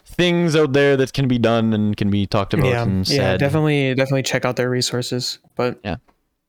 [0.06, 3.38] things out there that can be done and can be talked about yeah and yeah
[3.38, 5.95] definitely definitely check out their resources but Yeah.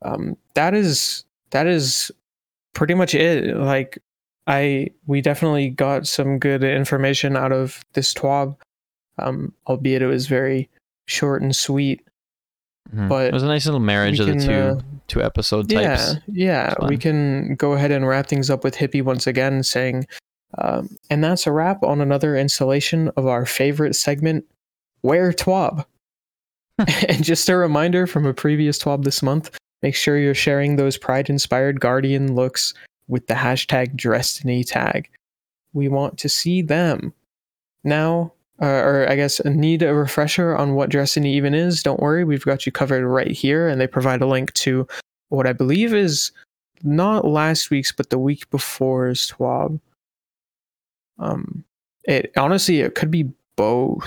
[0.02, 2.10] um that is that is
[2.74, 3.98] pretty much it like
[4.46, 8.56] i we definitely got some good information out of this twab
[9.18, 10.68] um albeit it was very
[11.06, 12.02] short and sweet
[12.92, 13.08] Mhm.
[13.08, 15.70] but it was a nice little marriage we of the can, two uh, two episode
[15.70, 16.86] types Yeah, yeah.
[16.88, 20.06] We can go ahead and wrap things up with Hippie once again, saying,
[20.58, 24.44] um, and that's a wrap on another installation of our favorite segment,
[25.00, 25.84] Where Twab.
[26.78, 30.96] and just a reminder from a previous Twab this month make sure you're sharing those
[30.96, 32.72] pride inspired Guardian looks
[33.08, 35.10] with the hashtag Destiny tag.
[35.72, 37.12] We want to see them.
[37.82, 42.22] Now, uh, or I guess need a refresher on what Destiny even is, don't worry,
[42.22, 43.66] we've got you covered right here.
[43.66, 44.86] And they provide a link to
[45.30, 46.30] what I believe is
[46.84, 49.80] not last week's, but the week before's TWAB.
[51.18, 51.64] Um,
[52.04, 54.04] it honestly it could be both.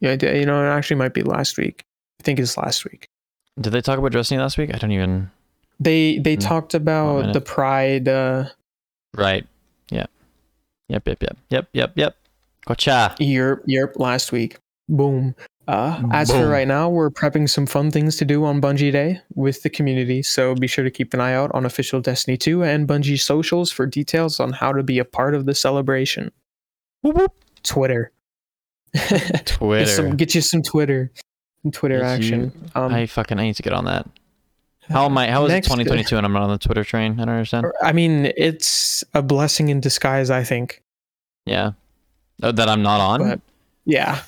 [0.00, 1.82] Yeah, you know, it actually might be last week.
[2.20, 3.06] I think it's last week.
[3.60, 4.74] Did they talk about Destiny last week?
[4.74, 5.30] I don't even.
[5.80, 6.40] They they Hmm.
[6.40, 8.08] talked about the Pride.
[8.08, 8.46] Uh,
[9.14, 9.46] Right.
[9.90, 10.06] Yeah.
[10.88, 11.06] Yep.
[11.08, 11.22] Yep.
[11.22, 11.36] Yep.
[11.50, 11.68] Yep.
[11.72, 11.92] Yep.
[11.94, 12.16] Yep.
[12.66, 13.14] Gotcha.
[13.20, 14.58] Europe, Europe last week.
[14.88, 15.34] Boom.
[15.66, 19.20] Uh, as for right now, we're prepping some fun things to do on Bungie Day
[19.34, 20.22] with the community.
[20.22, 23.72] So be sure to keep an eye out on official Destiny 2 and Bungie socials
[23.72, 26.30] for details on how to be a part of the celebration.
[27.00, 27.32] Whoop, whoop.
[27.62, 28.12] Twitter.
[28.92, 29.86] get, Twitter.
[29.86, 31.10] some, get you some Twitter.
[31.62, 32.70] Some Twitter Get action.
[32.74, 34.06] Um, I fucking I need to get on that.
[34.88, 35.30] How am I?
[35.30, 37.12] How is next- it 2022 and I'm not on the Twitter train?
[37.12, 37.66] I don't understand.
[37.82, 40.82] I mean, it's a blessing in disguise, I think.
[41.46, 41.72] Yeah.
[42.42, 43.20] Oh, that I'm not on.
[43.20, 43.40] But
[43.86, 44.20] yeah,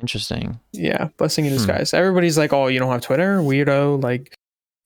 [0.00, 0.58] Interesting.
[0.72, 1.58] yeah, blessing in Hmm.
[1.58, 1.92] disguise.
[1.94, 4.34] Everybody's like, "Oh, you don't have Twitter, weirdo." Like,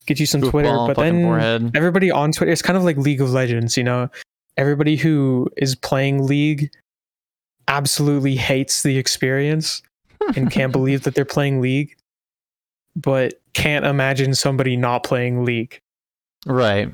[0.07, 1.71] get you some Twitter, but then forehead.
[1.77, 4.09] everybody on Twitter, it's kind of like League of Legends, you know.
[4.57, 6.71] Everybody who is playing League
[7.69, 9.83] absolutely hates the experience
[10.37, 11.95] and can't believe that they're playing League,
[12.95, 15.81] but can't imagine somebody not playing League.
[16.47, 16.93] Right.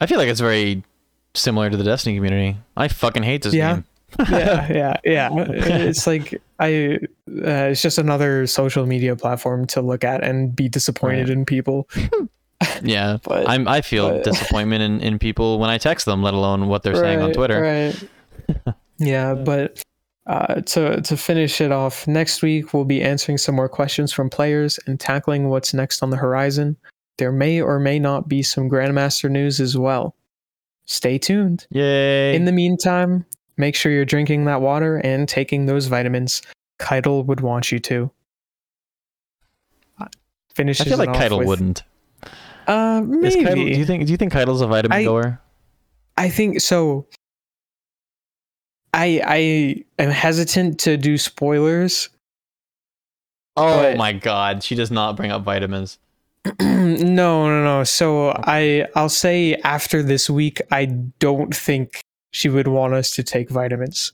[0.00, 0.82] I feel like it's very
[1.34, 2.56] similar to the Destiny community.
[2.76, 3.74] I fucking hate this Yeah.
[3.76, 3.84] game.
[4.30, 5.28] yeah, yeah, yeah.
[5.88, 6.98] It's like I,
[7.28, 11.38] uh, it's just another social media platform to look at and be disappointed Right.
[11.38, 11.88] in people.
[12.82, 13.18] Yeah.
[13.24, 16.68] But I'm I feel but- disappointment in, in people when I text them, let alone
[16.68, 17.60] what they're saying on Twitter.
[17.60, 18.74] Right.
[18.98, 19.82] yeah, but
[20.26, 24.30] uh, to to finish it off, next week we'll be answering some more questions from
[24.30, 26.76] players and tackling what's next on the horizon.
[27.18, 30.14] There may or may not be some Grandmaster news as well.
[30.86, 31.66] Stay tuned.
[31.70, 32.34] Yay.
[32.34, 33.24] In the meantime,
[33.56, 36.42] make sure you're drinking that water and taking those vitamins.
[36.78, 38.10] Caiatl would want you to.
[40.54, 41.82] Finishes I feel like it Caiatl with- wouldn't.
[42.66, 43.44] Uh, maybe.
[43.44, 45.40] Caiatl, do you think do you think Caiatl's a vitamin I- goer?
[46.16, 47.06] I think so.
[48.92, 52.08] I I am hesitant to do spoilers.
[53.56, 55.98] Oh my god, she does not bring up vitamins.
[56.60, 57.84] no, no, no.
[57.84, 60.84] So I I'll say after this week, I
[61.18, 62.00] don't think
[62.34, 64.12] she would want us to take vitamins,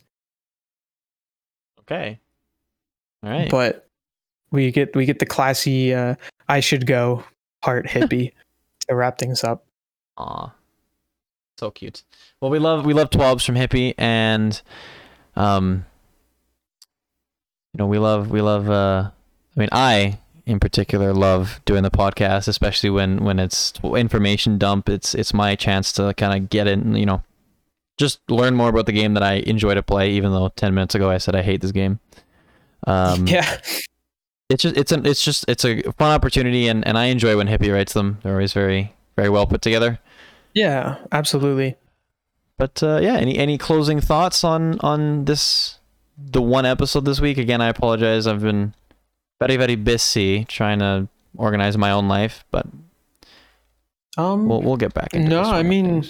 [1.81, 2.21] Okay.
[3.23, 3.51] All right.
[3.51, 3.89] but
[4.51, 6.15] we get we get the classy uh,
[6.49, 7.25] I should go
[7.63, 8.33] part hippie
[8.89, 9.65] to wrap things up.
[10.19, 10.53] Aw.
[11.59, 12.03] So cute.
[12.41, 14.61] Well, we love we love twelves from Hippie, and
[15.37, 15.85] um,
[17.75, 18.69] you know we love we love.
[18.71, 19.11] Uh,
[19.57, 24.89] I mean, I in particular love doing the podcast, especially when when it's information dump.
[24.89, 27.23] It's it's my chance to kind of get in, you know,
[28.01, 30.11] just learn more about the game that I enjoy to play.
[30.13, 32.01] Even though ten minutes ago I said I hate this game.
[32.87, 33.61] Um, yeah,
[34.49, 37.47] it's just it's an it's just it's a fun opportunity, and and I enjoy when
[37.47, 38.19] Hippie writes them.
[38.23, 39.99] They're always very very well put together.
[40.55, 41.77] yeah, absolutely.
[42.57, 45.79] But uh, yeah, any any closing thoughts on on this
[46.17, 47.39] the one episode this week?
[47.39, 48.27] Again, I apologize.
[48.27, 48.75] I've been
[49.39, 52.67] very very busy trying to organize my own life, but
[54.19, 56.05] Um, we'll we'll get back into No, I mean.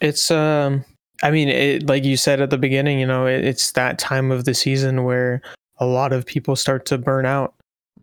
[0.00, 0.84] It's um
[1.22, 4.30] i mean it, like you said at the beginning you know it, it's that time
[4.30, 5.42] of the season where
[5.78, 7.54] a lot of people start to burn out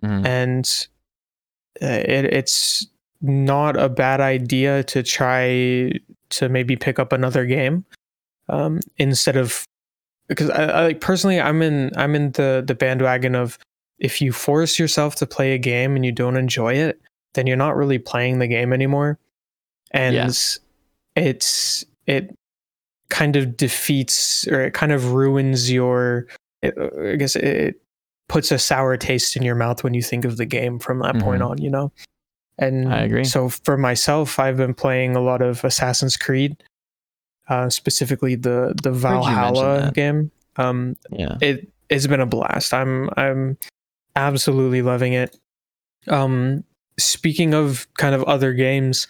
[0.04, 0.26] Mhm.
[0.26, 0.88] and
[1.82, 2.86] uh, it, it's
[3.22, 5.92] not a bad idea to try
[6.30, 7.84] to maybe pick up another game
[8.50, 9.66] um instead of
[10.28, 13.58] because I, I like personally i'm in i'm in the the bandwagon of
[13.98, 17.02] if you force yourself to play a game and you don't enjoy it
[17.34, 19.18] then you're not really playing the game anymore
[19.92, 20.16] and.
[21.18, 22.34] It's it
[23.10, 26.28] kind of defeats or it kind of ruins your
[26.62, 26.74] it,
[27.12, 27.82] i guess it
[28.30, 31.18] puts a sour taste in your mouth when you think of the game from that
[31.20, 31.50] point Mhm.
[31.50, 31.92] on you know
[32.60, 33.24] and I agree.
[33.24, 36.58] so for myself i've been playing a lot of assassin's creed
[37.50, 42.26] uh, specifically the the Heard you mention valhalla game um yeah, it it's been a
[42.26, 42.74] blast.
[42.74, 43.58] I'm I'm
[44.18, 45.38] absolutely loving it.
[46.10, 46.66] Um
[47.00, 49.08] speaking of kind of other games,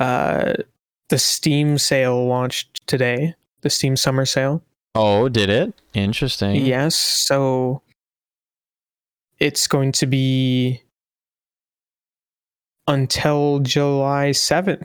[0.00, 0.54] uh
[1.08, 3.34] the Steam sale launched today.
[3.62, 4.62] The Steam summer sale.
[4.94, 5.74] oh, did it?
[5.94, 6.56] Interesting.
[6.64, 7.82] Yes, so
[9.38, 10.82] it's going to be
[12.86, 14.84] until July 7th.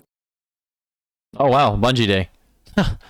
[1.37, 2.29] Oh wow, Bungie Day.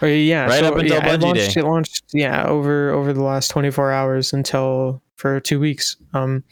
[0.02, 1.60] Or yeah, Right so, up until yeah, it Bungie launched, Day.
[1.60, 5.96] It launched, yeah, over over the last 24 hours until for two weeks.
[6.14, 6.44] Um,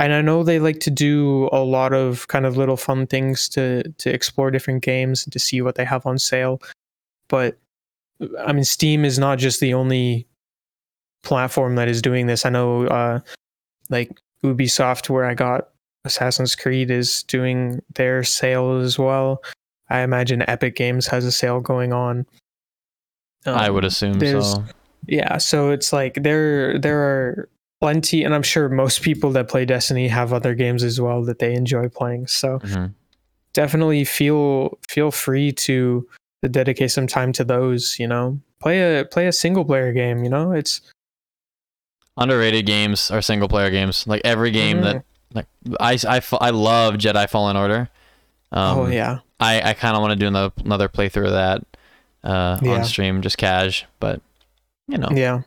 [0.00, 3.48] and I know they like to do a lot of kind of little fun things
[3.50, 6.60] to to explore different games and to see what they have on sale.
[7.28, 7.58] But
[8.44, 10.26] I mean, Steam is not just the only
[11.22, 12.44] platform that is doing this.
[12.44, 13.20] I know uh
[13.90, 14.10] like
[14.44, 15.68] Ubisoft where I got
[16.04, 19.42] Assassin's Creed is doing their sale as well.
[19.90, 22.26] I imagine Epic Games has a sale going on.
[23.46, 24.64] I Um, would assume so.
[25.06, 27.48] yeah, so it's like there there are
[27.80, 31.38] plenty and I'm sure most people that play Destiny have other games as well that
[31.38, 32.26] they enjoy playing.
[32.26, 32.94] So Mhm.
[33.54, 36.06] definitely feel feel free to
[36.42, 38.38] to dedicate some time to those, you know.
[38.60, 40.52] Play a play a single player game, you know?
[40.52, 40.80] It's
[42.16, 44.06] Underrated games are single player games.
[44.06, 45.46] Like every game that like
[45.78, 47.88] I I I love Jedi Fallen Order.
[48.52, 49.20] Um, oh yeah.
[49.38, 51.62] I I kind of want to do another another playthrough of that
[52.22, 52.72] uh, Yeah.
[52.72, 53.86] on stream, just cash.
[54.00, 54.20] But
[54.88, 55.42] you know, Yeah.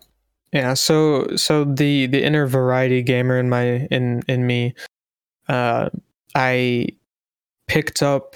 [0.53, 4.73] Yeah, so so the the inner variety gamer in my in in me
[5.49, 5.89] uh
[6.35, 6.87] I
[7.67, 8.35] picked up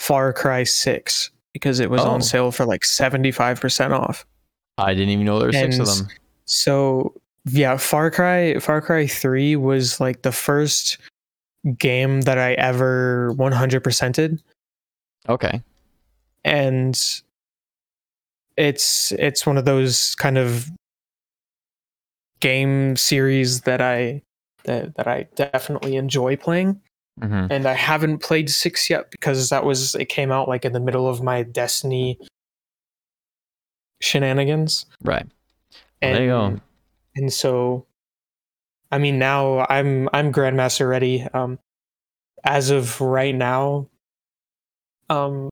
[0.00, 2.10] Far Cry 6 because it was Oh.
[2.10, 4.26] on sale for like 75% off.
[4.78, 6.08] I didn't even know there were six of them.
[6.44, 7.14] So
[7.46, 10.98] yeah, Far Cry Far Cry 3 was like the first
[11.78, 14.40] game that I ever 100%ed
[15.28, 15.60] Okay.
[16.44, 16.94] and
[18.56, 20.70] it's it's one of those kind of
[22.40, 24.22] game series that I
[24.64, 26.80] that, that I definitely enjoy playing
[27.20, 30.72] hmm and I haven't played 6 yet because that was it came out like in
[30.72, 32.18] the middle of my Destiny
[34.02, 35.26] shenanigans Right.
[36.02, 36.60] and There you go.
[37.16, 37.86] and so
[38.92, 41.58] i mean now i'm i'm grandmaster ready um
[42.44, 43.88] as of right now
[45.08, 45.48] um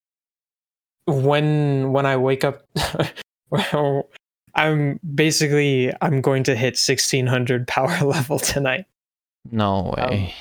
[1.07, 2.63] when when i wake up
[3.51, 4.09] well,
[4.57, 8.87] i'm basically i'm going to hit 1600 power level tonight
[9.51, 10.35] No way.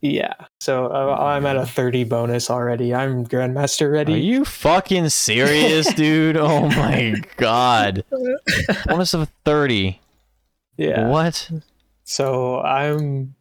[0.00, 4.14] yeah so uh, i'm at a 30 bonus already i'm grandmaster ready.
[4.14, 6.36] Are you fucking serious, dude?
[6.36, 8.04] Oh my god.
[8.86, 10.00] Bonus of thirty.
[10.76, 11.50] yeah What?
[12.04, 13.34] so i'm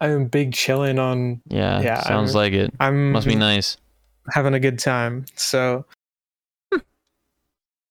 [0.00, 1.80] i'm big chilling on Yeah.
[1.80, 2.72] Yeah, sounds I'm- like it.
[2.80, 3.76] i'm Must be nice.
[4.30, 5.84] having a good time so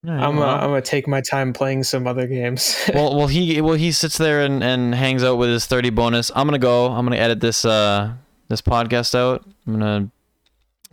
[0.06, 0.50] I'm well.
[0.50, 2.78] uh, I'm gonna take my time playing some other games.
[2.94, 6.32] well, well, he well he sits there and, and hangs out with his thirty bonus.
[6.36, 6.88] I'm gonna go.
[6.88, 8.14] I'm gonna edit this uh
[8.48, 9.46] this podcast out.
[9.66, 10.10] I'm gonna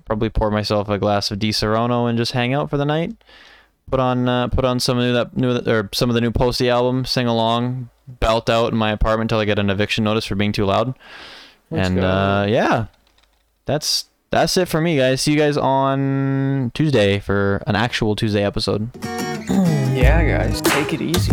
[0.05, 3.15] probably pour myself a glass of Disaronno and just hang out for the night.
[3.91, 6.21] Put on uh, put on some of the new that new or some of the
[6.21, 7.05] new Posty album.
[7.05, 10.53] Sing along, belt out in my apartment until I get an eviction notice for being
[10.53, 10.97] too loud.
[11.71, 12.87] Let's and uh, yeah,
[13.67, 15.21] that's that's it for me, guys.
[15.23, 18.91] See you guys on Tuesday for an actual Tuesday episode.
[19.05, 21.33] yeah, guys, take it easy.